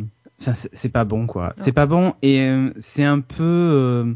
c'est 0.72 0.88
pas 0.88 1.04
bon, 1.04 1.26
quoi. 1.26 1.54
C'est 1.56 1.72
pas 1.72 1.86
bon 1.86 2.14
et 2.22 2.40
euh, 2.42 2.70
c'est 2.78 3.04
un 3.04 3.20
peu. 3.20 3.42
euh, 3.42 4.12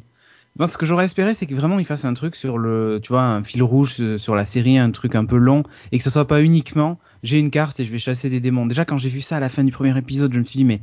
Moi, 0.59 0.67
ce 0.69 0.79
que 0.79 0.87
j'aurais 0.87 1.05
espéré, 1.07 1.35
c'est 1.35 1.47
que 1.47 1.55
vraiment 1.55 1.79
ils 1.79 1.85
fassent 1.85 2.05
un 2.05 2.15
truc 2.15 2.37
sur 2.37 2.59
le, 2.59 3.01
tu 3.03 3.09
vois, 3.13 3.23
un 3.25 3.45
fil 3.45 3.63
rouge 3.63 4.17
sur 4.17 4.35
la 4.37 4.47
série, 4.47 4.79
un 4.79 4.91
truc 4.91 5.15
un 5.15 5.25
peu 5.25 5.37
long, 5.37 5.63
et 5.93 5.99
que 5.99 6.05
ce 6.05 6.11
soit 6.11 6.27
pas 6.27 6.43
uniquement 6.43 6.99
j'ai 7.23 7.39
une 7.41 7.51
carte 7.51 7.81
et 7.81 7.85
je 7.85 7.91
vais 7.93 7.99
chasser 7.99 8.31
des 8.31 8.41
démons. 8.41 8.67
Déjà, 8.67 8.85
quand 8.85 8.99
j'ai 8.99 9.09
vu 9.09 9.21
ça 9.21 9.39
à 9.39 9.41
la 9.41 9.49
fin 9.49 9.65
du 9.65 9.73
premier 9.73 9.97
épisode, 9.99 10.33
je 10.33 10.39
me 10.39 10.45
suis 10.45 10.59
dit 10.59 10.65
mais 10.65 10.81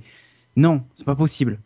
non, 0.56 0.84
c'est 0.96 1.06
pas 1.06 1.16
possible. 1.16 1.60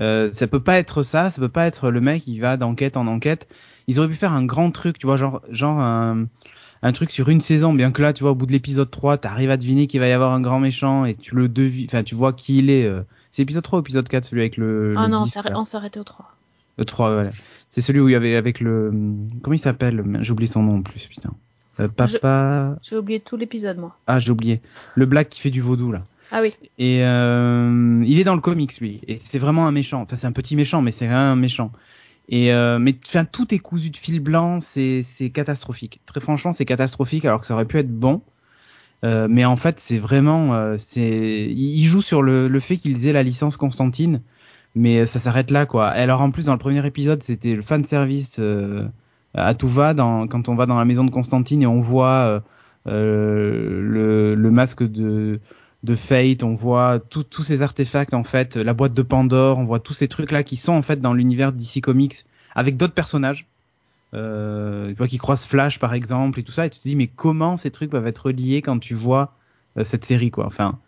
Euh, 0.00 0.30
ça 0.32 0.46
peut 0.46 0.60
pas 0.60 0.78
être 0.78 1.02
ça, 1.02 1.30
ça 1.30 1.40
peut 1.40 1.48
pas 1.48 1.66
être 1.66 1.90
le 1.90 2.00
mec 2.00 2.24
qui 2.24 2.38
va 2.40 2.56
d'enquête 2.56 2.96
en 2.96 3.06
enquête. 3.06 3.48
Ils 3.88 3.98
auraient 3.98 4.08
pu 4.08 4.14
faire 4.16 4.32
un 4.32 4.44
grand 4.44 4.70
truc, 4.70 4.98
tu 4.98 5.06
vois, 5.06 5.16
genre, 5.16 5.42
genre 5.50 5.80
un, 5.80 6.26
un 6.82 6.92
truc 6.92 7.10
sur 7.10 7.28
une 7.30 7.40
saison, 7.40 7.72
bien 7.74 7.90
que 7.90 8.02
là, 8.02 8.12
tu 8.12 8.22
vois, 8.22 8.32
au 8.32 8.34
bout 8.36 8.46
de 8.46 8.52
l'épisode 8.52 8.90
3, 8.90 9.16
t'arrives 9.18 9.50
à 9.50 9.56
deviner 9.56 9.86
qu'il 9.88 9.98
va 10.00 10.08
y 10.08 10.12
avoir 10.12 10.32
un 10.32 10.40
grand 10.40 10.60
méchant 10.60 11.04
et 11.04 11.14
tu 11.16 11.34
le 11.34 11.48
devis, 11.48 11.86
enfin, 11.88 12.04
tu 12.04 12.14
vois 12.14 12.32
qui 12.32 12.58
il 12.58 12.70
est. 12.70 12.84
euh. 12.84 13.02
C'est 13.30 13.42
l'épisode 13.42 13.62
3 13.62 13.78
ou 13.78 13.82
épisode 13.82 14.08
4, 14.08 14.24
celui 14.24 14.42
avec 14.42 14.56
le. 14.56 14.94
Ah 14.96 15.02
le 15.02 15.08
non, 15.08 15.24
on 15.54 15.64
s'arrêtait 15.64 16.00
au 16.00 16.04
3. 16.04 16.34
Le 16.78 16.84
3, 16.84 17.12
voilà. 17.12 17.30
C'est 17.70 17.80
celui 17.80 18.00
où 18.00 18.08
il 18.08 18.12
y 18.12 18.14
avait 18.14 18.36
avec 18.36 18.60
le. 18.60 18.90
Comment 19.42 19.54
il 19.54 19.58
s'appelle? 19.58 20.04
J'ai 20.20 20.32
oublié 20.32 20.48
son 20.48 20.62
nom 20.62 20.76
en 20.76 20.82
plus, 20.82 21.06
putain. 21.06 21.30
Euh, 21.80 21.88
papa. 21.88 22.76
J'ai 22.82 22.96
oublié 22.96 23.20
tout 23.20 23.36
l'épisode, 23.36 23.78
moi. 23.78 23.96
Ah, 24.06 24.20
j'ai 24.20 24.30
oublié. 24.30 24.60
Le 24.94 25.06
black 25.06 25.28
qui 25.28 25.40
fait 25.40 25.50
du 25.50 25.60
vaudou, 25.60 25.92
là. 25.92 26.02
Ah 26.30 26.40
oui. 26.42 26.54
Et 26.78 27.02
euh, 27.02 28.02
il 28.04 28.18
est 28.18 28.24
dans 28.24 28.34
le 28.34 28.40
comics, 28.40 28.78
lui. 28.80 29.00
Et 29.08 29.16
c'est 29.16 29.38
vraiment 29.38 29.66
un 29.66 29.72
méchant. 29.72 30.02
Enfin, 30.02 30.16
c'est 30.16 30.26
un 30.26 30.32
petit 30.32 30.56
méchant, 30.56 30.82
mais 30.82 30.90
c'est 30.90 31.06
vraiment 31.06 31.32
un 31.32 31.36
méchant. 31.36 31.72
Et 32.28 32.52
euh, 32.52 32.78
mais 32.78 32.94
enfin, 33.06 33.24
tout 33.24 33.54
est 33.54 33.58
cousu 33.58 33.90
de 33.90 33.96
fil 33.96 34.20
blanc, 34.20 34.60
c'est 34.60 35.02
c'est 35.02 35.30
catastrophique. 35.30 36.00
Très 36.04 36.20
franchement, 36.20 36.52
c'est 36.52 36.66
catastrophique, 36.66 37.24
alors 37.24 37.40
que 37.40 37.46
ça 37.46 37.54
aurait 37.54 37.64
pu 37.64 37.78
être 37.78 37.90
bon. 37.90 38.20
Euh, 39.04 39.28
mais 39.30 39.44
en 39.44 39.56
fait, 39.56 39.78
c'est 39.80 39.98
vraiment, 39.98 40.54
euh, 40.54 40.76
c'est, 40.78 41.46
il 41.48 41.84
joue 41.84 42.02
sur 42.02 42.22
le, 42.22 42.48
le 42.48 42.60
fait 42.60 42.76
qu'ils 42.76 43.06
aient 43.06 43.12
la 43.12 43.22
licence 43.22 43.56
Constantine, 43.56 44.22
mais 44.74 45.06
ça 45.06 45.18
s'arrête 45.18 45.50
là, 45.50 45.66
quoi. 45.66 45.88
Alors 45.88 46.20
en 46.20 46.30
plus, 46.30 46.46
dans 46.46 46.52
le 46.52 46.58
premier 46.58 46.84
épisode, 46.86 47.22
c'était 47.22 47.54
le 47.54 47.62
fan 47.62 47.84
service 47.84 48.38
euh, 48.40 48.88
à 49.34 49.54
tout 49.54 49.68
va, 49.68 49.94
dans, 49.94 50.26
quand 50.26 50.48
on 50.48 50.54
va 50.54 50.66
dans 50.66 50.78
la 50.78 50.84
maison 50.84 51.04
de 51.04 51.10
Constantine 51.10 51.62
et 51.62 51.66
on 51.66 51.80
voit 51.80 52.26
euh, 52.26 52.40
euh, 52.88 53.80
le, 53.82 54.34
le 54.34 54.50
masque 54.50 54.82
de 54.82 55.40
de 55.84 55.94
Fate, 55.94 56.42
on 56.42 56.54
voit 56.54 56.98
tous 56.98 57.44
ces 57.44 57.62
artefacts 57.62 58.12
en 58.12 58.24
fait, 58.24 58.56
la 58.56 58.74
boîte 58.74 58.94
de 58.94 59.02
Pandore, 59.02 59.58
on 59.58 59.64
voit 59.64 59.78
tous 59.78 59.92
ces 59.92 60.08
trucs 60.08 60.32
là 60.32 60.42
qui 60.42 60.56
sont 60.56 60.72
en 60.72 60.82
fait 60.82 61.00
dans 61.00 61.14
l'univers 61.14 61.52
DC 61.52 61.80
Comics 61.80 62.24
avec 62.56 62.76
d'autres 62.76 62.94
personnages. 62.94 63.46
Euh, 64.14 64.88
tu 64.88 64.94
vois 64.94 65.06
qui 65.06 65.18
croisent 65.18 65.46
Flash 65.46 65.78
par 65.78 65.92
exemple 65.92 66.40
et 66.40 66.42
tout 66.42 66.52
ça 66.52 66.64
et 66.64 66.70
tu 66.70 66.78
te 66.78 66.88
dis 66.88 66.96
mais 66.96 67.08
comment 67.08 67.58
ces 67.58 67.70
trucs 67.70 67.90
peuvent 67.90 68.06
être 68.06 68.26
reliés 68.26 68.62
quand 68.62 68.78
tu 68.78 68.94
vois 68.94 69.34
euh, 69.76 69.84
cette 69.84 70.06
série 70.06 70.30
quoi? 70.30 70.46
Enfin, 70.46 70.78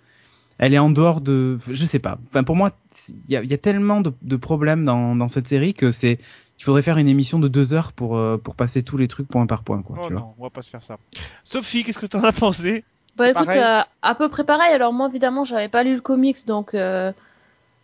elle 0.57 0.73
est 0.73 0.79
en 0.79 0.89
dehors 0.89 1.21
de, 1.21 1.59
je 1.71 1.85
sais 1.85 1.99
pas. 1.99 2.19
Enfin 2.29 2.45
pour 2.45 2.57
moi 2.57 2.71
il 3.09 3.31
y 3.31 3.37
a, 3.37 3.43
il 3.43 3.51
y 3.51 3.55
a 3.55 3.59
tellement 3.59 4.01
de, 4.01 4.13
de 4.23 4.37
problèmes 4.37 4.87
dans, 4.87 5.15
dans 5.17 5.29
cette 5.29 5.49
série 5.49 5.75
que 5.75 5.91
c'est 5.91 6.19
il 6.59 6.65
faudrait 6.65 6.83
faire 6.83 6.99
une 6.99 7.09
émission 7.09 7.39
de 7.39 7.49
deux 7.49 7.73
heures 7.73 7.93
pour 7.93 8.17
euh, 8.17 8.37
pour 8.37 8.55
passer 8.55 8.83
tous 8.83 8.99
les 8.99 9.09
trucs 9.09 9.29
point 9.29 9.47
par 9.47 9.65
point 9.65 9.83
quoi. 9.83 9.97
Oh 9.99 10.07
tu 10.07 10.13
vois. 10.13 10.23
non, 10.23 10.35
on 10.39 10.43
va 10.43 10.51
pas 10.51 10.63
se 10.63 10.71
faire 10.71 10.85
ça. 10.85 10.99
Sophie, 11.45 11.85
qu'est-ce 11.85 11.99
que 11.99 12.07
t'en 12.07 12.23
as 12.23 12.33
pensé? 12.33 12.85
Bah 13.17 13.31
écoute, 13.31 13.49
euh, 13.49 13.81
à 14.03 14.15
peu 14.15 14.29
près 14.29 14.45
pareil. 14.45 14.73
Alors 14.73 14.93
moi, 14.93 15.09
évidemment, 15.09 15.45
j'avais 15.45 15.69
pas 15.69 15.83
lu 15.83 15.95
le 15.95 16.01
comics, 16.01 16.47
donc 16.47 16.75
euh, 16.75 17.13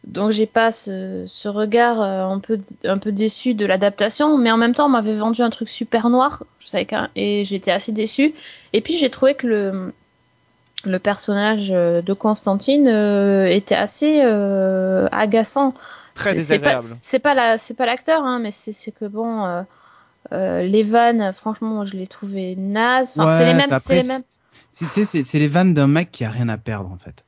donc 0.06 0.30
j'ai 0.30 0.46
pas 0.46 0.72
ce, 0.72 1.24
ce 1.26 1.48
regard 1.48 2.00
euh, 2.00 2.24
un 2.26 2.38
peu 2.38 2.58
un 2.84 2.98
peu 2.98 3.12
déçu 3.12 3.54
de 3.54 3.66
l'adaptation, 3.66 4.38
mais 4.38 4.50
en 4.50 4.56
même 4.56 4.74
temps, 4.74 4.86
on 4.86 4.90
m'avait 4.90 5.14
vendu 5.14 5.42
un 5.42 5.50
truc 5.50 5.68
super 5.68 6.08
noir, 6.10 6.44
je 6.60 6.68
savais 6.68 6.84
qu'un- 6.86 7.10
et 7.16 7.44
j'étais 7.44 7.72
assez 7.72 7.92
déçue. 7.92 8.34
Et 8.72 8.80
puis 8.80 8.96
j'ai 8.96 9.10
trouvé 9.10 9.34
que 9.34 9.46
le 9.46 9.92
le 10.84 10.98
personnage 10.98 11.70
euh, 11.72 12.02
de 12.02 12.12
Constantine 12.12 12.86
euh, 12.86 13.46
était 13.46 13.74
assez 13.74 14.20
euh, 14.22 15.08
agaçant. 15.12 15.74
Très 16.14 16.34
C'est- 16.34 16.40
c'est 16.40 16.58
pas 16.60 16.78
c'est 16.78 17.18
pas 17.18 17.34
la 17.34 17.58
c'est 17.58 17.74
pas 17.74 17.86
l'acteur, 17.86 18.22
hein, 18.24 18.38
mais 18.38 18.52
c'est 18.52 18.92
que 18.92 19.06
bon. 19.06 19.44
euh, 20.32 20.62
les 20.62 20.82
vannes, 20.82 21.32
franchement, 21.32 21.84
je 21.84 21.96
les 21.96 22.06
trouvais 22.06 22.54
nazes. 22.56 23.10
Enfin, 23.14 23.28
c'est 23.28 23.44
les 23.44 23.54
mêmes, 23.54 23.70
c'est 23.78 23.94
les 23.94 24.02
mêmes. 24.08 24.22
c'est 24.72 25.38
les 25.38 25.48
vannes 25.48 25.74
d'un 25.74 25.86
mec 25.86 26.10
qui 26.10 26.24
a 26.24 26.30
rien 26.30 26.48
à 26.48 26.58
perdre 26.58 26.90
en 26.90 26.98
fait. 26.98 27.24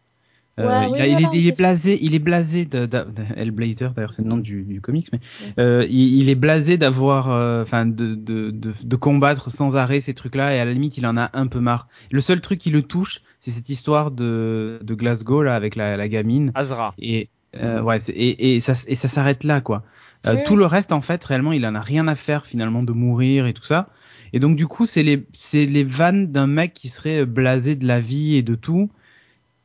Euh, 0.58 0.66
Ouais, 0.66 0.86
il, 0.88 0.92
oui, 0.92 1.00
a- 1.00 1.06
il 1.06 1.12
voilà, 1.12 1.28
est, 1.34 1.38
il 1.38 1.48
est 1.48 1.56
blasé, 1.56 1.98
il 2.02 2.14
est 2.14 2.18
blasé 2.18 2.64
de, 2.64 2.80
de, 2.80 2.86
de- 2.86 3.04
Hellblazer, 3.36 3.92
d'ailleurs 3.92 4.12
c'est 4.12 4.22
le 4.22 4.28
nom 4.28 4.36
du, 4.38 4.62
du 4.64 4.80
comics, 4.80 5.06
mais 5.12 5.20
euh, 5.58 5.86
il, 5.88 6.16
il 6.20 6.28
est 6.28 6.34
blasé 6.34 6.76
d'avoir, 6.78 7.30
euh, 7.30 7.62
enfin 7.62 7.86
de, 7.86 8.14
de, 8.14 8.50
de, 8.50 8.72
de 8.82 8.96
combattre 8.96 9.50
sans 9.50 9.76
arrêt 9.76 10.00
ces 10.00 10.14
trucs-là 10.14 10.54
et 10.54 10.60
à 10.60 10.64
la 10.64 10.72
limite 10.72 10.98
il 10.98 11.06
en 11.06 11.16
a 11.16 11.30
un 11.32 11.46
peu 11.46 11.60
marre. 11.60 11.88
Le 12.10 12.20
seul 12.20 12.40
truc 12.40 12.58
qui 12.58 12.70
le 12.70 12.82
touche, 12.82 13.20
c'est 13.40 13.50
cette 13.50 13.68
histoire 13.68 14.10
de, 14.10 14.80
de 14.82 14.94
Glasgow 14.94 15.42
là 15.42 15.54
avec 15.54 15.76
la, 15.76 15.96
la 15.96 16.08
gamine 16.08 16.50
Azra. 16.54 16.94
et 16.98 17.28
euh, 17.56 17.80
ouais 17.80 17.98
c'est- 18.00 18.12
et, 18.12 18.56
et 18.56 18.60
ça 18.60 18.74
et 18.88 18.94
ça 18.94 19.08
s'arrête 19.08 19.44
là 19.44 19.60
quoi. 19.60 19.84
Euh, 20.26 20.34
Oui. 20.34 20.40
Tout 20.44 20.56
le 20.56 20.66
reste 20.66 20.92
en 20.92 21.00
fait 21.00 21.22
réellement 21.24 21.52
il 21.52 21.64
en 21.66 21.74
a 21.76 21.80
rien 21.80 22.08
à 22.08 22.14
faire 22.16 22.44
finalement 22.46 22.82
de 22.82 22.92
mourir 22.92 23.46
et 23.46 23.52
tout 23.54 23.64
ça. 23.64 23.88
Et 24.32 24.40
donc 24.40 24.56
du 24.56 24.66
coup 24.66 24.84
c'est 24.86 25.02
les 25.04 25.24
c'est 25.32 25.64
les 25.66 25.84
vannes 25.84 26.26
d'un 26.32 26.46
mec 26.48 26.74
qui 26.74 26.88
serait 26.88 27.24
blasé 27.24 27.76
de 27.76 27.86
la 27.86 28.00
vie 28.00 28.34
et 28.36 28.42
de 28.42 28.54
tout. 28.56 28.90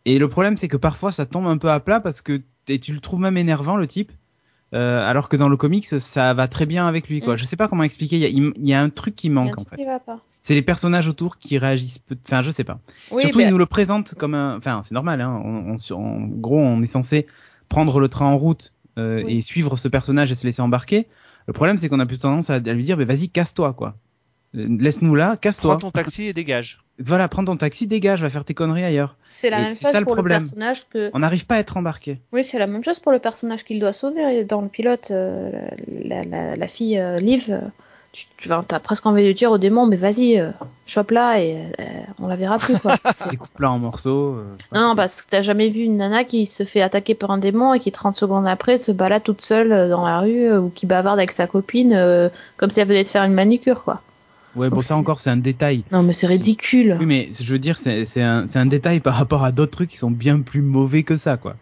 Et 0.06 0.20
le 0.20 0.28
problème 0.28 0.58
c'est 0.58 0.68
que 0.68 0.78
parfois 0.78 1.12
ça 1.12 1.26
tombe 1.26 1.48
un 1.48 1.58
peu 1.58 1.70
à 1.72 1.80
plat 1.80 2.00
parce 2.00 2.22
que 2.22 2.42
et 2.68 2.80
tu 2.80 2.94
le 2.94 3.00
trouves 3.00 3.20
même 3.20 3.38
énervant 3.38 3.76
le 3.78 3.88
type. 3.88 4.12
Euh, 4.74 5.08
alors 5.08 5.30
que 5.30 5.38
dans 5.38 5.50
le 5.50 5.58
comics 5.58 5.86
ça 5.86 6.34
va 6.34 6.48
très 6.48 6.66
bien 6.66 6.88
avec 6.88 7.08
lui 7.08 7.22
quoi. 7.22 7.36
Mm. 7.36 7.38
Je 7.38 7.46
sais 7.46 7.56
pas 7.56 7.68
comment 7.68 7.84
expliquer. 7.84 8.16
Il 8.18 8.22
y 8.22 8.26
a, 8.26 8.30
il- 8.30 8.54
il 8.58 8.68
y 8.68 8.74
a 8.74 8.82
un 8.82 8.90
truc 8.90 9.16
qui 9.16 9.30
manque 9.30 9.58
en 9.60 9.66
fait. 9.66 9.76
qui 9.78 9.86
va 9.86 10.00
pas. 10.00 10.20
C'est 10.42 10.56
les 10.56 10.62
personnages 10.62 11.08
autour 11.08 11.38
qui 11.38 11.58
réagissent 11.58 12.00
peu. 12.00 12.18
Enfin 12.26 12.42
je 12.42 12.52
sais 12.52 12.64
pas. 12.64 12.80
Oui, 13.12 13.22
Surtout, 13.22 13.38
ben, 13.38 13.48
ils 13.48 13.52
nous 13.52 13.58
le 13.58 13.66
présentent 13.66 14.14
comme 14.16 14.34
un. 14.36 14.58
Enfin, 14.58 14.82
c'est 14.84 14.94
normal. 14.96 15.22
Hein. 15.22 15.42
On, 15.46 15.76
on- 15.78 15.94
en 15.96 16.20
gros, 16.28 16.60
on 16.60 16.82
est 16.82 16.88
censé 16.88 17.28
prendre 17.70 18.00
le 18.00 18.10
train 18.10 18.26
en 18.26 18.38
route 18.38 18.74
euh, 18.98 19.24
Oui. 19.24 19.38
et 19.38 19.42
suivre 19.42 19.78
ce 19.78 19.88
personnage 19.88 20.32
et 20.32 20.36
se 20.36 20.46
laisser 20.46 20.62
embarquer. 20.62 21.08
Le 21.48 21.54
problème, 21.54 21.78
c'est 21.78 21.88
qu'on 21.88 22.00
a 22.00 22.06
plutôt 22.06 22.24
tendance 22.24 22.50
à, 22.50 22.56
à 22.56 22.60
lui 22.60 22.84
dire, 22.84 22.98
mais 22.98 23.06
vas-y, 23.06 23.30
casse-toi, 23.30 23.74
quoi. 23.74 23.96
Euh, 24.56 24.68
Laisse-nous 24.80 25.16
là, 25.16 25.28
Prends 25.30 25.36
casse-toi. 25.38 25.78
ton 25.78 25.92
taxi 25.92 26.24
et 26.26 26.34
dégage. 26.34 26.83
Voilà, 27.00 27.28
prends 27.28 27.44
ton 27.44 27.58
taxi, 27.58 27.88
dégage, 27.88 28.22
va 28.22 28.30
faire 28.30 28.46
tes 28.46 28.54
conneries 28.54 28.84
ailleurs. 28.84 29.16
c'est 29.28 29.50
la 29.50 29.58
et 29.60 29.62
même 29.64 29.74
chose 29.74 29.92
ça 29.92 30.00
le 30.00 30.06
pour 30.06 30.14
le 30.16 30.22
problème. 30.22 30.42
personnage 30.42 30.86
que. 30.92 31.10
On 31.14 31.20
n'arrive 31.20 31.46
pas 31.48 31.56
à 31.56 31.60
être 31.60 31.76
embarqué. 31.78 32.20
Oui, 32.32 32.44
c'est 32.44 32.60
la 32.60 32.68
même 32.68 32.84
chose 32.84 33.00
pour 33.00 33.12
le 33.12 33.20
personnage 33.20 33.64
qu'il 33.64 33.80
doit 33.80 33.94
sauver 33.94 34.44
dans 34.46 34.62
le 34.62 34.68
pilote. 34.68 35.10
euh, 35.12 35.50
la, 35.88 36.24
la, 36.24 36.56
la 36.56 36.68
fille 36.68 37.00
euh, 37.00 37.18
Liv, 37.18 37.48
euh, 37.50 37.60
tu, 38.12 38.28
tu 38.38 38.48
t'as 38.68 38.80
presque 38.80 39.08
envie 39.08 39.26
de 39.26 39.32
dire 39.32 39.50
au 39.50 39.58
démon, 39.58 39.88
mais 39.88 39.96
vas-y, 39.96 40.40
euh, 40.40 40.52
chope 40.86 41.10
là 41.10 41.40
et 41.42 41.58
on 42.22 42.28
la 42.28 42.36
verra 42.36 42.60
plus 42.60 42.78
quoi. 42.78 42.96
Découpe-la 43.32 43.72
en 43.72 43.80
morceaux. 43.80 44.38
non, 44.72 44.96
parce 44.96 45.24
que 45.24 45.30
t'as 45.32 45.42
jamais 45.42 45.70
vu 45.70 45.82
une 45.82 45.98
nana 45.98 46.24
qui 46.24 46.46
se 46.46 46.64
fait 46.64 46.82
attaquer 46.84 47.16
par 47.16 47.32
un 47.32 47.40
démon 47.40 47.74
et 47.74 47.80
qui 47.80 47.92
30 47.92 48.14
secondes 48.16 48.46
après 48.46 48.78
se 48.78 48.92
balade 48.92 49.24
toute 49.24 49.42
seule 49.42 49.90
dans 49.90 50.06
la 50.06 50.20
rue 50.20 50.56
ou 50.56 50.70
qui 50.70 50.86
bavarde 50.86 51.18
avec 51.18 51.32
sa 51.32 51.48
copine 51.48 52.30
comme 52.58 52.70
si 52.70 52.80
elle 52.82 52.88
venait 52.88 53.02
de 53.02 53.08
faire 53.08 53.24
une 53.24 53.34
manicure 53.34 53.84
quoi. 53.84 54.02
Ouais, 54.56 54.70
bon, 54.70 54.80
ça 54.80 54.96
encore, 54.96 55.20
c'est 55.20 55.30
un 55.30 55.38
détail. 55.38 55.84
Non, 55.92 56.04
mais 56.04 56.14
c'est 56.14 56.28
ridicule. 56.28 56.98
Oui, 57.00 57.06
mais 57.06 57.30
je 57.40 57.52
veux 57.52 57.60
dire, 57.60 57.78
c'est 57.78 58.22
un, 58.22 58.66
détail 58.66 59.00
par 59.00 59.16
rapport 59.16 59.44
à 59.44 59.52
d'autres 59.52 59.72
trucs 59.72 59.90
qui 59.90 59.98
sont 59.98 60.12
bien 60.12 60.40
plus 60.42 60.62
mauvais 60.62 61.04
que 61.04 61.16
ça, 61.16 61.38
quoi. 61.38 61.56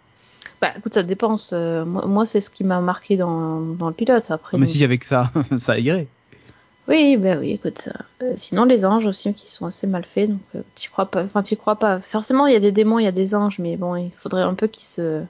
Bah 0.61 0.69
écoute, 0.77 0.93
ça 0.93 1.01
dépend. 1.01 1.35
euh, 1.53 1.85
moi, 1.85 2.05
moi, 2.05 2.25
c'est 2.25 2.39
ce 2.41 2.49
qui 2.51 2.63
m'a 2.63 2.81
marqué 2.81 3.17
dans, 3.17 3.61
dans 3.61 3.87
le 3.87 3.93
pilote. 3.93 4.29
Après, 4.29 4.57
mais 4.57 4.65
donc- 4.65 4.75
si 4.75 4.83
avec 4.83 5.03
ça, 5.03 5.31
ça 5.57 5.79
irait. 5.79 6.07
Oui, 6.87 7.15
bah 7.17 7.37
oui, 7.39 7.51
écoute. 7.51 7.89
euh, 8.21 8.33
sinon, 8.35 8.65
les 8.65 8.85
anges 8.85 9.05
aussi, 9.05 9.33
qui 9.33 9.49
sont 9.49 9.65
assez 9.65 9.87
mal 9.87 10.03
faits, 10.03 10.29
donc 10.29 10.41
euh, 10.55 10.61
t'y 10.75 10.87
crois 10.89 11.05
pas. 11.05 11.23
Enfin, 11.23 11.41
t'y 11.41 11.55
crois 11.55 11.77
pas. 11.77 11.99
Forcément, 11.99 12.47
il 12.47 12.53
y 12.53 12.55
a 12.55 12.59
des 12.59 12.71
démons, 12.71 12.99
il 12.99 13.05
y 13.05 13.07
a 13.07 13.11
des 13.11 13.33
anges, 13.33 13.59
mais 13.59 13.77
bon, 13.77 13.95
il 13.95 14.11
faudrait 14.17 14.41
un 14.43 14.53
peu 14.53 14.67
qu'ils 14.67 14.83
se. 14.83 15.21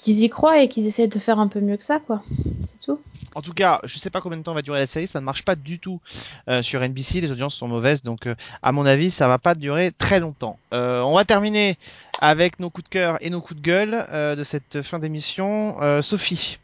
Qu'ils 0.00 0.24
y 0.24 0.30
croient 0.30 0.62
et 0.62 0.68
qu'ils 0.68 0.86
essayent 0.86 1.08
de 1.08 1.18
faire 1.18 1.38
un 1.38 1.48
peu 1.48 1.60
mieux 1.60 1.76
que 1.76 1.84
ça, 1.84 1.98
quoi. 1.98 2.22
C'est 2.62 2.80
tout. 2.80 2.98
En 3.34 3.42
tout 3.42 3.52
cas, 3.52 3.80
je 3.84 3.98
sais 3.98 4.10
pas 4.10 4.20
combien 4.20 4.38
de 4.38 4.42
temps 4.42 4.54
va 4.54 4.62
durer 4.62 4.80
la 4.80 4.86
série, 4.86 5.06
ça 5.06 5.20
ne 5.20 5.24
marche 5.24 5.44
pas 5.44 5.54
du 5.54 5.78
tout 5.78 6.00
euh, 6.48 6.62
sur 6.62 6.80
NBC, 6.80 7.20
les 7.20 7.30
audiences 7.30 7.54
sont 7.54 7.68
mauvaises, 7.68 8.02
donc 8.02 8.26
euh, 8.26 8.34
à 8.62 8.72
mon 8.72 8.86
avis, 8.86 9.10
ça 9.10 9.28
va 9.28 9.38
pas 9.38 9.54
durer 9.54 9.92
très 9.96 10.18
longtemps. 10.18 10.58
Euh, 10.72 11.02
on 11.02 11.14
va 11.14 11.24
terminer 11.24 11.76
avec 12.20 12.58
nos 12.58 12.70
coups 12.70 12.84
de 12.86 12.90
cœur 12.90 13.18
et 13.20 13.30
nos 13.30 13.40
coups 13.40 13.60
de 13.60 13.64
gueule 13.64 14.06
euh, 14.10 14.34
de 14.34 14.42
cette 14.42 14.82
fin 14.82 14.98
d'émission. 14.98 15.80
Euh, 15.80 16.02
Sophie. 16.02 16.58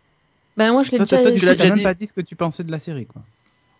Ben, 0.56 0.72
moi, 0.72 0.82
je 0.82 0.90
l'ai 0.92 0.98
déjà. 0.98 1.18
toi, 1.18 1.30
toi, 1.30 1.54
tu 1.54 1.62
même 1.62 1.74
dit. 1.74 1.82
pas 1.82 1.94
dit 1.94 2.06
ce 2.06 2.12
que 2.14 2.22
tu 2.22 2.34
pensais 2.34 2.64
de 2.64 2.72
la 2.72 2.78
série, 2.78 3.06
quoi. 3.06 3.22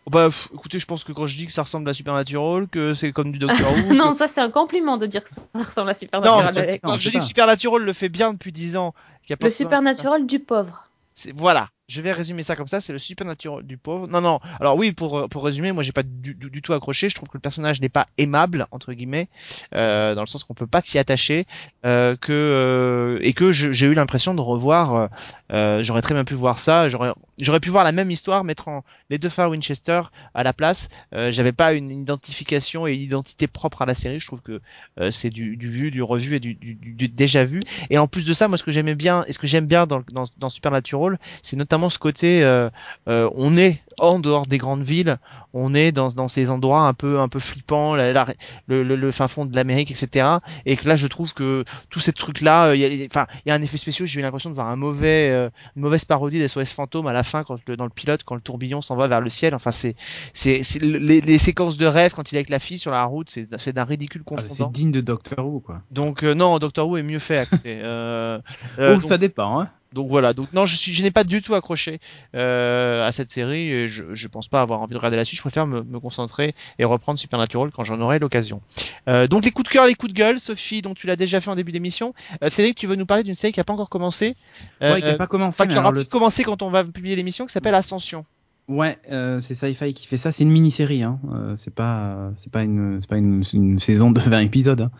Oh, 0.06 0.10
Bah, 0.10 0.26
pff, 0.26 0.48
écoutez, 0.54 0.78
je 0.78 0.86
pense 0.86 1.02
que 1.04 1.12
quand 1.12 1.26
je 1.26 1.36
dis 1.36 1.46
que 1.46 1.52
ça 1.52 1.62
ressemble 1.62 1.88
à 1.90 1.94
Supernatural, 1.94 2.68
que 2.68 2.94
c'est 2.94 3.12
comme 3.12 3.32
du 3.32 3.38
Doctor 3.38 3.72
Who. 3.76 3.94
non, 3.94 4.12
que- 4.12 4.18
ça, 4.18 4.28
c'est 4.28 4.40
un 4.40 4.50
compliment 4.50 4.96
de 4.98 5.06
dire 5.06 5.22
que 5.24 5.30
ça 5.30 5.42
ressemble 5.54 5.90
à 5.90 5.94
non, 5.94 5.98
Supernatural. 5.98 6.54
ça, 6.54 6.60
Le- 6.60 6.66
c'est 6.66 6.78
ça, 6.78 6.88
on 6.88 6.92
quand 6.92 6.98
je 6.98 7.10
dis 7.10 7.18
pas. 7.18 7.20
Supernatural 7.22 7.82
le 7.82 7.92
fait 7.92 8.08
bien 8.08 8.32
depuis 8.32 8.52
10 8.52 8.76
ans. 8.76 8.94
qu'il 9.22 9.30
y 9.30 9.34
a 9.34 9.36
pas 9.36 9.46
le 9.46 9.50
Supernatural 9.50 10.26
du 10.26 10.38
pauvre. 10.38 10.88
C'est- 11.14 11.32
Voilà, 11.34 11.70
je 11.88 12.02
vais 12.02 12.12
résumer 12.12 12.42
ça 12.42 12.56
comme 12.56 12.68
ça, 12.68 12.80
c'est 12.82 12.92
le 12.92 12.98
supernatural 12.98 13.64
du 13.64 13.78
pauvre. 13.78 14.06
Non, 14.06 14.20
non, 14.20 14.38
alors 14.60 14.76
oui, 14.76 14.92
pour, 14.92 15.28
pour 15.30 15.44
résumer, 15.44 15.72
moi 15.72 15.82
j'ai 15.82 15.92
pas 15.92 16.02
du, 16.02 16.34
du, 16.34 16.50
du 16.50 16.60
tout 16.62 16.74
accroché, 16.74 17.08
je 17.08 17.14
trouve 17.14 17.28
que 17.30 17.38
le 17.38 17.40
personnage 17.40 17.80
n'est 17.80 17.88
pas 17.88 18.06
aimable, 18.18 18.66
entre 18.70 18.92
guillemets, 18.92 19.28
euh, 19.74 20.14
dans 20.14 20.20
le 20.20 20.26
sens 20.26 20.44
qu'on 20.44 20.52
peut 20.54 20.66
pas 20.66 20.82
s'y 20.82 20.98
attacher, 20.98 21.46
euh, 21.86 22.16
que, 22.16 22.32
euh, 22.32 23.18
et 23.22 23.32
que 23.32 23.50
j'ai 23.50 23.86
eu 23.86 23.94
l'impression 23.94 24.34
de 24.34 24.40
revoir, 24.42 25.08
j'aurais 25.50 26.02
très 26.02 26.14
bien 26.14 26.24
pu 26.24 26.34
voir 26.34 26.58
ça, 26.58 26.88
j'aurais 26.90 27.12
j'aurais 27.40 27.60
pu 27.60 27.70
voir 27.70 27.84
la 27.84 27.92
même 27.92 28.10
histoire, 28.10 28.44
mettre 28.44 28.68
en, 28.68 28.84
les 29.10 29.18
deux 29.18 29.28
frères 29.28 29.50
Winchester 29.50 30.02
à 30.34 30.42
la 30.42 30.52
place, 30.52 30.88
euh, 31.14 31.30
j'avais 31.30 31.52
pas 31.52 31.72
une 31.72 31.90
identification 31.90 32.86
et 32.86 32.94
une 32.94 33.00
identité 33.02 33.46
propre 33.46 33.82
à 33.82 33.86
la 33.86 33.94
série, 33.94 34.20
je 34.20 34.26
trouve 34.26 34.42
que 34.42 34.60
euh, 35.00 35.10
c'est 35.10 35.30
du, 35.30 35.56
du 35.56 35.68
vu, 35.68 35.90
du 35.90 36.02
revu 36.02 36.36
et 36.36 36.40
du, 36.40 36.54
du, 36.54 36.74
du- 36.74 36.92
du 36.94 37.08
déjà 37.08 37.44
vu, 37.44 37.60
et 37.90 37.98
en 37.98 38.08
plus 38.08 38.24
de 38.24 38.34
ça, 38.34 38.48
moi 38.48 38.58
ce 38.58 38.62
que 38.62 38.70
j'aimais 38.70 38.94
bien, 38.94 39.24
et 39.26 39.32
ce 39.32 39.38
que 39.38 39.46
j'aime 39.46 39.66
bien 39.66 39.86
dans, 39.86 40.02
dans, 40.12 40.24
dans 40.38 40.48
Supernatural, 40.50 41.18
c'est 41.42 41.56
notamment 41.56 41.90
ce 41.90 41.98
côté 41.98 42.42
euh, 42.42 42.70
euh, 43.08 43.30
on 43.34 43.56
est 43.56 43.80
en 43.98 44.18
dehors 44.18 44.46
des 44.46 44.58
grandes 44.58 44.82
villes, 44.82 45.18
on 45.54 45.72
est 45.74 45.90
dans, 45.92 46.08
dans 46.08 46.28
ces 46.28 46.50
endroits 46.50 46.80
un 46.82 46.92
peu 46.94 47.18
un 47.20 47.28
peu 47.28 47.38
flippants, 47.38 47.94
la- 47.94 48.12
la- 48.12 48.26
le, 48.66 48.82
le, 48.82 48.94
le 48.96 49.10
fin 49.12 49.26
fond 49.28 49.46
de 49.46 49.54
l'Amérique, 49.56 49.90
etc. 49.90 50.26
Et 50.66 50.76
que 50.76 50.86
là, 50.86 50.96
je 50.96 51.06
trouve 51.06 51.32
que 51.32 51.64
tous 51.90 52.00
ces 52.00 52.12
trucs-là, 52.12 52.66
euh, 52.68 52.76
il 52.76 52.80
y 52.82 53.02
a, 53.02 53.06
enfin, 53.06 53.26
il 53.44 53.48
y 53.48 53.52
a 53.52 53.54
un 53.54 53.62
effet 53.62 53.78
spécial. 53.78 54.06
J'ai 54.06 54.20
eu 54.20 54.22
l'impression 54.22 54.50
de 54.50 54.54
voir 54.54 54.68
un 54.68 54.76
mauvais, 54.76 55.28
euh, 55.30 55.48
une 55.76 55.82
mauvaise 55.82 56.04
parodie 56.04 56.38
des 56.38 56.48
SOS 56.48 56.72
fantômes 56.72 57.06
à 57.06 57.12
la 57.12 57.22
fin, 57.22 57.42
quand 57.44 57.58
le, 57.66 57.76
dans 57.76 57.84
le 57.84 57.90
pilote, 57.90 58.22
quand 58.24 58.34
le 58.34 58.40
tourbillon 58.42 58.82
s'en 58.82 58.96
va 58.96 59.06
vers 59.08 59.20
le 59.20 59.30
ciel. 59.30 59.54
Enfin, 59.54 59.72
c'est, 59.72 59.96
c'est, 60.34 60.62
c'est 60.62 60.80
les, 60.82 61.20
les 61.20 61.38
séquences 61.38 61.76
de 61.78 61.86
rêve 61.86 62.12
quand 62.14 62.30
il 62.32 62.34
est 62.34 62.38
avec 62.38 62.50
la 62.50 62.58
fille 62.58 62.78
sur 62.78 62.90
la 62.90 63.04
route, 63.04 63.30
c'est, 63.30 63.48
c'est 63.58 63.72
d'un 63.72 63.84
ridicule 63.84 64.22
Ah, 64.26 64.34
c'est 64.38 64.48
confondant. 64.48 64.70
digne 64.70 64.92
de 64.92 65.00
Doctor 65.00 65.46
Who, 65.46 65.60
quoi. 65.60 65.80
donc 65.90 66.22
euh, 66.22 66.34
non, 66.34 66.58
Doctor 66.58 66.88
Who 66.88 66.98
est 66.98 67.02
mieux 67.02 67.18
fait. 67.18 67.38
à 67.38 67.46
côté. 67.46 67.80
Oh, 67.82 68.38
donc- 68.78 69.02
ça 69.04 69.16
dépend, 69.18 69.60
hein. 69.62 69.70
Donc 69.96 70.08
voilà, 70.08 70.32
donc 70.34 70.52
non, 70.52 70.66
je 70.66 70.76
suis, 70.76 70.92
je 70.94 71.02
n'ai 71.02 71.10
pas 71.10 71.24
du 71.24 71.42
tout 71.42 71.54
accroché 71.54 71.98
euh, 72.36 73.04
à 73.04 73.10
cette 73.12 73.30
série 73.30 73.70
et 73.72 73.88
je, 73.88 74.04
je 74.14 74.28
pense 74.28 74.46
pas 74.46 74.60
avoir 74.60 74.80
envie 74.82 74.92
de 74.92 74.98
regarder 74.98 75.16
la 75.16 75.24
suite. 75.24 75.38
Je 75.38 75.42
préfère 75.42 75.66
me, 75.66 75.82
me 75.82 75.98
concentrer 75.98 76.54
et 76.78 76.84
reprendre 76.84 77.18
Supernatural 77.18 77.70
quand 77.74 77.82
j'en 77.82 78.00
aurai 78.00 78.18
l'occasion. 78.18 78.60
Euh, 79.08 79.26
donc 79.26 79.44
les 79.44 79.50
coups 79.50 79.68
de 79.68 79.72
cœur, 79.72 79.86
les 79.86 79.94
coups 79.94 80.12
de 80.12 80.16
gueule, 80.18 80.38
Sophie, 80.38 80.82
dont 80.82 80.94
tu 80.94 81.06
l'as 81.08 81.16
déjà 81.16 81.40
fait 81.40 81.50
en 81.50 81.56
début 81.56 81.72
d'émission. 81.72 82.14
Euh, 82.44 82.50
Cédric, 82.50 82.76
tu 82.76 82.86
veux 82.86 82.94
nous 82.96 83.06
parler 83.06 83.24
d'une 83.24 83.34
série 83.34 83.52
qui 83.52 83.60
a 83.60 83.64
pas 83.64 83.72
encore 83.72 83.88
commencé, 83.88 84.36
euh, 84.82 84.92
ouais, 84.94 85.02
qui 85.02 85.08
a 85.08 85.14
pas 85.14 85.26
commencé. 85.26 85.56
enfin 85.62 85.66
qui 85.72 85.76
aura 85.78 85.90
le- 85.90 86.04
commencé 86.04 86.44
quand 86.44 86.62
on 86.62 86.70
va 86.70 86.84
publier 86.84 87.16
l'émission, 87.16 87.46
qui 87.46 87.52
s'appelle 87.52 87.74
Ascension. 87.74 88.24
Ouais, 88.68 88.98
euh, 89.12 89.40
c'est 89.40 89.54
Sci-Fi 89.54 89.94
qui 89.94 90.08
fait 90.08 90.16
ça. 90.16 90.32
C'est 90.32 90.42
une 90.42 90.50
mini-série, 90.50 91.04
hein. 91.04 91.20
Euh, 91.32 91.54
c'est 91.56 91.72
pas, 91.72 92.32
c'est 92.34 92.50
pas 92.52 92.64
une, 92.64 92.98
c'est 93.00 93.08
pas 93.08 93.16
une, 93.16 93.42
une 93.52 93.78
saison 93.78 94.10
de 94.10 94.18
20 94.20 94.40
épisodes. 94.40 94.80
hein. 94.80 94.90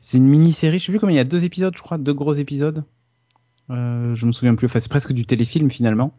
C'est 0.00 0.16
une 0.16 0.24
mini-série. 0.26 0.78
Je 0.78 0.86
sais 0.86 0.92
plus 0.92 0.98
combien 1.00 1.12
il 1.14 1.18
y 1.18 1.20
a 1.20 1.24
deux 1.24 1.44
épisodes, 1.44 1.74
je 1.76 1.82
crois, 1.82 1.98
deux 1.98 2.14
gros 2.14 2.32
épisodes. 2.32 2.82
Euh, 3.70 4.14
je 4.14 4.26
me 4.26 4.32
souviens 4.32 4.54
plus. 4.54 4.66
Enfin, 4.66 4.78
c'est 4.78 4.90
presque 4.90 5.12
du 5.12 5.26
téléfilm 5.26 5.70
finalement. 5.70 6.14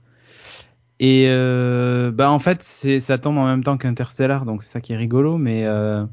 Et 0.99 1.25
euh, 1.29 2.11
bah 2.11 2.31
en 2.31 2.39
fait, 2.39 2.63
c'est, 2.63 2.99
ça 2.99 3.17
tombe 3.17 3.37
en 3.37 3.45
même 3.45 3.63
temps 3.63 3.77
qu'Interstellar, 3.77 4.45
donc 4.45 4.63
c'est 4.63 4.69
ça 4.69 4.81
qui 4.81 4.93
est 4.93 4.97
rigolo. 4.97 5.37
Mais 5.37 5.65
euh, 5.65 6.05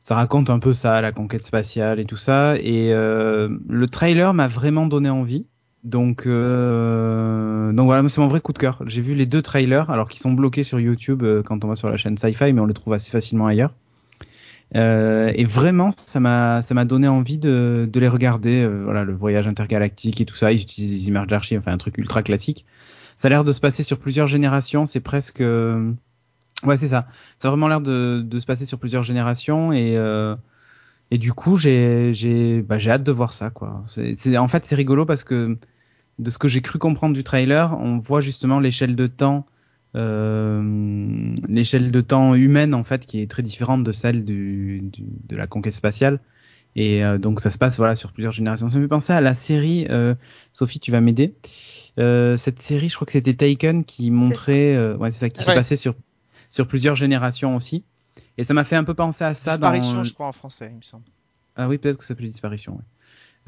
ça 0.00 0.14
raconte 0.14 0.50
un 0.50 0.58
peu 0.58 0.72
ça, 0.72 1.00
la 1.00 1.12
conquête 1.12 1.44
spatiale 1.44 2.00
et 2.00 2.06
tout 2.06 2.16
ça. 2.16 2.56
Et 2.58 2.90
le 2.90 3.86
trailer 3.90 4.34
m'a 4.34 4.48
vraiment 4.48 4.86
donné 4.86 5.10
envie. 5.10 5.46
Donc, 5.84 6.26
euh, 6.26 7.72
donc 7.72 7.86
voilà, 7.86 8.08
c'est 8.08 8.20
mon 8.20 8.26
vrai 8.26 8.40
coup 8.40 8.52
de 8.52 8.58
cœur. 8.58 8.82
J'ai 8.86 9.02
vu 9.02 9.14
les 9.14 9.26
deux 9.26 9.42
trailers, 9.42 9.88
alors 9.90 10.08
qu'ils 10.08 10.20
sont 10.20 10.32
bloqués 10.32 10.64
sur 10.64 10.80
YouTube 10.80 11.24
quand 11.44 11.64
on 11.64 11.68
va 11.68 11.76
sur 11.76 11.88
la 11.88 11.96
chaîne 11.96 12.18
Sci-Fi, 12.18 12.52
mais 12.52 12.60
on 12.60 12.66
les 12.66 12.74
trouve 12.74 12.92
assez 12.92 13.10
facilement 13.10 13.46
ailleurs. 13.46 13.72
Euh, 14.74 15.32
et 15.34 15.44
vraiment, 15.44 15.92
ça 15.92 16.18
m'a, 16.20 16.60
ça 16.62 16.74
m'a 16.74 16.84
donné 16.84 17.08
envie 17.08 17.38
de, 17.38 17.88
de 17.90 18.00
les 18.00 18.08
regarder. 18.08 18.62
euh, 18.62 18.82
voilà, 18.84 19.04
le 19.04 19.14
voyage 19.14 19.46
intergalactique 19.46 20.20
et 20.20 20.24
tout 20.26 20.34
ça. 20.36 20.52
Ils 20.52 20.60
utilisent 20.62 20.90
des 21.04 21.08
images 21.08 21.26
d'archives, 21.28 21.58
enfin 21.60 21.72
un 21.72 21.78
truc 21.78 21.98
ultra 21.98 22.22
classique. 22.22 22.66
Ça 23.16 23.28
a 23.28 23.30
l'air 23.30 23.44
de 23.44 23.52
se 23.52 23.60
passer 23.60 23.82
sur 23.82 23.98
plusieurs 23.98 24.26
générations. 24.26 24.86
C'est 24.86 25.00
presque, 25.00 25.40
euh, 25.40 25.92
ouais, 26.64 26.76
c'est 26.76 26.88
ça. 26.88 27.08
Ça 27.38 27.48
a 27.48 27.50
vraiment 27.50 27.68
l'air 27.68 27.80
de, 27.80 28.22
de 28.24 28.38
se 28.38 28.46
passer 28.46 28.64
sur 28.64 28.78
plusieurs 28.78 29.02
générations 29.04 29.72
et 29.72 29.96
euh, 29.96 30.36
et 31.10 31.18
du 31.18 31.32
coup, 31.32 31.56
j'ai, 31.56 32.12
j'ai, 32.12 32.62
bah, 32.62 32.78
j'ai 32.78 32.90
hâte 32.90 33.04
de 33.04 33.12
voir 33.12 33.32
ça, 33.32 33.50
quoi. 33.50 33.82
C'est, 33.86 34.36
en 34.36 34.48
fait, 34.48 34.64
c'est 34.66 34.74
rigolo 34.74 35.06
parce 35.06 35.24
que 35.24 35.56
de 36.18 36.30
ce 36.30 36.38
que 36.38 36.48
j'ai 36.48 36.62
cru 36.62 36.78
comprendre 36.78 37.14
du 37.14 37.24
trailer, 37.24 37.78
on 37.80 37.98
voit 37.98 38.20
justement 38.20 38.60
l'échelle 38.60 38.96
de 38.96 39.06
temps, 39.06 39.46
euh, 39.96 41.34
l'échelle 41.48 41.90
de 41.90 42.00
temps 42.00 42.34
humaine 42.34 42.74
en 42.74 42.84
fait, 42.84 43.06
qui 43.06 43.20
est 43.20 43.30
très 43.30 43.42
différente 43.42 43.82
de 43.84 43.92
celle 43.92 44.24
du, 44.24 44.80
du- 44.82 45.04
de 45.28 45.36
la 45.36 45.46
conquête 45.46 45.72
spatiale. 45.74 46.20
Et 46.78 47.02
euh, 47.04 47.16
donc 47.18 47.40
ça 47.40 47.48
se 47.50 47.56
passe 47.58 47.78
voilà 47.78 47.94
sur 47.94 48.12
plusieurs 48.12 48.32
générations. 48.32 48.68
Ça 48.68 48.78
me 48.78 48.82
fait 48.84 48.88
penser 48.88 49.12
à 49.12 49.20
la 49.22 49.34
série. 49.34 49.86
euh, 49.90 50.14
Sophie, 50.52 50.78
tu 50.80 50.90
vas 50.92 51.00
m'aider. 51.00 51.34
Euh, 51.98 52.36
cette 52.36 52.60
série, 52.60 52.88
je 52.90 52.94
crois 52.94 53.06
que 53.06 53.12
c'était 53.12 53.32
Taken 53.34 53.84
qui 53.84 54.10
montrait, 54.10 54.74
euh, 54.74 54.96
ouais, 54.98 55.10
c'est 55.10 55.20
ça, 55.20 55.30
qui 55.30 55.40
Ouais. 55.40 55.46
s'est 55.46 55.54
passé 55.54 55.76
sur 55.76 55.94
sur 56.50 56.68
plusieurs 56.68 56.94
générations 56.96 57.56
aussi. 57.56 57.82
Et 58.38 58.44
ça 58.44 58.52
m'a 58.54 58.64
fait 58.64 58.76
un 58.76 58.84
peu 58.84 58.94
penser 58.94 59.24
à 59.24 59.32
ça 59.34 59.52
Disparition, 59.52 59.94
dans 59.94 60.04
je 60.04 60.12
crois 60.12 60.26
en 60.28 60.32
français, 60.32 60.68
il 60.70 60.76
me 60.76 60.82
semble. 60.82 61.04
ah 61.56 61.66
oui, 61.68 61.78
peut-être 61.78 61.96
que 61.96 62.04
ça 62.04 62.08
s'appelait 62.08 62.28
Disparition. 62.28 62.74
ouais. 62.74 62.82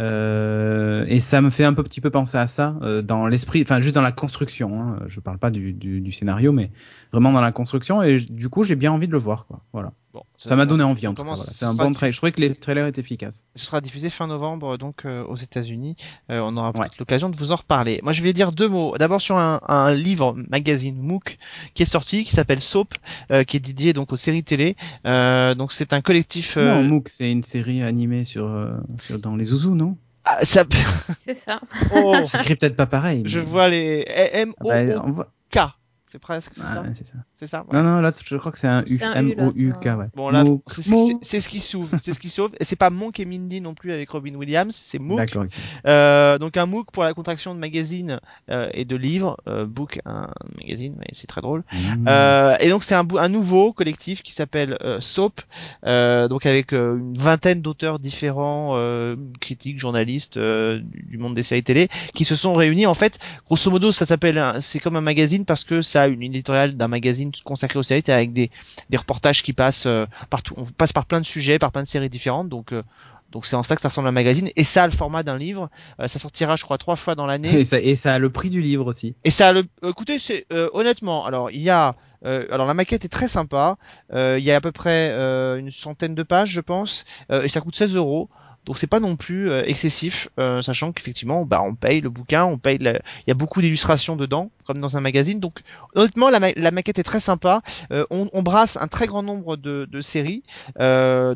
Euh, 0.01 1.05
et 1.09 1.19
ça 1.19 1.41
me 1.41 1.51
fait 1.51 1.65
un 1.65 1.75
peu, 1.75 1.83
petit 1.83 2.01
peu 2.01 2.11
penser 2.11 2.39
à 2.39 2.47
ça 2.47 2.77
euh, 2.83 3.03
dans 3.03 3.27
l'esprit, 3.27 3.63
enfin 3.63 3.81
juste 3.81 3.95
dans 3.95 4.03
la 4.03 4.13
construction. 4.13 4.81
Hein. 4.81 5.01
Je 5.07 5.21
parle 5.21 5.39
pas 5.39 5.51
du, 5.51 5.73
du, 5.73 6.01
du 6.01 6.13
scénario, 6.13 6.53
mais 6.53 6.71
vraiment 7.13 7.33
dans 7.33 7.41
la 7.41 7.53
construction. 7.53 8.03
Et 8.03 8.19
du 8.19 8.49
coup, 8.49 8.63
j'ai 8.63 8.77
bien 8.77 8.93
envie 8.93 9.09
de 9.09 9.13
le 9.13 9.19
voir. 9.19 9.47
Quoi. 9.47 9.61
Voilà. 9.73 9.93
Bon, 10.15 10.23
Ça 10.39 10.57
m'a 10.57 10.65
donné 10.65 10.83
envie 10.85 11.07
en 11.07 11.11
tout 11.11 11.17
cas. 11.17 11.23
commence- 11.23 11.39
voilà. 11.41 11.53
ce 11.53 11.59
C'est 11.59 11.65
un 11.67 11.75
bon 11.75 11.93
trailer. 11.93 12.13
Je 12.13 12.17
trouvais 12.17 12.33
que 12.33 12.41
les 12.41 12.55
trailers 12.55 12.87
étaient 12.87 13.03
efficaces. 13.03 13.45
Ce 13.57 13.67
sera 13.67 13.83
diffusé 13.83 14.09
fin 14.09 14.27
novembre 14.27 14.79
donc 14.79 15.05
euh, 15.05 15.23
aux 15.25 15.37
États-Unis. 15.37 15.97
Euh, 16.31 16.41
on 16.43 16.57
aura 16.57 16.73
peut-être 16.73 16.99
l'occasion 16.99 17.29
de 17.29 17.37
vous 17.37 17.53
en 17.53 17.57
reparler. 17.57 18.01
Moi, 18.03 18.13
je 18.15 18.23
vais 18.23 18.33
dire 18.33 18.53
deux 18.53 18.69
mots. 18.71 18.97
D'abord 18.99 19.21
sur 19.21 19.37
un, 19.37 19.61
un 19.69 19.93
livre 19.93 20.35
magazine 20.49 20.97
MOOC 20.97 21.37
qui 21.75 21.83
est 21.83 21.87
sorti, 21.87 22.25
qui 22.25 22.33
s'appelle 22.35 22.61
Soap, 22.63 22.95
euh, 23.31 23.45
qui 23.45 23.59
est 23.59 23.61
dédié 23.61 23.93
donc 23.93 24.11
aux 24.13 24.17
séries 24.17 24.45
télé. 24.45 24.77
Euh, 25.07 25.55
donc 25.55 25.73
c'est 25.73 25.93
un 25.93 26.01
collectif. 26.01 26.57
euh, 26.57 26.83
Non, 26.83 26.85
MOOC, 26.89 27.11
c'est 27.11 27.31
une 27.31 27.43
série 27.43 27.83
animée 27.83 28.25
sur, 28.25 28.47
euh, 28.47 28.73
sur 29.03 29.19
dans 29.19 29.37
les 29.37 29.45
zouzous, 29.45 29.75
non? 29.75 29.99
Ah, 30.25 30.39
ça... 30.43 30.65
C'est 31.19 31.35
ça. 31.35 31.61
oh, 31.95 32.15
Ça 32.27 32.39
s'écrit 32.39 32.57
peut-être 32.57 32.77
pas 32.77 32.87
pareil. 32.87 33.23
je 33.27 33.41
vois 33.41 33.69
les 33.69 34.05
M 34.09 34.53
Ah 34.61 34.65
O 34.65 34.69
bah, 35.13 35.23
O 35.23 35.25
K. 35.51 35.59
C'est 36.07 36.19
presque 36.19 36.53
c'est 36.57 36.63
Ah, 36.65 36.75
ça. 36.77 36.81
ouais, 36.83 36.93
c'est 37.39 37.47
ça. 37.47 37.65
Non, 37.73 37.83
non, 37.83 38.01
là, 38.01 38.11
je 38.25 38.37
crois 38.37 38.51
que 38.51 38.59
c'est 38.59 38.67
un 38.67 38.83
U, 38.83 38.95
C'est 38.95 39.05
un 39.05 39.25
U, 39.25 39.35
là, 39.35 39.43
M-O-U-K, 39.45 39.77
c'est 39.83 39.89
un- 39.89 39.99
ouais. 39.99 40.07
Bon 40.17 40.31
là, 40.31 40.43
c'est 40.67 41.41
ce 41.41 41.49
qui 41.49 41.61
sauve, 41.61 41.89
c'est 42.03 42.13
ce 42.13 42.19
qui 42.19 42.29
sauve. 42.29 42.51
Et 42.59 42.65
c'est 42.65 42.77
pas 42.77 42.91
Monk 42.91 43.21
et 43.21 43.25
Mindy 43.25 43.61
non 43.61 43.75
plus 43.75 43.93
avec 43.93 44.11
Robin 44.11 44.35
Williams, 44.35 44.75
c'est. 44.75 44.99
D'accord. 44.99 45.45
ok. 45.45 45.51
Euh, 45.87 46.39
donc 46.39 46.57
un 46.57 46.67
MOOC 46.67 46.91
pour 46.91 47.05
la 47.05 47.15
contraction 47.15 47.55
de 47.55 47.61
magazines 47.61 48.21
euh, 48.51 48.69
et 48.75 48.85
de 48.85 48.97
livres, 48.97 49.37
euh, 49.47 49.67
book 49.67 50.01
un 50.05 50.31
magazine, 50.61 50.95
mais 50.99 51.07
c'est 51.13 51.27
très 51.27 51.41
drôle. 51.41 51.63
Mmh. 51.73 52.09
Euh, 52.09 52.57
et 52.61 52.69
donc 52.69 52.83
c'est 52.85 52.95
un, 52.95 53.29
nouveau 53.29 53.73
collectif 53.73 54.23
qui 54.23 54.33
s'appelle 54.33 54.77
euh, 54.83 55.01
Soap, 55.01 55.41
euh, 55.85 56.29
donc 56.29 56.47
avec 56.47 56.73
euh, 56.73 56.99
une 56.99 57.19
vingtaine 57.19 57.63
d'auteurs 57.63 57.99
différents, 57.99 58.73
euh, 58.73 59.17
critiques, 59.41 59.79
journalistes 59.79 60.39
euh, 60.39 60.81
du 60.83 61.19
monde 61.19 61.35
des 61.35 61.43
séries 61.43 61.63
télé, 61.63 61.89
qui 62.15 62.25
se 62.25 62.37
sont 62.37 62.55
réunis. 62.55 62.87
En 62.87 62.95
fait, 62.95 63.19
grosso 63.47 63.71
modo, 63.71 63.93
ça 63.93 64.07
s'appelle, 64.07 64.43
c'est 64.61 64.81
comme 64.81 64.97
un 64.97 65.01
magazine 65.01 65.45
parce 65.45 65.65
que 65.65 65.83
ça 65.83 66.03
a 66.03 66.09
une 66.09 66.23
éditoriale 66.23 66.77
d'un 66.77 66.89
magazine 66.89 67.28
consacré 67.45 67.79
aux 67.79 67.83
séries 67.83 68.03
avec 68.09 68.33
des, 68.33 68.51
des 68.91 68.97
reportages 68.97 69.43
qui 69.43 69.53
passent 69.53 69.87
euh, 69.87 70.07
partout, 70.31 70.55
on 70.57 70.65
passe 70.65 70.93
par 70.93 71.07
plein 71.07 71.21
de 71.21 71.27
sujets, 71.27 71.59
par 71.59 71.73
plein 71.73 71.83
de 71.83 71.89
séries 71.89 72.11
différentes. 72.11 72.49
Donc 72.49 72.73
euh, 72.73 72.83
donc 73.31 73.45
c'est 73.45 73.57
en 73.57 73.63
ça 73.63 73.75
que 73.75 73.83
ça 73.83 73.89
ressemble 73.89 74.09
à 74.09 74.11
un 74.11 74.13
magazine 74.13 74.49
et 74.57 74.65
ça 74.65 74.85
a 74.85 74.87
le 74.87 74.93
format 74.93 75.23
d'un 75.23 75.37
livre. 75.37 75.69
Euh, 76.01 76.09
ça 76.09 76.19
sortira, 76.19 76.57
je 76.57 76.65
crois, 76.65 76.79
trois 76.79 76.97
fois 76.97 77.15
dans 77.15 77.27
l'année. 77.27 77.61
Et 77.61 77.65
ça, 77.65 77.79
et 77.81 77.95
ça 77.95 78.15
a 78.15 78.19
le 78.19 78.31
prix 78.31 78.49
du 78.49 78.63
livre 78.63 78.87
aussi. 78.87 79.15
Et 79.25 79.31
ça, 79.31 79.49
a 79.49 79.53
le, 79.53 79.65
écoutez, 79.87 80.19
c'est 80.19 80.47
euh, 80.53 80.71
honnêtement, 80.73 81.27
alors 81.27 81.51
il 81.51 81.61
y 81.61 81.71
a, 81.71 81.95
euh, 82.25 82.47
alors 82.51 82.67
la 82.67 82.75
maquette 82.75 83.05
est 83.05 83.11
très 83.11 83.29
sympa. 83.29 83.77
Il 84.13 84.39
y 84.39 84.51
a 84.51 84.57
à 84.57 84.61
peu 84.61 84.73
près 84.73 85.11
une 85.59 85.71
centaine 85.71 86.15
de 86.15 86.23
pages, 86.23 86.51
je 86.51 86.61
pense, 86.61 87.05
et 87.31 87.49
ça 87.49 87.61
coûte 87.61 87.77
16 87.77 87.97
euros. 87.97 88.29
Donc 88.69 88.79
c'est 88.79 88.87
pas 88.87 89.01
non 89.01 89.17
plus 89.17 89.51
euh, 89.51 89.65
excessif, 89.67 90.29
euh, 90.39 90.63
sachant 90.63 90.93
qu'effectivement, 90.93 91.45
bah 91.45 91.61
on 91.65 91.75
paye 91.75 92.01
le 92.03 92.11
bouquin, 92.11 92.45
on 92.45 92.59
paye, 92.59 92.79
la- 92.79 92.93
il 92.93 93.29
y 93.29 93.31
a 93.31 93.35
beaucoup 93.35 93.61
d'illustrations 93.63 94.15
dedans, 94.15 94.51
comme 94.67 94.79
dans 94.79 94.97
un 94.97 95.01
magazine. 95.01 95.41
Donc 95.41 95.61
honnêtement, 95.97 96.29
la, 96.31 96.39
ma- 96.39 96.53
la 96.55 96.71
maquette 96.71 96.99
est 96.99 97.03
très 97.03 97.19
sympa. 97.21 97.63
Euh, 97.91 98.05
on, 98.11 98.29
on 98.33 98.43
brasse 98.43 98.77
un 98.77 98.87
très 98.87 99.07
grand 99.07 99.23
nombre 99.23 99.57
de, 99.57 99.89
de 99.91 100.01
séries, 100.03 100.43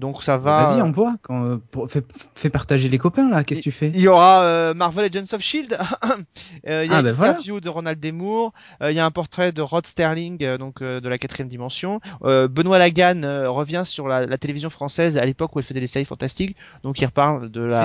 donc 0.01 0.23
ça 0.23 0.37
va. 0.39 0.67
Vas-y, 0.67 0.83
on 0.83 0.91
voit. 0.93 1.15
Quand, 1.23 1.59
pour- 1.71 1.91
fais, 1.91 2.03
fais 2.35 2.51
partager 2.51 2.89
les 2.89 2.99
copains, 2.99 3.31
là. 3.31 3.45
Qu'est-ce 3.45 3.61
que 3.61 3.65
tu 3.65 3.71
fais? 3.73 3.89
Il 3.95 4.01
y 4.01 4.09
aura 4.09 4.75
Marvel 4.75 5.05
Agents 5.07 5.33
of 5.35 5.41
Shield. 5.41 5.79
Il 6.67 6.71
y 6.71 6.73
a 6.73 6.79
Ah, 6.91 6.99
une 6.99 7.03
ben 7.03 7.13
voilà. 7.13 7.33
interview 7.33 7.61
de 7.61 7.69
Ronald 7.69 7.99
Desmours. 7.99 8.53
Euh, 8.83 8.91
il 8.93 8.97
y 8.97 9.01
a 9.01 9.07
un 9.07 9.11
portrait 9.11 9.53
de 9.53 9.63
Rod 9.63 9.87
Sterling, 9.87 10.57
donc 10.59 10.81
de 10.83 11.09
la 11.09 11.19
quatrième 11.19 11.49
dimension. 11.49 12.01
Benoît 12.23 12.79
Lagan 12.79 13.21
revient 13.51 13.83
sur 13.87 14.07
la, 14.09 14.27
la 14.27 14.39
télévision 14.39 14.71
française 14.71 15.17
à 15.19 15.25
l'époque 15.25 15.55
où 15.57 15.59
elle 15.59 15.65
faisait 15.65 15.81
des 15.81 15.87
séries 15.87 16.05
fantastiques. 16.05 16.57
Donc 16.83 16.99
il 16.99 17.03
de 17.31 17.61
la. 17.61 17.85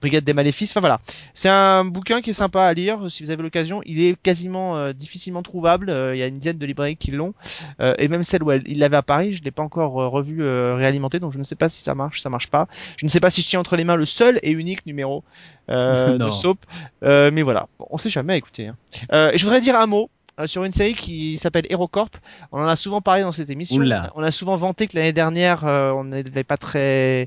Brigade 0.00 0.24
des 0.24 0.32
Maléfices. 0.32 0.70
Enfin 0.72 0.80
voilà, 0.80 1.00
c'est 1.34 1.48
un 1.48 1.84
bouquin 1.84 2.20
qui 2.20 2.30
est 2.30 2.34
sympa 2.34 2.62
à 2.62 2.72
lire 2.74 3.10
si 3.10 3.22
vous 3.24 3.30
avez 3.30 3.42
l'occasion. 3.42 3.80
Il 3.84 4.00
est 4.00 4.16
quasiment 4.20 4.76
euh, 4.76 4.92
difficilement 4.92 5.42
trouvable. 5.42 5.90
Euh, 5.90 6.14
il 6.14 6.18
y 6.18 6.22
a 6.22 6.26
une 6.26 6.38
dizaine 6.38 6.58
de 6.58 6.66
librairies 6.66 6.96
qui 6.96 7.10
l'ont 7.10 7.34
Euh, 7.80 7.94
et 7.98 8.08
même 8.08 8.24
celle 8.24 8.42
où 8.42 8.50
elle- 8.50 8.62
il 8.66 8.78
l'avait 8.78 8.96
à 8.96 9.02
Paris, 9.02 9.34
je 9.34 9.42
l'ai 9.42 9.50
pas 9.50 9.62
encore 9.62 10.00
euh, 10.00 10.08
revu 10.08 10.42
euh, 10.42 10.74
réalimenté, 10.76 11.18
donc 11.20 11.32
je 11.32 11.38
ne 11.38 11.44
sais 11.44 11.54
pas 11.56 11.68
si 11.68 11.82
ça 11.82 11.94
marche, 11.94 12.20
ça 12.20 12.30
marche 12.30 12.48
pas. 12.48 12.66
Je 12.96 13.04
ne 13.04 13.10
sais 13.10 13.20
pas 13.20 13.30
si 13.30 13.42
je 13.42 13.48
tiens 13.48 13.60
entre 13.60 13.76
les 13.76 13.84
mains 13.84 13.96
le 13.96 14.04
seul 14.06 14.38
et 14.42 14.50
unique 14.52 14.86
numéro 14.86 15.24
euh, 15.70 16.16
de. 16.18 16.30
Soap. 16.30 16.58
Euh, 17.02 17.30
mais 17.32 17.42
voilà, 17.42 17.66
Bon, 17.78 17.86
on 17.90 17.98
sait 17.98 18.10
jamais. 18.10 18.38
Écoutez. 18.38 18.68
hein. 18.68 18.76
Euh, 19.12 19.30
et 19.32 19.38
je 19.38 19.44
voudrais 19.44 19.60
dire 19.60 19.76
un 19.78 19.86
mot. 19.86 20.10
Sur 20.44 20.64
une 20.64 20.70
série 20.70 20.92
qui 20.92 21.38
s'appelle 21.38 21.64
HeroCorp, 21.70 22.10
on 22.52 22.60
en 22.60 22.68
a 22.68 22.76
souvent 22.76 23.00
parlé 23.00 23.22
dans 23.22 23.32
cette 23.32 23.48
émission. 23.48 23.78
Oula. 23.78 24.12
On 24.16 24.22
a 24.22 24.30
souvent 24.30 24.58
vanté 24.58 24.86
que 24.86 24.94
l'année 24.94 25.14
dernière, 25.14 25.64
euh, 25.64 25.92
on 25.92 26.04
n'avait 26.04 26.44
pas 26.44 26.58
très 26.58 27.26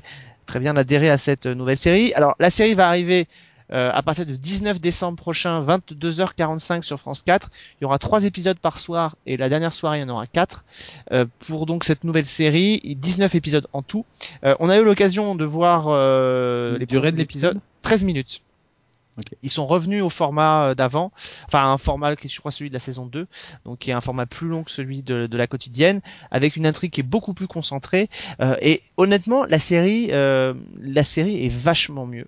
très 0.50 0.58
bien 0.58 0.76
adhéré 0.76 1.08
à 1.08 1.16
cette 1.16 1.46
euh, 1.46 1.54
nouvelle 1.54 1.76
série. 1.76 2.12
Alors 2.14 2.34
la 2.40 2.50
série 2.50 2.74
va 2.74 2.88
arriver 2.88 3.28
euh, 3.72 3.92
à 3.94 4.02
partir 4.02 4.26
du 4.26 4.36
19 4.36 4.80
décembre 4.80 5.16
prochain, 5.16 5.64
22h45 5.64 6.82
sur 6.82 6.98
France 6.98 7.22
4. 7.22 7.50
Il 7.80 7.84
y 7.84 7.86
aura 7.86 8.00
trois 8.00 8.24
épisodes 8.24 8.58
par 8.58 8.80
soir 8.80 9.14
et 9.26 9.36
la 9.36 9.48
dernière 9.48 9.72
soirée 9.72 9.98
il 9.98 10.00
y 10.00 10.04
en 10.04 10.08
aura 10.08 10.26
quatre 10.26 10.64
euh, 11.12 11.24
pour 11.46 11.66
donc 11.66 11.84
cette 11.84 12.02
nouvelle 12.02 12.26
série. 12.26 12.80
et 12.82 12.96
19 12.96 13.32
épisodes 13.36 13.68
en 13.72 13.82
tout. 13.82 14.04
Euh, 14.42 14.56
on 14.58 14.68
a 14.68 14.76
eu 14.76 14.84
l'occasion 14.84 15.36
de 15.36 15.44
voir 15.44 15.82
les 15.84 16.86
Durée 16.86 17.00
premiers 17.00 17.12
de 17.12 17.16
l'épisode 17.18 17.56
épisodes. 17.56 17.60
13 17.82 18.04
minutes. 18.04 18.42
Ils 19.42 19.50
sont 19.50 19.66
revenus 19.66 20.02
au 20.02 20.10
format 20.10 20.70
euh, 20.70 20.74
d'avant, 20.74 21.12
enfin 21.46 21.72
un 21.72 21.78
format 21.78 22.16
qui 22.16 22.26
est 22.26 22.30
je 22.30 22.38
crois 22.40 22.50
celui 22.52 22.70
de 22.70 22.74
la 22.74 22.78
saison 22.80 23.06
2, 23.06 23.26
donc 23.64 23.78
qui 23.80 23.90
est 23.90 23.92
un 23.94 24.00
format 24.00 24.26
plus 24.26 24.48
long 24.48 24.62
que 24.62 24.70
celui 24.70 25.02
de, 25.02 25.28
la 25.36 25.46
quotidienne, 25.46 26.00
avec 26.30 26.56
une 26.56 26.66
intrigue 26.66 26.90
qui 26.90 27.00
est 27.00 27.04
beaucoup 27.04 27.34
plus 27.34 27.46
concentrée. 27.46 28.08
Euh, 28.40 28.56
et 28.60 28.82
honnêtement, 28.96 29.44
la 29.44 29.58
série, 29.58 30.08
euh, 30.12 30.54
la 30.80 31.04
série 31.04 31.44
est 31.44 31.48
vachement 31.52 32.06
mieux. 32.06 32.26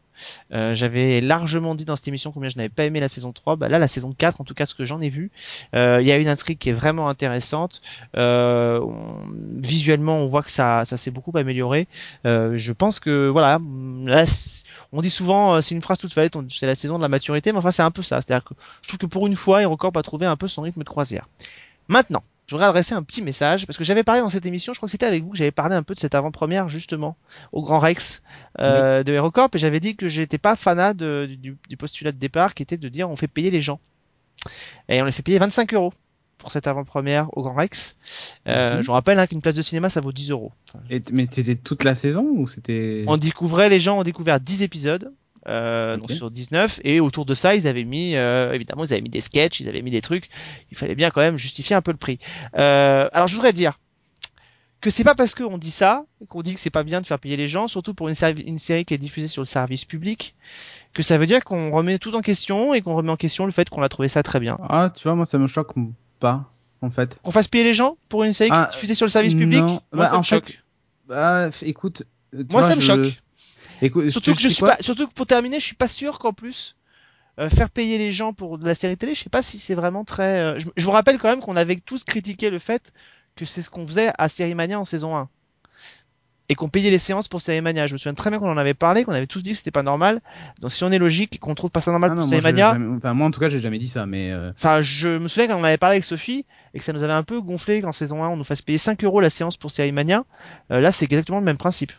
Euh, 0.52 0.74
J'avais 0.74 1.20
largement 1.20 1.74
dit 1.74 1.84
dans 1.84 1.96
cette 1.96 2.08
émission 2.08 2.30
combien 2.32 2.48
je 2.48 2.56
n'avais 2.56 2.68
pas 2.68 2.84
aimé 2.84 3.00
la 3.00 3.08
saison 3.08 3.32
3. 3.32 3.56
Bah 3.56 3.68
là, 3.68 3.78
la 3.78 3.88
saison 3.88 4.12
4, 4.16 4.40
en 4.40 4.44
tout 4.44 4.54
cas 4.54 4.66
ce 4.66 4.74
que 4.74 4.84
j'en 4.84 5.00
ai 5.00 5.08
vu, 5.08 5.30
euh, 5.74 5.98
il 6.00 6.06
y 6.06 6.12
a 6.12 6.16
une 6.18 6.28
intrigue 6.28 6.58
qui 6.58 6.68
est 6.70 6.74
vraiment 6.74 7.08
intéressante. 7.08 7.80
Euh, 8.16 8.80
on- 8.80 9.18
visuellement, 9.60 10.18
on 10.18 10.26
voit 10.26 10.42
que 10.42 10.50
ça, 10.50 10.84
ça 10.84 10.96
s'est 10.96 11.10
beaucoup 11.10 11.36
amélioré. 11.36 11.86
Je 12.24 12.72
pense 12.72 13.00
que 13.00 13.28
voilà, 13.28 13.58
là, 14.04 14.24
on 14.92 15.00
dit 15.02 15.10
souvent, 15.10 15.54
euh, 15.54 15.60
c'est 15.60 15.74
une 15.74 15.82
phrase 15.82 15.98
toute 15.98 16.12
faite, 16.12 16.34
c'est 16.50 16.66
la 16.66 16.74
saison 16.74 16.96
de 16.98 17.02
la 17.02 17.08
maturité, 17.08 17.52
mais 17.52 17.58
enfin 17.58 17.70
c'est 17.70 17.82
un 17.82 17.90
peu 17.90 18.02
ça. 18.02 18.20
C'est-à-dire 18.20 18.44
que 18.44 18.54
je 18.82 18.88
trouve 18.88 18.98
que 18.98 19.06
pour 19.06 19.26
une 19.26 19.36
fois, 19.36 19.62
HeroCorp 19.62 19.96
a 19.96 20.02
trouvé 20.02 20.26
un 20.26 20.36
peu 20.36 20.48
son 20.48 20.62
rythme 20.62 20.80
de 20.80 20.88
croisière. 20.88 21.28
Maintenant, 21.88 22.22
je 22.46 22.54
voudrais 22.54 22.66
adresser 22.68 22.94
un 22.94 23.02
petit 23.02 23.22
message 23.22 23.66
parce 23.66 23.78
que 23.78 23.84
j'avais 23.84 24.02
parlé 24.04 24.20
dans 24.20 24.28
cette 24.28 24.44
émission, 24.44 24.72
je 24.74 24.78
crois 24.78 24.86
que 24.86 24.90
c'était 24.90 25.06
avec 25.06 25.22
vous 25.24 25.30
que 25.30 25.36
j'avais 25.38 25.50
parlé 25.52 25.74
un 25.74 25.82
peu 25.82 25.94
de 25.94 25.98
cette 25.98 26.14
avant-première 26.14 26.68
justement 26.68 27.16
au 27.52 27.62
Grand 27.62 27.78
Rex 27.78 28.22
euh, 28.60 29.02
de 29.02 29.12
HeroCorp 29.12 29.54
et 29.54 29.58
j'avais 29.58 29.80
dit 29.80 29.96
que 29.96 30.08
j'étais 30.08 30.38
pas 30.38 30.56
fanat 30.56 30.92
de- 30.92 31.26
du, 31.40 31.56
du 31.68 31.76
postulat 31.76 32.12
de 32.12 32.18
départ 32.18 32.54
qui 32.54 32.62
était 32.62 32.76
de 32.76 32.88
dire 32.88 33.08
on 33.08 33.16
fait 33.16 33.28
payer 33.28 33.50
les 33.50 33.60
gens 33.62 33.80
et 34.88 35.00
on 35.00 35.04
les 35.06 35.12
fait 35.12 35.22
payer 35.22 35.38
25 35.38 35.72
euros 35.74 35.94
pour 36.42 36.50
cette 36.52 36.66
avant-première 36.66 37.34
au 37.38 37.42
Grand 37.42 37.54
Rex. 37.54 37.96
Euh, 38.48 38.76
Mhm. 38.76 38.82
Je 38.82 38.86
vous 38.88 38.92
rappelle 38.92 39.18
hein, 39.18 39.26
qu'une 39.26 39.40
place 39.40 39.54
de 39.54 39.62
cinéma 39.62 39.88
ça 39.88 40.00
vaut 40.00 40.12
10 40.12 40.30
euros. 40.32 40.52
Enfin, 40.68 40.80
Mais 41.12 41.26
c'était 41.30 41.54
toute 41.54 41.84
la 41.84 41.94
saison 41.94 42.24
ou 42.28 42.46
c'était. 42.48 43.04
on 43.06 43.16
découvrait, 43.16 43.68
les 43.70 43.80
gens 43.80 43.98
ont 44.00 44.02
découvert 44.02 44.40
10 44.40 44.62
épisodes. 44.62 45.12
Euh, 45.48 45.94
Ok. 45.96 46.00
donc 46.02 46.10
sur 46.12 46.30
19 46.30 46.80
et 46.84 47.00
autour 47.00 47.24
de 47.26 47.34
ça 47.34 47.56
ils 47.56 47.66
avaient 47.66 47.82
mis 47.82 48.14
euh, 48.14 48.52
évidemment 48.52 48.84
ils 48.84 48.92
avaient 48.92 49.02
mis 49.02 49.08
des 49.08 49.20
sketchs 49.20 49.58
ils 49.58 49.68
avaient 49.68 49.82
mis 49.82 49.90
des 49.90 50.00
trucs 50.00 50.28
il 50.70 50.76
fallait 50.76 50.94
bien 50.94 51.10
quand 51.10 51.20
même 51.20 51.36
justifier 51.36 51.74
un 51.74 51.82
peu 51.82 51.90
le 51.90 51.96
prix 51.96 52.20
euh, 52.56 53.08
alors 53.12 53.26
je 53.26 53.34
voudrais 53.34 53.52
dire 53.52 53.80
que 54.80 54.88
c'est 54.88 55.02
pas 55.02 55.16
parce 55.16 55.34
qu'on 55.34 55.58
dit 55.58 55.72
ça 55.72 56.04
qu'on 56.28 56.42
dit 56.42 56.54
que 56.54 56.60
c'est 56.60 56.70
pas 56.70 56.84
bien 56.84 57.00
de 57.00 57.06
faire 57.08 57.18
payer 57.18 57.36
les 57.36 57.48
gens 57.48 57.66
surtout 57.66 57.92
pour 57.92 58.08
une, 58.08 58.14
une 58.46 58.60
série 58.60 58.84
qui 58.84 58.94
est 58.94 58.98
diffusée 58.98 59.26
sur 59.26 59.42
le 59.42 59.46
service 59.46 59.84
public 59.84 60.36
que 60.94 61.02
ça 61.02 61.18
veut 61.18 61.26
dire 61.26 61.42
qu'on 61.42 61.72
remet 61.72 61.98
tout 61.98 62.14
en 62.14 62.20
question 62.20 62.72
et 62.72 62.80
qu'on 62.80 62.94
remet 62.94 63.10
en 63.10 63.16
question 63.16 63.44
le 63.44 63.50
fait 63.50 63.68
qu'on 63.68 63.82
a 63.82 63.88
trouvé 63.88 64.06
ça 64.06 64.22
très 64.22 64.38
bien 64.38 64.58
Ah, 64.68 64.92
tu 64.94 65.02
vois, 65.08 65.16
moi 65.16 65.24
ça 65.24 65.38
me 65.38 65.48
choque 65.48 65.72
pas, 66.22 66.50
en 66.80 66.90
fait. 66.90 67.20
qu'on 67.22 67.30
fasse 67.30 67.48
payer 67.48 67.64
les 67.64 67.74
gens 67.74 67.96
pour 68.08 68.24
une 68.24 68.32
série 68.32 68.50
qui 68.50 68.56
Ah, 68.56 68.68
est 68.68 68.72
diffusée 68.74 68.94
sur 68.94 69.06
le 69.06 69.10
service 69.10 69.34
public? 69.34 69.60
non. 69.60 69.66
moi 69.66 69.82
Bah, 69.92 70.06
ça 70.06 70.12
me 70.12 70.18
en 70.20 70.22
fait, 70.22 70.44
choque 70.44 70.58
Bah, 71.08 71.50
écoute. 71.62 72.04
euh, 72.34 72.44
moi 72.48 72.60
vois, 72.60 72.62
ça 72.62 72.74
me 72.76 72.80
je- 72.80 72.86
choque 72.86 73.22
Écoute, 73.82 74.10
Surtout 74.10 74.30
te 74.32 74.36
que 74.36 74.42
je 74.42 74.48
dis 74.48 74.54
suis 74.54 74.62
quoi 74.62 74.76
pas, 74.76 74.82
surtout 74.82 75.08
que 75.08 75.12
pour 75.14 75.26
terminer, 75.26 75.60
je 75.60 75.64
suis 75.66 75.74
pas 75.76 75.88
sûr 75.88 76.18
qu'en 76.18 76.32
plus 76.32 76.76
euh, 77.40 77.50
faire 77.50 77.70
payer 77.70 77.98
les 77.98 78.12
gens 78.12 78.32
pour 78.34 78.58
de 78.58 78.66
la 78.66 78.74
série 78.74 78.96
télé, 78.96 79.14
je 79.14 79.22
sais 79.24 79.30
pas 79.30 79.42
si 79.42 79.58
c'est 79.58 79.74
vraiment 79.74 80.04
très. 80.04 80.40
euh, 80.40 80.60
Je, 80.60 80.68
je 80.76 80.84
vous 80.84 80.90
rappelle 80.92 81.18
quand 81.18 81.28
même 81.30 81.40
qu'on 81.40 81.56
avait 81.56 81.76
tous 81.76 82.04
critiqué 82.04 82.50
le 82.50 82.58
fait 82.58 82.92
que 83.36 83.44
c'est 83.46 83.62
ce 83.62 83.70
qu'on 83.70 83.86
faisait 83.86 84.12
à 84.18 84.28
Série 84.28 84.54
Mania 84.54 84.78
en 84.80 84.84
saison 84.84 85.16
1 85.16 85.30
et 86.52 86.54
qu'on 86.54 86.68
payait 86.68 86.90
les 86.90 86.98
séances 86.98 87.28
pour 87.28 87.40
Série 87.40 87.62
Mania. 87.62 87.86
Je 87.86 87.94
me 87.94 87.98
souviens 87.98 88.12
très 88.12 88.28
bien 88.28 88.38
qu'on 88.38 88.50
en 88.50 88.58
avait 88.58 88.74
parlé, 88.74 89.04
qu'on 89.04 89.12
avait 89.12 89.26
tous 89.26 89.42
dit 89.42 89.52
que 89.52 89.56
c'était 89.56 89.70
pas 89.70 89.82
normal. 89.82 90.20
Donc 90.60 90.70
si 90.70 90.84
on 90.84 90.92
est 90.92 90.98
logique 90.98 91.34
et 91.36 91.38
qu'on 91.38 91.54
trouve 91.54 91.70
pas 91.70 91.80
ça 91.80 91.90
normal 91.90 92.10
Ah 92.12 92.20
pour 92.20 92.28
j'ai 92.30 92.40
Mania, 92.42 92.72
jamais- 92.72 92.96
Enfin, 92.96 93.14
moi 93.14 93.26
en 93.26 93.30
tout 93.30 93.40
cas, 93.40 93.48
j'ai 93.48 93.58
jamais 93.58 93.78
dit 93.78 93.88
ça, 93.88 94.04
mais. 94.04 94.30
euh, 94.30 94.50
enfin 94.50 94.82
je 94.82 95.18
me 95.18 95.28
souviens 95.28 95.48
qu'on 95.48 95.54
en 95.60 95.64
avait 95.64 95.78
parlé 95.78 95.94
avec 95.94 96.04
Sophie 96.04 96.44
et 96.74 96.78
que 96.78 96.84
ça 96.84 96.92
nous 96.92 97.02
avait 97.02 97.12
un 97.14 97.22
peu 97.22 97.40
gonflé 97.40 97.80
qu'en 97.80 97.92
saison 97.92 98.22
1 98.22 98.28
on 98.28 98.36
nous 98.36 98.44
fasse 98.44 98.60
payer 98.62 98.78
5 98.78 99.02
euros 99.04 99.20
la 99.20 99.30
séance 99.30 99.56
pour 99.56 99.70
Série 99.70 99.92
Mania. 99.92 100.24
Euh, 100.70 100.80
là 100.80 100.92
c'est 100.92 101.06
exactement 101.06 101.38
le 101.38 101.44
même 101.44 101.56
principe. 101.56 101.92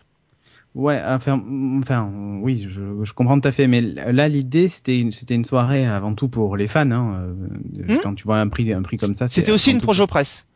Ouais, 0.76 1.00
enfin, 1.06 1.40
enfin, 1.78 2.10
oui, 2.42 2.66
je, 2.68 2.82
je 3.04 3.14
comprends 3.14 3.40
tout 3.40 3.48
à 3.48 3.52
fait, 3.52 3.68
mais 3.68 3.80
là 3.82 4.28
l'idée 4.28 4.68
c'était 4.68 5.00
une, 5.00 5.12
c'était 5.12 5.36
une 5.36 5.46
soirée 5.46 5.86
avant 5.86 6.16
tout 6.16 6.30
pour 6.30 6.58
les 6.58 6.66
fans. 6.68 6.90
Hein, 6.90 7.14
euh, 7.80 7.94
Hmm 7.94 8.00
Quand 8.02 8.16
tu 8.16 8.24
vois 8.24 8.40
un 8.40 8.48
prix, 8.48 8.74
un 8.74 8.82
prix 8.82 8.98
comme 8.98 9.14
ça, 9.16 9.28
C'était 9.28 9.52
aussi 9.52 9.72
une 9.72 9.82
projo 9.82 10.08
presse. 10.08 10.48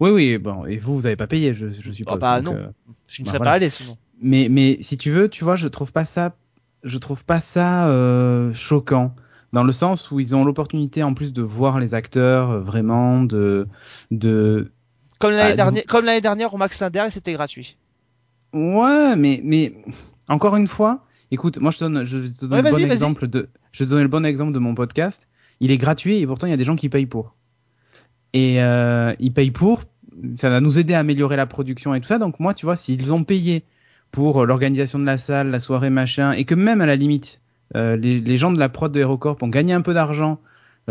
Oui, 0.00 0.10
oui, 0.10 0.38
bon, 0.38 0.64
et 0.66 0.76
vous, 0.78 0.94
vous 0.98 1.06
avez 1.06 1.16
pas 1.16 1.26
payé, 1.26 1.52
je, 1.54 1.70
je 1.70 1.92
suppose. 1.92 2.14
Ah 2.14 2.18
bah 2.18 2.40
donc, 2.40 2.54
non. 2.54 2.60
euh, 2.60 2.68
Je 3.08 3.22
ne 3.22 3.26
Bah, 3.26 3.30
serais 3.30 3.38
voilà. 3.38 3.50
pas 3.50 3.54
allé 3.56 3.70
sinon. 3.70 3.96
mais, 4.22 4.48
mais 4.50 4.78
si 4.80 4.96
tu 4.96 5.10
veux, 5.10 5.28
tu 5.28 5.42
vois, 5.44 5.56
je 5.56 5.66
trouve 5.68 5.90
pas 5.92 6.04
ça, 6.04 6.36
je 6.84 6.98
trouve 6.98 7.24
pas 7.24 7.40
ça 7.40 7.88
euh, 7.88 8.52
choquant. 8.54 9.14
Dans 9.52 9.64
le 9.64 9.72
sens 9.72 10.10
où 10.10 10.20
ils 10.20 10.36
ont 10.36 10.44
l'opportunité 10.44 11.02
en 11.02 11.14
plus 11.14 11.32
de 11.32 11.40
voir 11.42 11.80
les 11.80 11.94
acteurs 11.94 12.50
euh, 12.50 12.60
vraiment, 12.60 13.22
de, 13.22 13.66
de, 14.10 14.70
Comme 15.18 15.32
l'année 15.32 15.52
Ah, 15.52 15.56
dernière, 15.56 15.84
comme 15.86 16.04
l'année 16.04 16.20
dernière 16.20 16.52
au 16.54 16.58
Max 16.58 16.78
Linder, 16.80 17.04
et 17.06 17.10
c'était 17.10 17.32
gratuit. 17.32 17.76
Ouais, 18.52 19.16
mais, 19.16 19.40
mais 19.44 19.74
encore 20.28 20.56
une 20.56 20.66
fois, 20.66 21.04
écoute, 21.30 21.58
moi 21.58 21.70
je 21.70 21.78
te 21.78 21.84
donne, 21.84 22.04
je 22.04 22.18
te 22.18 22.46
Ouais, 22.46 22.62
le 22.62 22.70
bon 22.70 22.76
exemple 22.78 23.26
de, 23.26 23.48
je 23.72 23.84
te 23.84 23.88
donner 23.88 24.02
le 24.02 24.08
bon 24.08 24.24
exemple 24.24 24.52
de 24.52 24.58
mon 24.58 24.74
podcast. 24.74 25.28
Il 25.60 25.70
est 25.72 25.78
gratuit 25.78 26.18
et 26.18 26.26
pourtant 26.26 26.46
il 26.46 26.50
y 26.50 26.54
a 26.54 26.56
des 26.56 26.64
gens 26.64 26.76
qui 26.76 26.88
payent 26.88 27.06
pour. 27.06 27.34
Et 28.32 28.62
euh, 28.62 29.14
ils 29.18 29.32
payent 29.32 29.50
pour, 29.50 29.82
ça 30.38 30.50
va 30.50 30.60
nous 30.60 30.78
aider 30.78 30.94
à 30.94 31.00
améliorer 31.00 31.36
la 31.36 31.46
production 31.46 31.94
et 31.94 32.00
tout 32.00 32.08
ça. 32.08 32.18
Donc 32.18 32.40
moi, 32.40 32.54
tu 32.54 32.66
vois, 32.66 32.76
s'ils 32.76 33.12
ont 33.12 33.24
payé 33.24 33.64
pour 34.10 34.42
euh, 34.42 34.46
l'organisation 34.46 34.98
de 34.98 35.04
la 35.04 35.18
salle, 35.18 35.50
la 35.50 35.60
soirée, 35.60 35.90
machin, 35.90 36.32
et 36.32 36.44
que 36.44 36.54
même 36.54 36.80
à 36.80 36.86
la 36.86 36.96
limite, 36.96 37.40
euh, 37.76 37.96
les, 37.96 38.20
les 38.20 38.36
gens 38.38 38.50
de 38.50 38.58
la 38.58 38.68
prod 38.68 38.92
de 38.92 39.00
HeroCorp 39.00 39.42
ont 39.42 39.48
gagné 39.48 39.72
un 39.72 39.82
peu 39.82 39.94
d'argent 39.94 40.38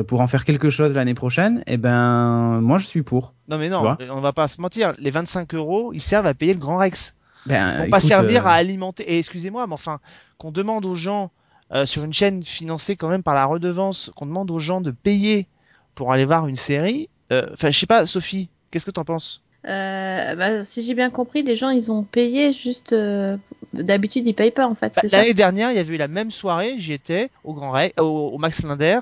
pour 0.04 0.22
en 0.22 0.28
faire 0.28 0.46
quelque 0.46 0.70
chose 0.70 0.94
l'année 0.94 1.16
prochaine, 1.16 1.64
eh 1.66 1.78
ben 1.78 2.62
moi 2.62 2.78
je 2.78 2.86
suis 2.86 3.02
pour. 3.02 3.34
Non 3.48 3.58
mais 3.58 3.68
non, 3.68 3.98
on 4.12 4.22
va 4.22 4.32
pas 4.32 4.48
se 4.48 4.62
mentir. 4.62 4.94
Les 5.00 5.10
25 5.10 5.56
euros, 5.56 5.92
ils 5.92 6.02
servent 6.02 6.28
à 6.28 6.36
payer 6.36 6.54
le 6.54 6.60
Grand 6.60 6.78
Rex. 6.78 7.16
Ben, 7.48 7.74
Ils 7.78 7.84
vont 7.86 7.90
pas 7.90 8.00
servir 8.00 8.46
euh, 8.46 8.50
à 8.50 8.54
alimenter. 8.54 9.04
Et 9.12 9.20
excusez-moi, 9.20 9.66
mais 9.66 9.74
enfin, 9.74 10.00
qu'on 10.38 10.52
demande 10.52 10.86
aux 10.86 10.96
gens 10.96 11.32
euh, 11.74 11.86
sur 11.86 12.04
une 12.04 12.14
chaîne 12.14 12.44
financée 12.44 12.96
quand 12.96 13.10
même 13.10 13.24
par 13.24 13.36
la 13.36 13.46
redevance, 13.46 14.12
qu'on 14.16 14.26
demande 14.26 14.52
aux 14.52 14.60
gens 14.60 14.82
de 14.82 14.92
payer 14.92 15.48
pour 15.96 16.12
aller 16.14 16.26
voir 16.26 16.48
une 16.48 16.56
série. 16.56 17.10
Euh, 17.32 17.48
Enfin, 17.54 17.72
je 17.72 17.80
sais 17.80 17.86
pas, 17.86 18.06
Sophie, 18.06 18.50
qu'est-ce 18.72 18.86
que 18.86 18.92
t'en 18.92 19.06
penses? 19.06 19.42
Euh, 19.68 20.36
bah, 20.36 20.64
si 20.64 20.84
j'ai 20.84 20.94
bien 20.94 21.10
compris, 21.10 21.42
les 21.42 21.56
gens 21.56 21.70
ils 21.70 21.92
ont 21.92 22.04
payé 22.04 22.54
juste. 22.54 22.94
euh, 22.94 23.36
D'habitude 23.74 24.26
ils 24.26 24.34
payent 24.34 24.52
pas 24.52 24.66
en 24.66 24.76
fait, 24.76 24.94
Bah, 24.96 25.02
c'est 25.02 25.10
ça? 25.10 25.18
L'année 25.18 25.34
dernière, 25.34 25.72
il 25.72 25.76
y 25.76 25.80
avait 25.80 25.94
eu 25.96 25.98
la 25.98 26.08
même 26.08 26.32
soirée, 26.32 26.76
j'y 26.80 26.94
étais, 26.94 27.30
au 27.44 27.54
Grand 27.54 27.72
Rex, 27.72 27.94
au, 28.00 28.30
au 28.34 28.38
Max 28.38 28.64
Linder, 28.64 29.00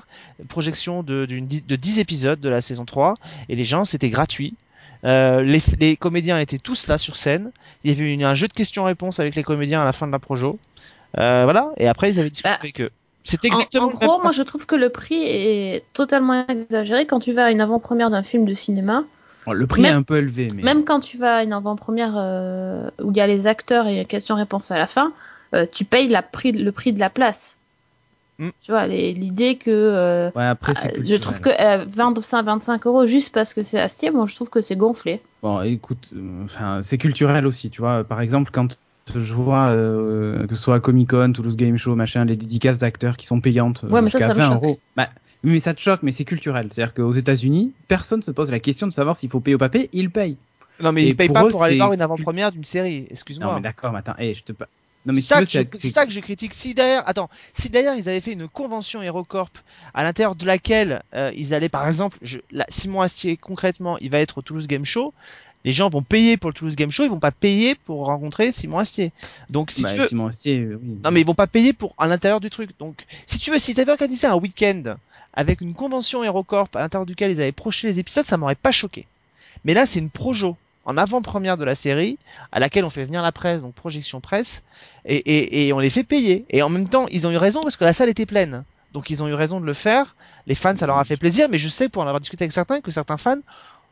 projection 0.48 1.02
de, 1.04 1.24
de 1.26 1.76
10 1.76 2.00
épisodes 2.00 2.40
de 2.40 2.48
la 2.48 2.60
saison 2.60 2.84
3, 2.84 3.14
et 3.48 3.54
les 3.54 3.64
gens, 3.64 3.84
c'était 3.84 4.10
gratuit. 4.10 4.54
Euh, 5.04 5.40
les, 5.42 5.62
les 5.78 5.96
comédiens 5.96 6.38
étaient 6.40 6.58
tous 6.58 6.88
là 6.88 6.98
sur 6.98 7.14
scène. 7.16 7.52
Il 7.84 7.90
y 7.92 7.94
avait 7.94 8.12
eu 8.12 8.24
un 8.24 8.34
jeu 8.34 8.48
de 8.48 8.52
questions-réponses 8.54 9.20
avec 9.20 9.36
les 9.36 9.44
comédiens 9.44 9.82
à 9.82 9.84
la 9.84 9.92
fin 9.92 10.06
de 10.08 10.12
la 10.12 10.18
projo. 10.18 10.58
Voilà, 11.14 11.70
et 11.76 11.86
après 11.86 12.10
ils 12.12 12.18
avaient 12.18 12.30
discuté 12.30 12.48
Bah, 12.48 12.58
avec 12.60 12.80
eux. 12.80 12.90
En, 13.34 13.46
exactement 13.46 13.86
en 13.86 13.88
même 13.88 13.96
gros, 13.96 14.22
moi 14.22 14.30
je 14.30 14.42
trouve 14.42 14.66
que 14.66 14.76
le 14.76 14.88
prix 14.88 15.22
est 15.22 15.84
totalement 15.92 16.46
exagéré 16.48 17.06
quand 17.06 17.18
tu 17.18 17.32
vas 17.32 17.46
à 17.46 17.50
une 17.50 17.60
avant-première 17.60 18.10
d'un 18.10 18.22
film 18.22 18.44
de 18.44 18.54
cinéma. 18.54 19.04
bon, 19.46 19.52
le 19.52 19.66
prix 19.66 19.82
même- 19.82 19.92
est 19.92 19.96
un 19.96 20.02
peu 20.02 20.18
élevé, 20.18 20.48
mais 20.54 20.62
Même 20.62 20.84
quand 20.84 21.00
tu 21.00 21.16
vas 21.16 21.38
à 21.38 21.42
une 21.42 21.52
avant-première 21.52 22.14
euh, 22.16 22.88
où 23.02 23.10
il 23.10 23.16
y 23.16 23.20
a 23.20 23.26
les 23.26 23.46
acteurs 23.46 23.86
et 23.88 24.04
questions-réponses 24.04 24.70
à 24.70 24.78
la 24.78 24.86
fin, 24.86 25.12
euh, 25.54 25.66
tu 25.70 25.84
payes 25.84 26.08
la 26.08 26.22
prix, 26.22 26.52
le 26.52 26.72
prix 26.72 26.92
de 26.92 27.00
la 27.00 27.10
place. 27.10 27.58
Mm. 28.38 28.48
Tu 28.60 28.70
vois, 28.70 28.86
l'idée 28.86 29.56
que. 29.56 29.70
euh, 29.70 30.30
ouais, 30.36 30.44
après 30.44 30.74
ah, 30.76 30.80
c'est 30.82 31.02
je 31.02 31.14
trouve 31.16 31.40
que 31.40 31.48
euh, 31.48 31.84
vendre 31.88 32.22
ça 32.22 32.38
à 32.38 32.42
25 32.42 32.86
euros 32.86 33.06
juste 33.06 33.32
parce 33.32 33.54
que 33.54 33.62
c'est 33.62 33.80
Astier, 33.80 34.10
moi 34.10 34.26
je 34.26 34.34
trouve 34.34 34.50
que 34.50 34.60
c'est 34.60 34.76
gonflé. 34.76 35.20
Bon, 35.42 35.62
écoute, 35.62 36.10
enfin, 36.44 36.80
c'est 36.82 36.98
culturel 36.98 37.46
aussi, 37.46 37.70
tu 37.70 37.80
vois. 37.80 38.04
Par 38.04 38.20
exemple, 38.20 38.50
quand 38.52 38.78
je 39.14 39.34
vois 39.34 39.68
euh, 39.68 40.46
que 40.46 40.54
ce 40.54 40.62
soit 40.62 40.74
à 40.76 40.80
Comic 40.80 41.10
Con, 41.10 41.32
Toulouse 41.32 41.56
Game 41.56 41.76
Show, 41.76 41.94
machin, 41.94 42.24
les 42.24 42.36
dédicaces 42.36 42.78
d'acteurs 42.78 43.16
qui 43.16 43.26
sont 43.26 43.40
payantes 43.40 43.84
euh, 43.84 43.88
Ouais, 43.88 44.02
mais 44.02 44.10
ça, 44.10 44.18
jusqu'à 44.18 44.34
ça 44.34 44.38
me 44.40 44.40
20 44.40 44.54
choque. 44.54 44.64
euros. 44.64 44.80
Bah, 44.96 45.08
mais 45.42 45.60
ça 45.60 45.74
te 45.74 45.80
choque, 45.80 46.02
mais 46.02 46.12
c'est 46.12 46.24
culturel. 46.24 46.68
C'est-à-dire 46.72 46.92
qu'aux 46.94 47.12
États-Unis, 47.12 47.72
personne 47.88 48.22
se 48.22 48.30
pose 48.30 48.50
la 48.50 48.58
question 48.58 48.86
de 48.86 48.92
savoir 48.92 49.16
s'il 49.16 49.30
faut 49.30 49.40
payer 49.40 49.54
ou 49.54 49.58
pas 49.58 49.68
payer, 49.68 49.88
ils 49.92 50.10
payent. 50.10 50.36
Non, 50.80 50.92
mais 50.92 51.04
Et 51.04 51.08
ils 51.08 51.16
payent 51.16 51.28
pour 51.28 51.34
pas 51.34 51.44
eux, 51.46 51.50
pour 51.50 51.62
aller 51.62 51.76
voir 51.76 51.92
une 51.92 52.02
avant-première 52.02 52.52
d'une 52.52 52.64
série. 52.64 53.00
Non, 53.00 53.06
Excuse-moi. 53.10 53.54
mais 53.56 53.60
d'accord, 53.62 53.92
mais 53.92 53.98
attends, 54.00 54.16
hey, 54.18 54.34
je 54.34 54.42
te 54.42 54.52
Non, 54.52 54.66
mais 55.06 55.20
C'est 55.20 55.44
si 55.46 55.52
ça, 55.88 55.94
ça 55.94 56.06
que 56.06 56.12
je 56.12 56.20
critique. 56.20 56.52
Si 56.52 56.74
d'ailleurs, 56.74 57.04
attends, 57.06 57.30
si 57.56 57.70
d'ailleurs 57.70 57.94
ils 57.94 58.08
avaient 58.08 58.20
fait 58.20 58.32
une 58.32 58.48
convention 58.48 59.02
HeroCorp 59.02 59.52
à 59.94 60.02
l'intérieur 60.04 60.34
de 60.34 60.44
laquelle 60.44 61.02
euh, 61.14 61.30
ils 61.34 61.54
allaient, 61.54 61.68
par 61.70 61.86
exemple, 61.88 62.18
je, 62.22 62.38
là, 62.50 62.66
Simon 62.68 63.00
Astier 63.02 63.36
concrètement, 63.36 63.96
il 63.98 64.10
va 64.10 64.18
être 64.18 64.38
au 64.38 64.42
Toulouse 64.42 64.66
Game 64.66 64.84
Show. 64.84 65.14
Les 65.66 65.72
gens 65.72 65.90
vont 65.90 66.02
payer 66.02 66.36
pour 66.36 66.48
le 66.48 66.54
Toulouse 66.54 66.76
Game 66.76 66.92
Show, 66.92 67.02
ils 67.02 67.10
vont 67.10 67.18
pas 67.18 67.32
payer 67.32 67.74
pour 67.74 68.06
rencontrer 68.06 68.52
Simon 68.52 68.78
Astier. 68.78 69.10
Donc 69.50 69.72
si 69.72 69.82
bah, 69.82 69.92
tu 69.92 69.98
veux, 69.98 70.06
Simon 70.06 70.28
Astier, 70.28 70.60
euh, 70.60 70.80
oui. 70.80 70.98
non 71.02 71.10
mais 71.10 71.20
ils 71.20 71.26
vont 71.26 71.34
pas 71.34 71.48
payer 71.48 71.72
pour 71.72 71.92
à 71.98 72.06
l'intérieur 72.06 72.40
du 72.40 72.50
truc. 72.50 72.70
Donc 72.78 73.04
si 73.26 73.40
tu 73.40 73.50
veux, 73.50 73.58
si 73.58 73.74
t'avais 73.74 73.90
organisé 73.90 74.28
un 74.28 74.36
week-end 74.36 74.94
avec 75.34 75.60
une 75.60 75.74
convention 75.74 76.22
HeroCorp 76.22 76.68
à 76.76 76.80
l'intérieur 76.80 77.04
duquel 77.04 77.32
ils 77.32 77.40
avaient 77.40 77.50
projeté 77.50 77.88
les 77.88 77.98
épisodes, 77.98 78.24
ça 78.24 78.36
m'aurait 78.36 78.54
pas 78.54 78.70
choqué. 78.70 79.06
Mais 79.64 79.74
là, 79.74 79.86
c'est 79.86 79.98
une 79.98 80.08
projo 80.08 80.56
en 80.84 80.96
avant-première 80.96 81.56
de 81.56 81.64
la 81.64 81.74
série 81.74 82.16
à 82.52 82.60
laquelle 82.60 82.84
on 82.84 82.90
fait 82.90 83.04
venir 83.04 83.20
la 83.20 83.32
presse, 83.32 83.60
donc 83.60 83.74
projection 83.74 84.20
presse, 84.20 84.62
et, 85.04 85.16
et, 85.16 85.66
et 85.66 85.72
on 85.72 85.80
les 85.80 85.90
fait 85.90 86.04
payer. 86.04 86.44
Et 86.50 86.62
en 86.62 86.68
même 86.68 86.88
temps, 86.88 87.08
ils 87.10 87.26
ont 87.26 87.32
eu 87.32 87.36
raison 87.38 87.60
parce 87.60 87.74
que 87.74 87.84
la 87.84 87.92
salle 87.92 88.08
était 88.08 88.24
pleine. 88.24 88.62
Donc 88.92 89.10
ils 89.10 89.20
ont 89.20 89.26
eu 89.26 89.34
raison 89.34 89.60
de 89.60 89.66
le 89.66 89.74
faire. 89.74 90.14
Les 90.46 90.54
fans, 90.54 90.76
ça 90.76 90.86
leur 90.86 90.98
a 90.98 91.04
fait 91.04 91.16
plaisir, 91.16 91.48
mais 91.50 91.58
je 91.58 91.68
sais 91.68 91.88
pour 91.88 92.02
en 92.02 92.06
avoir 92.06 92.20
discuté 92.20 92.44
avec 92.44 92.52
certains 92.52 92.80
que 92.80 92.92
certains 92.92 93.16
fans 93.16 93.40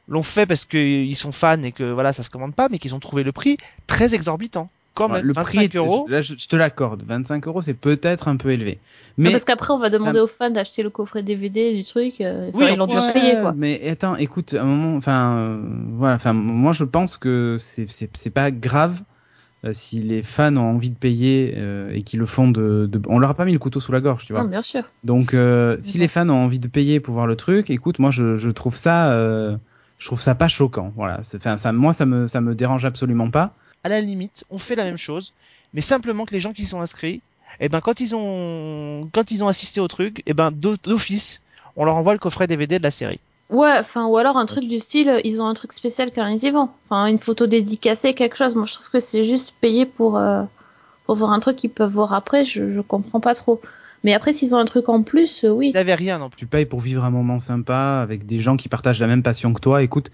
l'ont 0.08 0.22
fait 0.22 0.46
parce 0.46 0.64
qu'ils 0.64 1.16
sont 1.16 1.32
fans 1.32 1.62
et 1.62 1.72
que 1.72 1.84
voilà, 1.92 2.12
ça 2.12 2.22
se 2.22 2.30
commande 2.30 2.54
pas, 2.54 2.68
mais 2.70 2.78
qu'ils 2.78 2.94
ont 2.94 3.00
trouvé 3.00 3.22
le 3.22 3.32
prix 3.32 3.56
très 3.86 4.14
exorbitant. 4.14 4.68
Quand 4.94 5.10
Ouais, 5.10 5.22
le 5.22 5.32
25 5.32 5.50
prix, 5.50 5.64
est- 5.64 5.74
euros. 5.76 6.06
là, 6.08 6.22
je, 6.22 6.34
je 6.38 6.46
te 6.46 6.54
l'accorde. 6.54 7.02
25 7.04 7.46
euros, 7.48 7.62
c'est 7.62 7.74
peut-être 7.74 8.28
un 8.28 8.36
peu 8.36 8.50
élevé. 8.52 8.78
Mais 9.18 9.32
parce 9.32 9.44
qu'après 9.44 9.72
on 9.72 9.76
va 9.78 9.90
ça- 9.90 9.98
demander 9.98 10.20
aux 10.20 10.28
fans 10.28 10.50
d'acheter 10.50 10.82
le 10.84 10.90
coffret 10.90 11.22
DVD 11.24 11.74
du 11.74 11.82
truc, 11.84 12.20
euh, 12.20 12.50
Oui, 12.54 12.66
ils 12.72 12.76
l'ont 12.76 12.86
dû 12.86 12.94
Ouais, 12.96 13.12
payer 13.12 13.34
quoi. 13.40 13.52
Mais 13.56 13.88
attends, 13.88 14.14
écoute, 14.16 14.54
à 14.54 14.62
un 14.62 14.64
moment, 14.66 14.96
enfin, 14.96 15.36
euh, 15.36 15.60
voilà, 15.90 16.14
enfin, 16.14 16.32
moi 16.32 16.72
je 16.72 16.84
pense 16.84 17.16
que 17.16 17.56
c'est 17.58 18.30
pas 18.30 18.50
grave 18.52 19.00
euh, 19.64 19.72
si 19.72 19.98
les 19.98 20.22
fans 20.22 20.56
ont 20.58 20.74
envie 20.74 20.90
de 20.90 20.96
payer 20.96 21.54
euh, 21.56 21.90
et 21.92 22.02
qu'ils 22.02 22.20
le 22.20 22.26
font 22.26 22.48
de, 22.50 22.86
de, 22.90 23.00
on 23.08 23.18
leur 23.18 23.30
a 23.30 23.34
pas 23.34 23.46
mis 23.46 23.52
le 23.52 23.58
couteau 23.58 23.80
sous 23.80 23.90
la 23.92 24.00
gorge, 24.00 24.26
tu 24.26 24.32
vois. 24.32 24.42
Non, 24.42 24.48
bien 24.48 24.62
sûr. 24.62 24.84
Donc, 25.04 25.34
euh, 25.34 25.76
si 25.80 25.98
les 25.98 26.06
fans 26.08 26.28
ont 26.28 26.44
envie 26.44 26.58
de 26.60 26.68
payer 26.68 27.00
pour 27.00 27.14
voir 27.14 27.26
le 27.26 27.34
truc, 27.34 27.70
écoute, 27.70 27.98
moi 27.98 28.10
je, 28.12 28.36
je 28.36 28.50
trouve 28.50 28.76
ça, 28.76 29.12
euh, 29.12 29.56
je 29.98 30.06
trouve 30.06 30.20
ça 30.22 30.34
pas 30.34 30.48
choquant. 30.48 30.92
Voilà, 30.96 31.20
enfin, 31.36 31.58
ça, 31.58 31.72
moi 31.72 31.92
ça 31.92 32.06
me 32.06 32.26
ça 32.28 32.40
me 32.40 32.54
dérange 32.54 32.84
absolument 32.84 33.30
pas. 33.30 33.56
à 33.84 33.88
la 33.88 34.00
limite, 34.00 34.44
on 34.50 34.58
fait 34.58 34.74
la 34.76 34.84
même 34.84 34.96
chose, 34.98 35.34
mais 35.72 35.80
simplement 35.80 36.24
que 36.26 36.34
les 36.34 36.40
gens 36.40 36.52
qui 36.52 36.66
sont 36.66 36.80
inscrits, 36.80 37.22
eh 37.60 37.68
ben 37.68 37.80
quand 37.80 38.00
ils 38.00 38.14
ont 38.16 39.10
quand 39.12 39.30
ils 39.30 39.42
ont 39.44 39.48
assisté 39.48 39.80
au 39.80 39.88
truc, 39.88 40.22
eh 40.26 40.34
ben 40.34 40.50
d'o- 40.52 40.76
d'office, 40.76 41.40
on 41.76 41.84
leur 41.84 41.96
envoie 41.96 42.12
le 42.14 42.18
coffret 42.18 42.46
DVD 42.46 42.78
de 42.78 42.82
la 42.84 42.90
série. 42.90 43.20
Ouais, 43.50 43.72
enfin, 43.78 44.06
ou 44.06 44.16
alors 44.16 44.36
un 44.38 44.46
truc 44.46 44.66
du 44.68 44.78
style, 44.80 45.20
ils 45.24 45.42
ont 45.42 45.46
un 45.46 45.54
truc 45.54 45.72
spécial 45.72 46.10
quand 46.12 46.26
ils 46.26 46.44
y 46.44 46.50
vont. 46.50 46.70
Enfin, 46.88 47.06
une 47.06 47.18
photo 47.18 47.46
dédicacée, 47.46 48.14
quelque 48.14 48.36
chose. 48.36 48.54
Moi, 48.54 48.66
je 48.66 48.74
trouve 48.74 48.88
que 48.90 49.00
c'est 49.00 49.24
juste 49.24 49.54
payer 49.60 49.86
pour, 49.86 50.16
euh, 50.16 50.42
pour 51.04 51.14
voir 51.16 51.32
un 51.32 51.40
truc 51.40 51.56
qu'ils 51.58 51.70
peuvent 51.70 51.92
voir 51.92 52.12
après, 52.14 52.44
je, 52.44 52.72
je 52.72 52.80
comprends 52.80 53.20
pas 53.20 53.34
trop. 53.34 53.60
Mais 54.04 54.14
après, 54.14 54.32
s'ils 54.32 54.54
ont 54.54 54.58
un 54.58 54.64
truc 54.64 54.88
en 54.88 55.02
plus, 55.02 55.44
euh, 55.44 55.50
oui. 55.50 55.70
Ils 55.70 55.74
n'avaient 55.74 55.94
rien 55.94 56.18
non 56.18 56.28
plus. 56.28 56.38
Tu 56.38 56.46
payes 56.46 56.66
pour 56.66 56.80
vivre 56.80 57.04
un 57.04 57.10
moment 57.10 57.40
sympa 57.40 58.00
avec 58.02 58.26
des 58.26 58.38
gens 58.38 58.56
qui 58.56 58.68
partagent 58.68 59.00
la 59.00 59.06
même 59.06 59.22
passion 59.22 59.52
que 59.52 59.60
toi. 59.60 59.82
Écoute, 59.82 60.10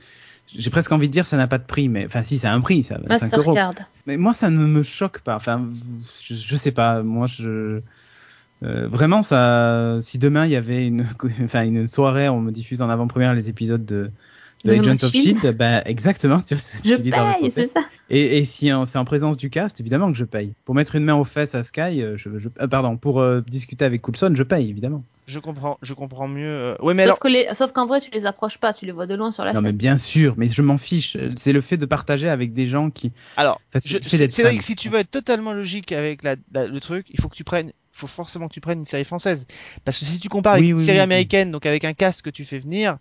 j'ai 0.57 0.71
presque 0.71 0.93
envie 0.93 1.09
de 1.09 1.13
dire 1.13 1.27
ça 1.27 1.37
n'a 1.37 1.49
pas 1.49 1.59
de 1.59 1.65
prix, 1.65 1.89
mais 1.89 2.07
enfin 2.07 2.23
si, 2.23 2.39
ça 2.39 2.51
a 2.51 2.55
un 2.55 2.61
prix, 2.61 2.85
ça, 2.85 2.99
25 3.05 3.39
euros. 3.39 3.55
Mastercard. 3.55 3.87
Mais 4.07 4.17
moi, 4.17 4.33
ça 4.33 4.51
ne 4.51 4.65
me 4.65 4.83
choque 4.83 5.21
pas. 5.21 5.37
Enfin, 5.37 5.69
je, 6.23 6.35
je 6.35 6.57
sais 6.57 6.73
pas. 6.73 7.03
Moi, 7.03 7.27
je 7.27 7.83
euh, 8.63 8.87
vraiment 8.89 9.23
ça. 9.23 9.99
Si 10.03 10.19
demain 10.19 10.47
il 10.47 10.53
y 10.53 10.57
avait 10.57 10.87
une, 10.87 11.07
enfin 11.45 11.65
une 11.65 11.89
soirée, 11.89 12.29
on 12.29 12.41
me 12.41 12.53
diffuse 12.53 12.83
en 12.83 12.91
avant-première 12.91 13.35
les 13.35 13.49
épisodes 13.49 13.85
de, 13.85 14.11
de 14.65 14.75
De 14.75 14.79
Agents 14.81 14.93
of. 15.05 15.11
Shield, 15.11 15.53
bah 15.57 15.83
exactement. 15.87 16.41
Tu 16.41 16.55
vois, 16.55 16.63
Je 16.85 16.95
paye, 16.97 17.51
c'est 17.51 17.67
ça. 17.67 17.81
Et, 18.11 18.39
et 18.39 18.45
si 18.45 18.73
en- 18.73 18.85
c'est 18.87 18.99
en 18.99 19.05
présence 19.05 19.37
du 19.37 19.51
cast, 19.51 19.81
évidemment 19.81 20.11
que 20.13 20.19
je 20.19 20.25
paye. 20.25 20.53
Pour 20.65 20.75
mettre 20.75 20.97
une 20.97 21.05
main 21.05 21.15
aux 21.15 21.25
fesses 21.25 21.55
à 21.55 21.63
Sky, 21.63 22.03
euh, 22.03 22.17
je, 22.17 22.39
je- 22.39 22.49
euh, 22.61 22.67
pardon, 22.67 22.97
pour 22.97 23.21
euh, 23.21 23.41
discuter 23.41 23.85
avec 23.85 24.03
Coulson, 24.03 24.33
je 24.35 24.43
paye 24.43 24.69
évidemment. 24.69 25.05
Je 25.27 25.39
comprends, 25.39 25.79
je 25.81 25.95
comprends 25.95 26.27
mieux. 26.27 26.49
euh, 26.49 26.75
Ouais, 26.83 26.93
mais 26.93 27.03
Sauf 27.03 27.07
alors, 27.11 27.19
que 27.21 27.29
les... 27.29 27.47
Sauf 27.55 27.71
qu'en 27.73 27.87
vrai, 27.87 28.01
tu 28.01 28.11
les 28.11 28.27
approches 28.27 28.59
pas, 28.59 28.73
tu 28.73 28.85
les 28.85 28.91
vois 28.93 29.07
de 29.07 29.15
loin 29.15 29.31
sur 29.31 29.45
la 29.45 29.53
Non 29.53 29.61
mais 29.61 29.69
scène. 29.69 29.77
bien 29.77 29.97
sûr, 29.97 30.35
mais 30.37 30.49
je 30.49 30.61
m'en 30.61 30.77
fiche. 30.77 31.17
C'est 31.37 31.53
le 31.53 31.61
fait 31.61 31.77
de 31.77 31.87
partager 31.87 32.29
avec 32.29 32.53
des 32.53 32.67
gens 32.67 32.91
qui. 32.91 33.13
alors, 33.37 33.61
Enfin, 33.71 33.79
c'est 33.81 34.03
Cédric, 34.03 34.33
fan. 34.33 34.61
si 34.61 34.75
tu 34.75 34.89
veux 34.89 34.99
être 34.99 35.11
totalement 35.11 35.53
logique 35.53 35.93
avec 35.93 36.25
la, 36.25 36.35
la- 36.53 36.67
le 36.67 36.81
truc, 36.81 37.07
il 37.11 37.21
faut 37.21 37.29
que 37.29 37.37
tu 37.37 37.45
prennes, 37.45 37.73
faut 37.93 38.09
forcément 38.09 38.49
que 38.49 38.55
tu 38.55 38.61
prennes 38.61 38.81
une 38.81 38.87
série 38.87 39.05
française, 39.05 39.47
parce 39.85 39.99
que 39.99 40.05
si 40.05 40.19
tu 40.19 40.29
compares 40.29 40.55
avec 40.55 40.65
Oui, 40.65 40.71
une 40.71 40.77
oui, 40.79 40.85
série 40.85 40.97
oui, 40.97 40.99
oui. 40.99 41.03
américaine, 41.05 41.53
donc 41.53 41.65
avec 41.65 41.85
un 41.85 41.93
cast 41.93 42.23
que 42.23 42.31
tu 42.31 42.45
fais 42.45 42.59
venir. 42.59 42.99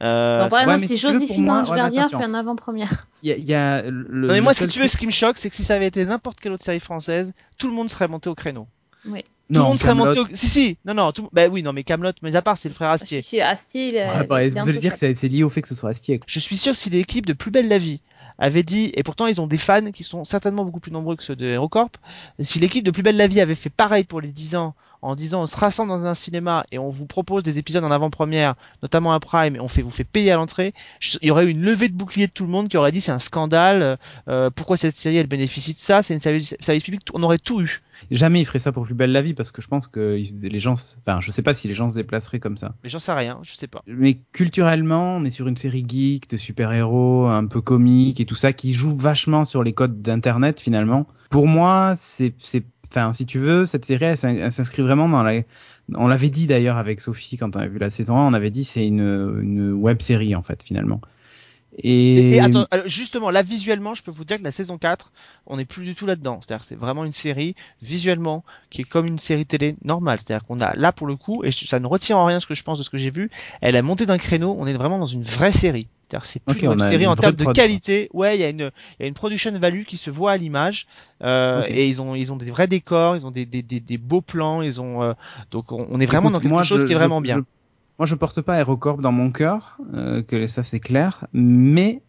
Euh, 0.00 0.44
Bon, 0.44 0.48
par 0.48 0.66
ouais, 0.66 0.80
si 0.80 0.96
Joséphine 0.96 1.44
moi- 1.44 1.60
Ange 1.60 1.68
fait 2.10 2.14
un 2.24 2.34
avant-première. 2.34 3.06
Il 3.22 3.28
y 3.28 3.32
a, 3.32 3.36
il 3.36 3.44
y 3.44 3.54
a 3.54 3.82
le. 3.82 4.26
non 4.26 4.32
mais 4.32 4.40
moi, 4.40 4.54
ce 4.54 4.64
que 4.64 4.70
tu 4.70 4.80
veux, 4.80 4.88
ce 4.88 4.96
qui 4.96 5.06
me 5.06 5.12
choque, 5.12 5.38
c'est 5.38 5.50
que 5.50 5.54
si 5.56 5.64
ça 5.64 5.74
avait 5.74 5.86
été 5.86 6.04
n'importe 6.04 6.40
quelle 6.40 6.52
autre 6.52 6.64
série 6.64 6.80
française, 6.80 7.32
tout 7.58 7.68
le 7.68 7.74
monde 7.74 7.90
serait 7.90 8.08
monté 8.08 8.28
au 8.28 8.34
créneau. 8.34 8.66
Tout 9.04 9.12
le 9.14 9.22
Non, 9.58 9.64
monde 9.68 9.78
serait 9.78 9.94
monté 9.94 10.18
au... 10.20 10.26
Si, 10.32 10.48
si, 10.48 10.76
non, 10.86 10.94
non, 10.94 11.12
tout... 11.12 11.28
bah 11.32 11.48
oui, 11.48 11.62
non, 11.62 11.72
mais 11.74 11.84
Camelot, 11.84 12.12
mais 12.22 12.34
à 12.36 12.42
part, 12.42 12.56
c'est 12.56 12.68
le 12.70 12.74
frère 12.74 12.90
Astier. 12.90 13.20
Si, 13.20 13.28
si, 13.30 13.40
Astier, 13.40 13.88
il 13.88 13.96
est. 13.96 14.06
Ouais, 14.08 14.26
bah, 14.26 14.42
il 14.42 14.46
est 14.56 14.60
vous 14.60 14.68
allez 14.68 14.78
dire 14.78 14.92
que 14.92 14.98
c'est 14.98 15.28
lié 15.28 15.42
au 15.44 15.50
fait 15.50 15.60
que 15.62 15.68
ce 15.68 15.74
soit 15.74 15.90
Astier. 15.90 16.20
Je 16.26 16.40
suis 16.40 16.56
sûr 16.56 16.72
que 16.72 16.78
si 16.78 16.88
l'équipe 16.88 17.26
de 17.26 17.32
Plus 17.34 17.50
Belle 17.50 17.68
la 17.68 17.78
Vie 17.78 18.00
avait 18.38 18.62
dit, 18.62 18.90
et 18.94 19.02
pourtant 19.02 19.26
ils 19.26 19.40
ont 19.40 19.46
des 19.46 19.58
fans 19.58 19.92
qui 19.92 20.04
sont 20.04 20.24
certainement 20.24 20.64
beaucoup 20.64 20.80
plus 20.80 20.90
nombreux 20.90 21.16
que 21.16 21.22
ceux 21.22 21.36
de 21.36 21.44
HeroCorp, 21.46 21.90
si 22.40 22.58
l'équipe 22.60 22.82
de 22.84 22.90
Plus 22.90 23.02
Belle 23.02 23.16
la 23.18 23.26
Vie 23.26 23.40
avait 23.40 23.54
fait 23.54 23.70
pareil 23.70 24.04
pour 24.04 24.20
les 24.22 24.28
10 24.28 24.56
ans, 24.56 24.74
en 25.02 25.14
disant 25.14 25.42
on 25.42 25.46
se 25.46 25.56
rassemble 25.56 25.90
dans 25.90 26.06
un 26.06 26.14
cinéma 26.14 26.64
et 26.72 26.78
on 26.78 26.90
vous 26.90 27.06
propose 27.06 27.42
des 27.42 27.58
épisodes 27.58 27.84
en 27.84 27.90
avant-première, 27.90 28.54
notamment 28.82 29.12
un 29.12 29.20
Prime, 29.20 29.56
et 29.56 29.60
on 29.60 29.68
fait 29.68 29.82
vous 29.82 29.90
fait 29.90 30.04
payer 30.04 30.30
à 30.30 30.36
l'entrée, 30.36 30.72
il 31.20 31.28
y 31.28 31.30
aurait 31.30 31.46
eu 31.46 31.50
une 31.50 31.62
levée 31.62 31.88
de 31.88 31.94
bouclier 31.94 32.28
de 32.28 32.32
tout 32.32 32.44
le 32.44 32.50
monde 32.50 32.68
qui 32.68 32.76
aurait 32.76 32.92
dit 32.92 33.00
c'est 33.00 33.12
un 33.12 33.18
scandale, 33.18 33.98
euh, 34.28 34.50
pourquoi 34.50 34.76
cette 34.76 34.96
série 34.96 35.16
elle 35.16 35.26
bénéficie 35.26 35.74
de 35.74 35.78
ça, 35.78 36.02
c'est 36.02 36.14
une 36.14 36.20
service, 36.20 36.56
service 36.60 36.84
public, 36.84 37.02
on 37.12 37.22
aurait 37.22 37.38
tout 37.38 37.60
eu. 37.60 37.82
Jamais 38.10 38.40
il 38.40 38.44
ferait 38.44 38.58
ça 38.58 38.72
pour 38.72 38.84
plus 38.84 38.94
belle 38.94 39.12
la 39.12 39.22
vie 39.22 39.34
parce 39.34 39.50
que 39.50 39.62
je 39.62 39.68
pense 39.68 39.86
que 39.86 40.20
les 40.42 40.60
gens, 40.60 40.74
enfin, 40.74 41.20
je 41.20 41.30
sais 41.30 41.42
pas 41.42 41.54
si 41.54 41.68
les 41.68 41.74
gens 41.74 41.90
se 41.90 41.94
déplaceraient 41.94 42.40
comme 42.40 42.56
ça. 42.56 42.74
Mais 42.82 42.88
j'en 42.88 42.98
sais 42.98 43.12
rien, 43.12 43.38
je 43.42 43.54
sais 43.54 43.68
pas. 43.68 43.82
Mais 43.86 44.18
culturellement, 44.32 45.16
on 45.16 45.24
est 45.24 45.30
sur 45.30 45.48
une 45.48 45.56
série 45.56 45.84
geek 45.86 46.28
de 46.28 46.36
super-héros, 46.36 47.26
un 47.26 47.46
peu 47.46 47.60
comique 47.60 48.20
et 48.20 48.26
tout 48.26 48.34
ça, 48.34 48.52
qui 48.52 48.72
joue 48.72 48.96
vachement 48.96 49.44
sur 49.44 49.62
les 49.62 49.72
codes 49.72 50.02
d'internet 50.02 50.60
finalement. 50.60 51.06
Pour 51.30 51.46
moi, 51.46 51.94
c'est, 51.96 52.34
c'est, 52.38 52.64
enfin, 52.92 53.12
si 53.12 53.26
tu 53.26 53.38
veux, 53.38 53.66
cette 53.66 53.84
série, 53.84 54.04
elle 54.04 54.16
s'in- 54.16 54.36
elle 54.36 54.52
s'inscrit 54.52 54.82
vraiment 54.82 55.08
dans 55.08 55.22
la. 55.22 55.42
On 55.94 56.08
l'avait 56.08 56.30
dit 56.30 56.46
d'ailleurs 56.46 56.76
avec 56.76 57.00
Sophie 57.00 57.36
quand 57.36 57.56
on 57.56 57.60
a 57.60 57.66
vu 57.66 57.78
la 57.78 57.90
saison 57.90 58.16
1, 58.16 58.26
on 58.26 58.32
avait 58.32 58.50
dit 58.50 58.64
c'est 58.64 58.86
une, 58.86 59.72
web 59.72 60.00
série 60.00 60.34
en 60.34 60.42
fait 60.42 60.62
finalement. 60.62 61.00
Et, 61.78 62.34
Et, 62.34 62.40
attends, 62.40 62.66
justement, 62.84 63.30
là 63.30 63.42
visuellement, 63.42 63.94
je 63.94 64.02
peux 64.02 64.10
vous 64.10 64.26
dire 64.26 64.36
que 64.36 64.42
la 64.42 64.50
saison 64.50 64.76
4, 64.76 65.10
on 65.46 65.56
n'est 65.56 65.64
plus 65.64 65.86
du 65.86 65.94
tout 65.94 66.04
là-dedans. 66.04 66.38
C'est-à-dire, 66.42 66.64
c'est 66.64 66.74
vraiment 66.74 67.04
une 67.04 67.12
série 67.12 67.56
visuellement 67.80 68.44
qui 68.68 68.82
est 68.82 68.84
comme 68.84 69.06
une 69.06 69.18
série 69.18 69.46
télé 69.46 69.76
normale. 69.82 70.18
C'est-à-dire 70.18 70.46
qu'on 70.46 70.60
a 70.60 70.76
là 70.76 70.92
pour 70.92 71.06
le 71.06 71.16
coup, 71.16 71.42
et 71.44 71.50
ça 71.50 71.80
ne 71.80 71.86
retient 71.86 72.18
en 72.18 72.26
rien 72.26 72.40
ce 72.40 72.46
que 72.46 72.54
je 72.54 72.62
pense 72.62 72.78
de 72.78 72.84
ce 72.84 72.90
que 72.90 72.98
j'ai 72.98 73.10
vu. 73.10 73.30
Elle 73.62 73.76
a 73.76 73.82
monté 73.82 74.04
d'un 74.04 74.18
créneau. 74.18 74.54
On 74.58 74.66
est 74.66 74.74
vraiment 74.74 74.98
dans 74.98 75.06
une 75.06 75.22
vraie 75.22 75.52
série. 75.52 75.88
C'est-à-dire, 76.12 76.26
c'est 76.26 76.40
plus 76.40 76.60
une 76.66 76.78
série 76.80 77.06
en 77.06 77.16
termes 77.16 77.36
de 77.36 77.44
qualité. 77.46 78.10
Ouais, 78.12 78.36
il 78.36 78.40
y 78.40 78.44
a 78.44 78.50
une, 78.50 78.70
il 78.98 79.02
y 79.02 79.04
a 79.04 79.06
une 79.06 79.14
production 79.14 79.50
value 79.58 79.84
qui 79.84 79.96
se 79.96 80.10
voit 80.10 80.32
à 80.32 80.36
l'image. 80.36 80.86
Euh. 81.22 81.64
Et 81.68 81.88
ils 81.88 82.00
ont, 82.02 82.14
ils 82.14 82.30
ont 82.32 82.36
des 82.36 82.50
vrais 82.50 82.66
décors, 82.68 83.16
ils 83.16 83.24
ont 83.26 83.30
des, 83.30 83.46
des, 83.46 83.62
des, 83.62 83.80
des 83.80 83.96
beaux 83.98 84.20
plans. 84.20 84.60
Ils 84.60 84.80
ont, 84.80 85.02
euh, 85.02 85.14
donc 85.50 85.72
on, 85.72 85.86
on 85.90 86.00
est 86.00 86.06
vraiment 86.06 86.28
Écoute, 86.28 86.32
dans 86.34 86.40
quelque 86.40 86.48
moi, 86.50 86.62
chose 86.64 86.82
je- 86.82 86.86
qui 86.86 86.92
est 86.92 86.94
je- 86.94 86.98
vraiment 86.98 87.20
bien. 87.22 87.36
je- 87.38 87.42
moi, 87.98 88.06
je 88.06 88.14
porte 88.14 88.40
pas 88.42 88.56
Aerocorp 88.58 88.98
dans 88.98 89.12
mon 89.12 89.30
cœur, 89.30 89.78
euh, 89.94 90.22
que 90.22 90.46
ça 90.46 90.64
c'est 90.64 90.80
clair, 90.80 91.26
mais 91.32 92.02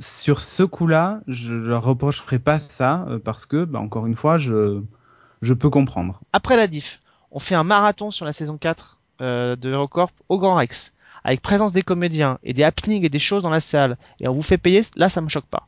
sur 0.00 0.40
ce 0.40 0.62
coup-là, 0.62 1.20
je 1.26 1.54
leur 1.54 1.82
reprocherai 1.84 2.38
pas 2.38 2.58
ça 2.58 3.06
parce 3.24 3.46
que, 3.46 3.64
bah, 3.64 3.78
encore 3.78 4.06
une 4.06 4.14
fois, 4.16 4.38
je 4.38 4.82
je 5.42 5.52
peux 5.54 5.70
comprendre. 5.70 6.20
après 6.32 6.56
la 6.56 6.66
diff, 6.66 7.00
on 7.30 7.38
fait 7.38 7.54
un 7.54 7.64
marathon 7.64 8.10
sur 8.10 8.24
la 8.24 8.32
saison 8.32 8.56
4 8.58 8.98
euh, 9.20 9.54
de 9.56 9.70
HeroCorp 9.70 10.10
au 10.28 10.38
Grand 10.38 10.56
Rex, 10.56 10.94
avec 11.26 11.42
présence 11.42 11.72
des 11.72 11.82
comédiens 11.82 12.38
et 12.44 12.52
des 12.52 12.62
happenings 12.62 13.04
et 13.04 13.08
des 13.08 13.18
choses 13.18 13.42
dans 13.42 13.50
la 13.50 13.58
salle, 13.58 13.98
et 14.20 14.28
on 14.28 14.32
vous 14.32 14.42
fait 14.42 14.58
payer, 14.58 14.82
là 14.94 15.08
ça 15.08 15.20
me 15.20 15.28
choque 15.28 15.46
pas. 15.46 15.66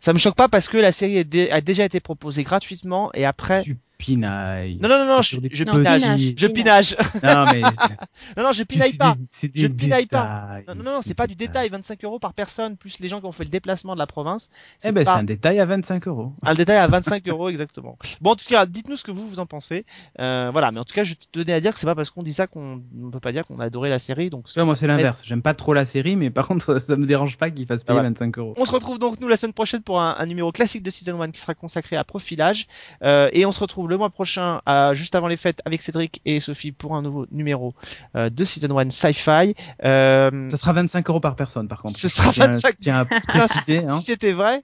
Ça 0.00 0.14
me 0.14 0.18
choque 0.18 0.34
pas 0.34 0.48
parce 0.48 0.68
que 0.68 0.78
la 0.78 0.92
série 0.92 1.18
a 1.50 1.60
déjà 1.60 1.84
été 1.84 2.00
proposée 2.00 2.42
gratuitement 2.42 3.10
et 3.12 3.26
après. 3.26 3.62
Pinailles. 3.98 4.78
Non 4.80 4.88
non 4.88 4.98
non 4.98 5.06
non, 5.16 5.22
je, 5.22 5.38
je 5.50 5.64
pinaille, 5.64 6.00
pinage. 6.00 6.34
je 6.36 6.46
pinaille. 6.46 6.96
Non 7.22 7.44
mais 7.52 7.60
non 8.36 8.42
non, 8.44 8.52
je 8.52 8.62
pinaille 8.62 8.96
pas. 8.96 9.14
des- 9.14 9.24
c'est 9.28 9.48
des 9.52 9.60
Je 9.62 9.66
pinaille 9.68 10.06
pas. 10.06 10.58
Non 10.68 10.74
non 10.74 10.84
non, 10.84 11.00
c'est 11.02 11.14
pas 11.14 11.26
du 11.26 11.34
détail, 11.34 11.68
25 11.68 12.04
euros 12.04 12.18
par 12.18 12.34
personne 12.34 12.76
plus 12.76 12.98
les 13.00 13.08
gens 13.08 13.20
qui 13.20 13.26
ont 13.26 13.32
fait 13.32 13.44
le 13.44 13.50
déplacement 13.50 13.94
de 13.94 13.98
la 13.98 14.06
province. 14.06 14.48
Eh 14.84 14.92
ben 14.92 15.04
pas- 15.04 15.14
c'est 15.14 15.18
un 15.20 15.24
détail 15.24 15.60
à 15.60 15.66
25 15.66 16.06
euros. 16.08 16.32
Ah, 16.42 16.50
le 16.52 16.56
détail 16.56 16.76
à 16.78 16.86
25 16.86 17.26
euros 17.28 17.48
exactement. 17.48 17.98
Bon, 18.20 18.30
en 18.32 18.36
tout 18.36 18.44
cas, 18.48 18.66
dites-nous 18.66 18.96
ce 18.96 19.04
que 19.04 19.10
vous 19.10 19.28
vous 19.28 19.38
en 19.38 19.46
pensez. 19.46 19.84
Euh, 20.20 20.50
voilà, 20.52 20.70
mais 20.72 20.80
en 20.80 20.84
tout 20.84 20.94
cas, 20.94 21.04
je 21.04 21.14
tenais 21.32 21.52
à 21.52 21.60
dire 21.60 21.72
que 21.72 21.78
c'est 21.78 21.86
pas 21.86 21.94
parce 21.94 22.10
qu'on 22.10 22.22
dit 22.22 22.32
ça 22.32 22.46
qu'on 22.46 22.82
ne 22.94 23.10
peut 23.10 23.20
pas 23.20 23.32
dire 23.32 23.44
qu'on 23.44 23.58
a 23.60 23.64
adoré 23.64 23.88
la 23.90 23.98
série. 23.98 24.30
Donc, 24.30 24.46
Tu 24.46 24.54
vois, 24.54 24.64
moi 24.64 24.76
c'est 24.76 24.86
l'inverse. 24.86 25.22
J'aime 25.24 25.42
pas 25.42 25.54
trop 25.54 25.74
la 25.74 25.86
série, 25.86 26.16
mais 26.16 26.30
par 26.30 26.46
contre 26.46 26.80
ça 26.86 26.96
me 26.96 27.06
dérange 27.06 27.36
pas 27.38 27.50
qu'ils 27.50 27.66
fassent 27.66 27.84
payer 27.84 27.98
Ah 27.98 28.02
ouais. 28.02 28.08
25 28.08 28.38
euros. 28.38 28.54
on 28.56 28.64
se 28.64 28.72
retrouve 28.72 28.98
donc 28.98 29.20
nous 29.20 29.28
la 29.28 29.36
semaine 29.36 29.52
prochaine 29.52 29.82
pour 29.82 30.00
un, 30.00 30.14
un 30.18 30.26
numéro 30.26 30.52
classique 30.52 30.82
de 30.82 30.90
Season 30.90 31.20
1 31.20 31.30
qui 31.30 31.40
sera 31.40 31.54
consacré 31.54 31.96
à 31.96 32.04
profilage. 32.04 32.66
Euh, 33.02 33.28
et 33.32 33.46
on 33.46 33.52
se 33.52 33.60
retrouve 33.60 33.85
le 33.86 33.96
mois 33.96 34.10
prochain, 34.10 34.60
à, 34.66 34.94
juste 34.94 35.14
avant 35.14 35.28
les 35.28 35.36
fêtes, 35.36 35.60
avec 35.64 35.82
Cédric 35.82 36.20
et 36.24 36.40
Sophie 36.40 36.72
pour 36.72 36.94
un 36.96 37.02
nouveau 37.02 37.26
numéro 37.30 37.74
euh, 38.14 38.30
de 38.30 38.44
Season 38.44 38.76
1 38.78 38.90
Sci-Fi. 38.90 39.54
Euh, 39.84 40.50
Ça 40.50 40.56
sera 40.56 40.72
25 40.72 41.08
euros 41.10 41.20
par 41.20 41.36
personne 41.36 41.68
par 41.68 41.82
contre. 41.82 41.98
Ce 41.98 42.08
sera 42.08 42.30
Je 42.30 42.34
tiens- 42.36 42.46
25. 42.48 42.74
je 42.78 42.82
tiens 42.82 43.04
préciser. 43.28 43.78
Hein. 43.86 43.98
si 43.98 44.04
c'était 44.06 44.32
vrai, 44.32 44.62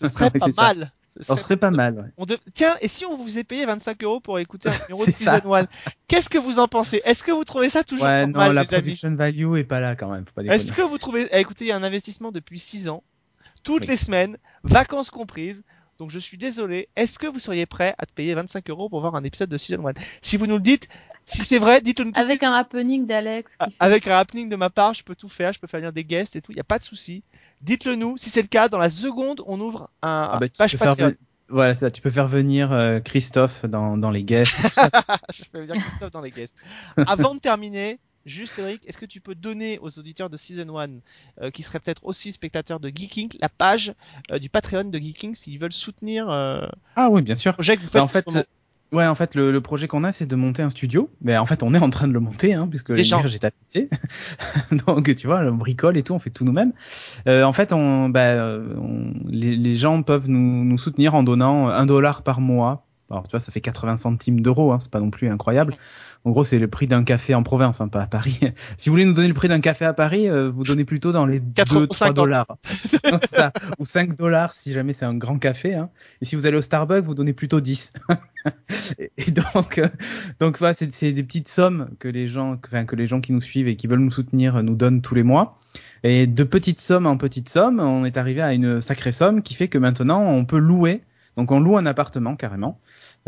ce 0.00 0.08
serait 0.08 0.30
pas 0.38 0.38
ça. 0.46 0.52
mal. 0.56 0.92
Ce 1.14 1.22
serait 1.24 1.42
serait 1.42 1.56
pas 1.58 1.70
mal. 1.70 1.94
ouais. 1.98 2.04
On 2.16 2.24
de- 2.24 2.38
Tiens, 2.54 2.74
et 2.80 2.88
si 2.88 3.04
on 3.04 3.18
vous 3.18 3.24
faisait 3.24 3.44
payer 3.44 3.66
25 3.66 4.02
euros 4.02 4.20
pour 4.20 4.38
écouter 4.38 4.70
un 4.70 4.72
numéro 4.88 5.04
de. 5.04 5.10
Season 5.12 5.54
1 5.54 5.66
Qu'est-ce 6.08 6.30
que 6.30 6.38
vous 6.38 6.58
en 6.58 6.68
pensez? 6.68 7.02
Est-ce 7.04 7.22
que 7.22 7.32
vous 7.32 7.44
trouvez 7.44 7.68
ça 7.68 7.84
toujours 7.84 8.06
Ouais, 8.06 8.26
normal, 8.26 8.48
non, 8.48 8.54
la 8.54 8.62
les 8.62 8.72
amis? 8.74 8.82
production 8.82 9.14
value 9.14 9.56
est 9.58 9.64
pas 9.64 9.80
là 9.80 9.94
quand 9.94 10.08
même. 10.10 10.24
Est-ce 10.50 10.72
que 10.72 10.80
vous 10.80 10.96
trouvez 10.96 11.28
eh, 11.30 11.40
Écoutez, 11.40 11.66
il 11.66 11.68
y 11.68 11.72
a 11.72 11.76
un 11.76 11.82
investissement 11.82 12.32
depuis 12.32 12.58
6 12.58 12.88
ans, 12.88 13.02
toutes 13.62 13.82
Oui. 13.82 13.88
les 13.88 13.96
semaines, 13.96 14.38
vacances 14.64 15.10
comprises. 15.10 15.62
Donc 16.02 16.10
je 16.10 16.18
suis 16.18 16.36
désolé. 16.36 16.88
Est-ce 16.96 17.16
que 17.16 17.28
vous 17.28 17.38
seriez 17.38 17.64
prêt 17.64 17.94
à 17.96 18.06
te 18.06 18.12
payer 18.12 18.34
25 18.34 18.68
euros 18.70 18.88
pour 18.88 19.00
voir 19.00 19.14
un 19.14 19.22
épisode 19.22 19.48
de 19.48 19.56
Season 19.56 19.86
1 19.86 19.92
Si 20.20 20.36
vous 20.36 20.48
nous 20.48 20.56
le 20.56 20.60
dites, 20.60 20.88
si 21.24 21.44
c'est 21.44 21.60
vrai, 21.60 21.80
dites-le 21.80 22.06
nous. 22.06 22.12
Avec 22.16 22.42
un 22.42 22.52
happening 22.52 23.06
d'Alex. 23.06 23.54
Ah, 23.60 23.66
fait- 23.66 23.72
Avec 23.78 24.08
un 24.08 24.16
happening 24.16 24.48
de 24.48 24.56
ma 24.56 24.68
part, 24.68 24.94
je 24.94 25.04
peux 25.04 25.14
tout 25.14 25.28
faire, 25.28 25.52
je 25.52 25.60
peux 25.60 25.68
faire 25.68 25.78
venir 25.78 25.92
des 25.92 26.02
guests 26.02 26.34
et 26.34 26.40
tout, 26.40 26.50
il 26.50 26.56
n'y 26.56 26.60
a 26.60 26.64
pas 26.64 26.80
de 26.80 26.82
souci. 26.82 27.22
Dites-le 27.60 27.94
nous. 27.94 28.16
Si 28.16 28.30
c'est 28.30 28.42
le 28.42 28.48
cas, 28.48 28.68
dans 28.68 28.78
la 28.78 28.90
seconde, 28.90 29.44
on 29.46 29.60
ouvre 29.60 29.90
un 30.02 30.30
Ah 30.32 30.38
bah, 30.40 30.48
tu 30.48 30.56
page 30.58 30.76
Patreon. 30.76 31.12
Voilà, 31.48 31.76
ça. 31.76 31.88
Tu 31.92 32.00
peux 32.02 32.10
faire 32.10 32.26
venir 32.26 32.72
euh, 32.72 32.98
Christophe 32.98 33.64
dans, 33.66 33.96
dans 33.96 34.10
les 34.10 34.24
guests. 34.24 34.56
je 35.32 35.44
peux 35.52 35.60
venir 35.60 35.76
Christophe 35.76 36.10
dans 36.10 36.20
les 36.20 36.32
guests. 36.32 36.56
Avant 36.96 37.36
de 37.36 37.40
terminer, 37.40 38.00
juste 38.26 38.54
Cédric, 38.54 38.86
est-ce 38.88 38.98
que 38.98 39.06
tu 39.06 39.20
peux 39.20 39.34
donner 39.34 39.78
aux 39.80 39.98
auditeurs 39.98 40.30
de 40.30 40.36
Season 40.36 40.78
1, 40.78 40.88
euh, 41.42 41.50
qui 41.50 41.62
seraient 41.62 41.80
peut-être 41.80 42.04
aussi 42.04 42.32
spectateurs 42.32 42.80
de 42.80 42.88
Geeking, 42.88 43.30
la 43.40 43.48
page 43.48 43.92
euh, 44.30 44.38
du 44.38 44.48
Patreon 44.48 44.84
de 44.84 44.98
Geeking 44.98 45.34
s'ils 45.34 45.58
veulent 45.58 45.72
soutenir 45.72 46.30
euh, 46.30 46.66
ah 46.96 47.08
oui, 47.10 47.22
bien 47.22 47.34
sûr. 47.34 47.52
le 47.52 47.54
projet 47.56 47.76
que 47.76 47.82
vous 47.82 47.88
faites 47.88 47.94
Bah, 47.94 48.00
en 48.02 48.04
en 48.04 48.08
fait, 48.08 48.48
ouais, 48.92 49.06
en 49.06 49.14
fait, 49.14 49.34
le, 49.34 49.50
le 49.52 49.60
projet 49.60 49.88
qu'on 49.88 50.04
a, 50.04 50.12
c'est 50.12 50.26
de 50.26 50.36
monter 50.36 50.62
un 50.62 50.68
studio. 50.70 51.08
Mais 51.22 51.36
en 51.38 51.46
fait, 51.46 51.62
on 51.62 51.72
est 51.74 51.78
en 51.78 51.88
train 51.90 52.06
de 52.08 52.12
le 52.12 52.20
monter, 52.20 52.52
hein, 52.54 52.68
puisque 52.68 52.92
Déjà. 52.92 53.16
hier 53.18 53.28
j'ai 53.28 53.38
tapissé. 53.38 53.88
Donc, 54.86 55.14
tu 55.16 55.26
vois, 55.26 55.40
on 55.40 55.52
bricole 55.54 55.96
et 55.96 56.02
tout, 56.02 56.12
on 56.12 56.18
fait 56.18 56.30
tout 56.30 56.44
nous-mêmes. 56.44 56.72
Euh, 57.26 57.42
en 57.44 57.52
fait, 57.52 57.72
on, 57.72 58.08
bah, 58.08 58.20
euh, 58.20 58.74
on- 58.76 59.14
les, 59.28 59.56
les 59.56 59.76
gens 59.76 60.02
peuvent 60.02 60.28
nous, 60.28 60.64
nous 60.64 60.78
soutenir 60.78 61.14
en 61.14 61.22
donnant 61.22 61.68
un 61.68 61.86
dollar 61.86 62.22
par 62.22 62.40
mois. 62.40 62.86
Alors, 63.12 63.24
tu 63.24 63.32
vois, 63.32 63.40
ça 63.40 63.52
fait 63.52 63.60
80 63.60 63.98
centimes 63.98 64.40
d'euros, 64.40 64.72
hein, 64.72 64.78
c'est 64.80 64.90
pas 64.90 64.98
non 64.98 65.10
plus 65.10 65.28
incroyable. 65.28 65.76
En 66.24 66.30
gros, 66.30 66.44
c'est 66.44 66.58
le 66.58 66.68
prix 66.68 66.86
d'un 66.86 67.04
café 67.04 67.34
en 67.34 67.42
province, 67.42 67.82
hein, 67.82 67.88
pas 67.88 68.00
à 68.00 68.06
Paris. 68.06 68.40
si 68.78 68.88
vous 68.88 68.94
voulez 68.94 69.04
nous 69.04 69.12
donner 69.12 69.28
le 69.28 69.34
prix 69.34 69.48
d'un 69.48 69.60
café 69.60 69.84
à 69.84 69.92
Paris, 69.92 70.30
euh, 70.30 70.50
vous 70.50 70.64
donnez 70.64 70.86
plutôt 70.86 71.12
dans 71.12 71.26
les 71.26 71.40
4 71.40 71.74
euros 71.74 71.84
2-3 71.84 71.94
50. 71.94 72.16
dollars. 72.16 72.46
Ça, 73.30 73.52
ou 73.78 73.84
5 73.84 74.16
dollars 74.16 74.54
si 74.54 74.72
jamais 74.72 74.94
c'est 74.94 75.04
un 75.04 75.14
grand 75.14 75.38
café. 75.38 75.74
Hein. 75.74 75.90
Et 76.22 76.24
si 76.24 76.36
vous 76.36 76.46
allez 76.46 76.56
au 76.56 76.62
Starbucks, 76.62 77.04
vous 77.04 77.14
donnez 77.14 77.34
plutôt 77.34 77.60
10. 77.60 77.92
et, 78.98 79.12
et 79.18 79.30
donc, 79.30 79.76
euh, 79.76 79.88
donc 80.40 80.58
voilà, 80.58 80.72
c'est 80.72 80.90
c'est 80.94 81.12
des 81.12 81.22
petites 81.22 81.48
sommes 81.48 81.90
que 81.98 82.08
les 82.08 82.28
gens, 82.28 82.56
que, 82.56 82.82
que 82.84 82.96
les 82.96 83.06
gens 83.06 83.20
qui 83.20 83.32
nous 83.32 83.42
suivent 83.42 83.68
et 83.68 83.76
qui 83.76 83.88
veulent 83.88 84.00
nous 84.00 84.10
soutenir 84.10 84.56
euh, 84.56 84.62
nous 84.62 84.74
donnent 84.74 85.02
tous 85.02 85.14
les 85.14 85.22
mois. 85.22 85.58
Et 86.02 86.26
de 86.26 86.44
petites 86.44 86.80
sommes 86.80 87.06
en 87.06 87.18
petites 87.18 87.48
sommes, 87.48 87.78
on 87.78 88.04
est 88.04 88.16
arrivé 88.16 88.40
à 88.40 88.52
une 88.52 88.80
sacrée 88.80 89.12
somme 89.12 89.42
qui 89.42 89.54
fait 89.54 89.68
que 89.68 89.78
maintenant 89.78 90.22
on 90.22 90.44
peut 90.44 90.58
louer. 90.58 91.02
Donc 91.36 91.50
on 91.50 91.60
loue 91.60 91.76
un 91.76 91.86
appartement 91.86 92.36
carrément. 92.36 92.78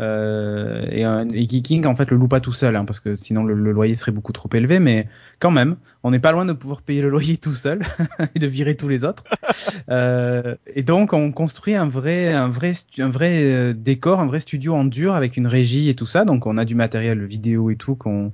Euh, 0.01 0.85
et, 0.91 1.05
un- 1.05 1.29
et 1.29 1.47
Geeking 1.47 1.85
en 1.85 1.95
fait 1.95 2.11
le 2.11 2.17
loue 2.17 2.27
pas 2.27 2.41
tout 2.41 2.51
seul 2.51 2.75
hein, 2.75 2.83
parce 2.83 2.99
que 2.99 3.15
sinon 3.15 3.45
le, 3.45 3.53
le 3.53 3.71
loyer 3.71 3.93
serait 3.93 4.11
beaucoup 4.11 4.33
trop 4.33 4.49
élevé 4.53 4.79
mais 4.79 5.07
quand 5.39 5.51
même 5.51 5.77
on 6.03 6.11
n'est 6.11 6.19
pas 6.19 6.33
loin 6.33 6.43
de 6.43 6.51
pouvoir 6.51 6.81
payer 6.81 7.01
le 7.01 7.07
loyer 7.09 7.37
tout 7.37 7.53
seul 7.53 7.79
et 8.35 8.39
de 8.39 8.45
virer 8.47 8.75
tous 8.75 8.89
les 8.89 9.05
autres. 9.05 9.23
Euh, 9.89 10.55
et 10.75 10.83
donc 10.83 11.13
on 11.13 11.31
construit 11.31 11.75
un 11.75 11.87
vrai 11.87 12.33
un 12.33 12.49
vrai 12.49 12.73
un 12.99 13.09
vrai 13.09 13.43
euh, 13.53 13.73
décor 13.73 14.19
un 14.19 14.25
vrai 14.25 14.39
studio 14.39 14.75
en 14.75 14.83
dur 14.83 15.13
avec 15.15 15.37
une 15.37 15.47
régie 15.47 15.87
et 15.89 15.95
tout 15.95 16.05
ça. 16.05 16.25
Donc 16.25 16.45
on 16.45 16.57
a 16.57 16.65
du 16.65 16.75
matériel 16.75 17.23
vidéo 17.25 17.69
et 17.69 17.75
tout 17.77 17.95
qu'on 17.95 18.33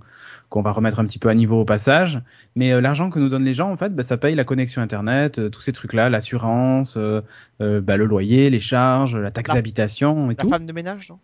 qu'on 0.50 0.62
va 0.64 0.72
remettre 0.72 1.00
un 1.00 1.06
petit 1.06 1.20
peu 1.20 1.30
à 1.30 1.34
niveau 1.36 1.62
au 1.62 1.66
passage. 1.66 2.20
Mais 2.56 2.74
euh, 2.74 2.82
l'argent 2.82 3.10
que 3.10 3.20
nous 3.20 3.30
donnent 3.30 3.46
les 3.46 3.54
gens 3.54 3.72
en 3.72 3.78
fait 3.78 3.96
bah, 3.96 4.04
ça 4.04 4.18
paye 4.18 4.34
la 4.36 4.44
connexion 4.46 4.82
internet 4.82 5.38
euh, 5.38 5.50
tous 5.50 5.62
ces 5.62 5.74
trucs 5.74 5.94
là 5.94 6.10
l'assurance 6.10 6.96
euh, 6.98 7.22
euh, 7.62 7.82
bah, 7.82 7.98
le 7.98 8.06
loyer 8.06 8.50
les 8.50 8.60
charges 8.60 9.16
la 9.16 9.30
taxe 9.32 9.50
La- 9.50 9.56
d'habitation 9.56 10.32
et 10.32 10.36
La 10.36 10.44
tout. 10.44 10.50
femme 10.50 10.66
de 10.66 10.74
ménage, 10.74 11.10
non? 11.10 11.20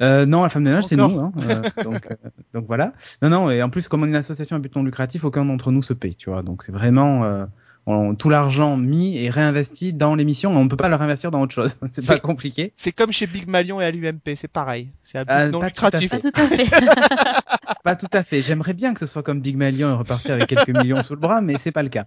Euh, 0.00 0.26
non, 0.26 0.42
la 0.42 0.48
femme 0.48 0.64
de 0.64 0.68
ménage, 0.70 0.84
c'est 0.84 0.96
nous. 0.96 1.04
Hein, 1.04 1.32
euh, 1.38 1.62
donc, 1.84 2.06
euh, 2.10 2.14
donc 2.54 2.66
voilà. 2.66 2.92
Non, 3.22 3.28
non, 3.30 3.50
et 3.50 3.62
en 3.62 3.70
plus, 3.70 3.88
comme 3.88 4.02
on 4.02 4.06
est 4.06 4.10
une 4.10 4.16
association 4.16 4.56
à 4.56 4.58
but 4.58 4.74
non 4.76 4.82
lucratif, 4.82 5.24
aucun 5.24 5.44
d'entre 5.44 5.70
nous 5.72 5.82
se 5.82 5.92
paye, 5.92 6.14
tu 6.16 6.30
vois. 6.30 6.42
Donc 6.42 6.62
c'est 6.62 6.72
vraiment 6.72 7.24
euh, 7.24 7.44
on- 7.86 8.14
tout 8.14 8.30
l'argent 8.30 8.76
mis 8.76 9.18
et 9.18 9.30
réinvesti 9.30 9.92
dans 9.92 10.14
l'émission. 10.14 10.56
On 10.56 10.64
ne 10.64 10.68
peut 10.68 10.76
pas 10.76 10.88
le 10.88 10.94
réinvestir 10.96 11.30
dans 11.30 11.40
autre 11.42 11.52
chose. 11.54 11.76
c'est 11.92 12.06
pas 12.06 12.18
compliqué. 12.18 12.72
C'est 12.76 12.92
comme 12.92 13.12
chez 13.12 13.26
Big 13.26 13.46
Malion 13.48 13.80
et 13.80 13.84
à 13.84 13.90
l'UMP, 13.90 14.34
c'est 14.36 14.48
pareil. 14.48 14.90
C'est 15.02 15.18
un 15.18 15.22
but 15.24 15.30
Ah, 15.32 15.48
non 15.48 15.60
pas 15.60 15.70
tout 15.70 15.84
à 15.86 15.98
lucratif. 16.00 16.10
Pas 16.10 16.18
tout 16.20 16.32
à 16.34 16.46
fait. 16.46 16.64
Pas 17.84 17.96
tout 17.96 18.08
à 18.14 18.22
fait. 18.22 18.40
J'aimerais 18.40 18.72
bien 18.72 18.94
que 18.94 19.00
ce 19.00 19.04
soit 19.04 19.22
comme 19.22 19.42
Big 19.42 19.56
Malion 19.58 19.90
et 19.90 19.92
repartir 19.92 20.34
avec 20.34 20.46
quelques 20.46 20.70
millions 20.70 21.02
sous 21.02 21.12
le 21.14 21.20
bras, 21.20 21.42
mais 21.42 21.56
c'est 21.58 21.70
pas 21.70 21.82
le 21.82 21.90
cas. 21.90 22.06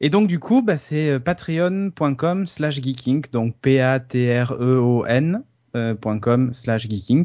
Et 0.00 0.08
donc 0.08 0.28
du 0.28 0.38
coup, 0.38 0.62
bah, 0.62 0.78
c'est 0.78 1.10
euh, 1.10 1.18
patreon.com 1.18 2.46
slash 2.46 2.80
geeking, 2.80 3.24
donc 3.32 3.56
P-A-T-R-E-O-N 3.60 5.34
euh, 5.34 5.38
.com 5.74 6.52
slash 6.52 6.88
geeking. 6.88 7.24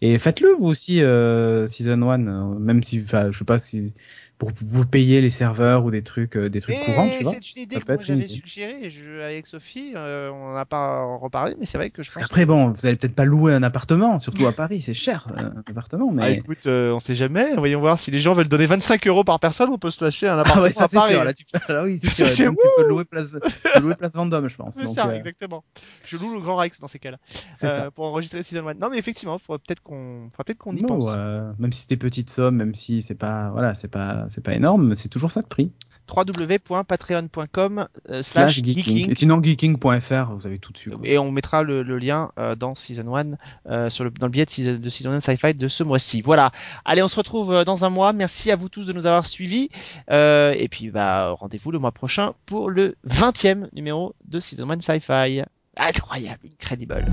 Et 0.00 0.18
faites-le 0.18 0.54
vous 0.58 0.66
aussi, 0.66 1.02
euh, 1.02 1.66
Season 1.66 2.02
1, 2.02 2.26
euh, 2.26 2.58
même 2.58 2.82
si, 2.82 3.00
enfin, 3.02 3.30
je 3.32 3.38
sais 3.38 3.44
pas 3.44 3.58
si 3.58 3.94
pour 4.38 4.50
vous 4.60 4.86
payer 4.86 5.20
les 5.20 5.30
serveurs 5.30 5.84
ou 5.84 5.90
des 5.90 6.02
trucs, 6.02 6.36
euh, 6.36 6.48
des 6.48 6.60
trucs 6.60 6.76
Et 6.76 6.84
courants, 6.84 7.08
tu 7.08 7.24
vois. 7.24 7.32
c'est 7.32 7.56
une 7.56 7.62
idée 7.62 7.74
Ça 7.74 7.80
que 7.80 7.92
moi 7.92 8.04
j'avais 8.04 8.28
suggérée 8.28 8.90
avec 9.22 9.46
Sophie, 9.48 9.92
euh, 9.96 10.30
on 10.30 10.54
n'a 10.54 10.64
pas 10.64 11.04
reparlé, 11.20 11.56
mais 11.58 11.66
c'est 11.66 11.76
vrai 11.76 11.90
que 11.90 12.02
je 12.04 12.08
Parce 12.10 12.18
pense. 12.20 12.28
qu'après, 12.28 12.46
bon, 12.46 12.70
vous 12.70 12.86
allez 12.86 12.94
peut-être 12.96 13.16
pas 13.16 13.24
louer 13.24 13.52
un 13.54 13.62
appartement, 13.64 14.18
surtout 14.20 14.46
à 14.46 14.52
Paris, 14.52 14.80
c'est 14.80 14.94
cher, 14.94 15.26
euh, 15.36 15.40
un 15.42 15.62
appartement, 15.68 16.12
mais. 16.12 16.22
Ah, 16.22 16.30
écoute, 16.30 16.66
euh, 16.66 16.92
on 16.92 17.00
sait 17.00 17.16
jamais. 17.16 17.54
Voyons 17.56 17.80
voir 17.80 17.98
si 17.98 18.10
les 18.12 18.20
gens 18.20 18.34
veulent 18.34 18.48
donner 18.48 18.66
25 18.66 19.06
euros 19.08 19.24
par 19.24 19.40
personne, 19.40 19.70
on 19.70 19.78
peut 19.78 19.90
se 19.90 20.04
lâcher 20.04 20.28
un 20.28 20.36
Ah 20.38 20.40
appartement 20.42 20.62
ouais, 20.62 20.70
ça 20.72 20.84
à 20.84 20.88
c'est 20.88 20.96
Paris. 20.96 21.14
sûr. 21.14 21.24
Là, 21.24 21.32
tu 21.34 21.44
là, 21.68 21.82
oui, 21.84 21.98
c'est 22.00 22.08
sûr. 22.34 22.46
Donc, 22.46 22.58
tu 22.62 22.68
peux 22.76 22.88
louer 22.88 23.04
place, 23.04 23.34
tu 23.34 23.70
peux 23.74 23.80
louer 23.80 23.96
place 23.96 24.12
Vendôme, 24.14 24.48
je 24.48 24.56
pense. 24.56 24.74
C'est 24.74 24.86
ça, 24.86 25.08
euh, 25.08 25.18
exactement. 25.18 25.64
Je 26.06 26.16
loue 26.16 26.34
le 26.34 26.40
Grand 26.40 26.56
Rex 26.56 26.78
dans 26.80 26.86
ces 26.88 27.00
cas-là. 27.00 27.18
Euh, 27.64 27.90
pour 27.90 28.04
enregistrer 28.06 28.42
Season 28.44 28.66
1. 28.68 28.74
Non, 28.74 28.88
mais 28.90 28.98
effectivement, 28.98 29.38
faudrait 29.38 29.58
peut-être 29.66 29.82
qu'on, 29.82 30.28
faudrait 30.30 30.44
peut-être 30.44 30.58
qu'on 30.58 30.76
y 30.76 30.82
pense. 30.82 31.06
euh, 31.16 31.50
même 31.58 31.72
si 31.72 31.80
c'était 31.80 31.96
petite 31.96 32.30
somme, 32.30 32.54
même 32.56 32.74
si 32.74 33.02
c'est 33.02 33.14
pas, 33.16 33.50
voilà, 33.50 33.74
c'est 33.74 33.88
pas, 33.88 34.27
c'est 34.28 34.42
pas 34.42 34.54
énorme, 34.54 34.94
c'est 34.96 35.08
toujours 35.08 35.30
ça 35.30 35.42
de 35.42 35.46
prix. 35.46 35.70
www.patreon.com 36.14 37.86
euh, 38.08 38.20
Slash 38.20 38.62
geeking. 38.62 39.10
Et 39.10 39.14
sinon, 39.14 39.42
geeking.fr, 39.42 40.32
vous 40.34 40.46
avez 40.46 40.58
tout 40.58 40.72
dessus. 40.72 40.90
quoi. 40.90 41.00
Et 41.04 41.18
on 41.18 41.30
mettra 41.30 41.62
le, 41.62 41.82
le 41.82 41.98
lien 41.98 42.30
euh, 42.38 42.54
dans 42.54 42.74
Season 42.74 43.14
1, 43.14 43.32
euh, 43.66 43.90
sur 43.90 44.04
le, 44.04 44.10
dans 44.10 44.26
le 44.26 44.30
billet 44.32 44.44
de 44.44 44.50
Season, 44.50 44.78
de 44.80 44.88
Season 44.88 45.10
1 45.12 45.20
Sci-Fi 45.20 45.54
de 45.54 45.68
ce 45.68 45.82
mois-ci. 45.84 46.22
Voilà. 46.22 46.50
Allez, 46.84 47.02
on 47.02 47.08
se 47.08 47.16
retrouve 47.16 47.52
euh, 47.52 47.64
dans 47.64 47.84
un 47.84 47.90
mois. 47.90 48.12
Merci 48.12 48.50
à 48.50 48.56
vous 48.56 48.68
tous 48.68 48.86
de 48.86 48.92
nous 48.92 49.06
avoir 49.06 49.26
suivis. 49.26 49.68
Et 50.10 50.68
puis, 50.70 50.90
bah, 50.90 51.32
rendez-vous 51.32 51.70
le 51.70 51.78
mois 51.78 51.92
prochain 51.92 52.34
pour 52.46 52.70
le 52.70 52.96
20e 53.08 53.68
numéro 53.74 54.14
de 54.26 54.40
Season 54.40 54.68
1 54.70 54.80
Sci-Fi. 54.80 55.42
Incroyable, 55.76 56.40
incredible. 56.52 57.06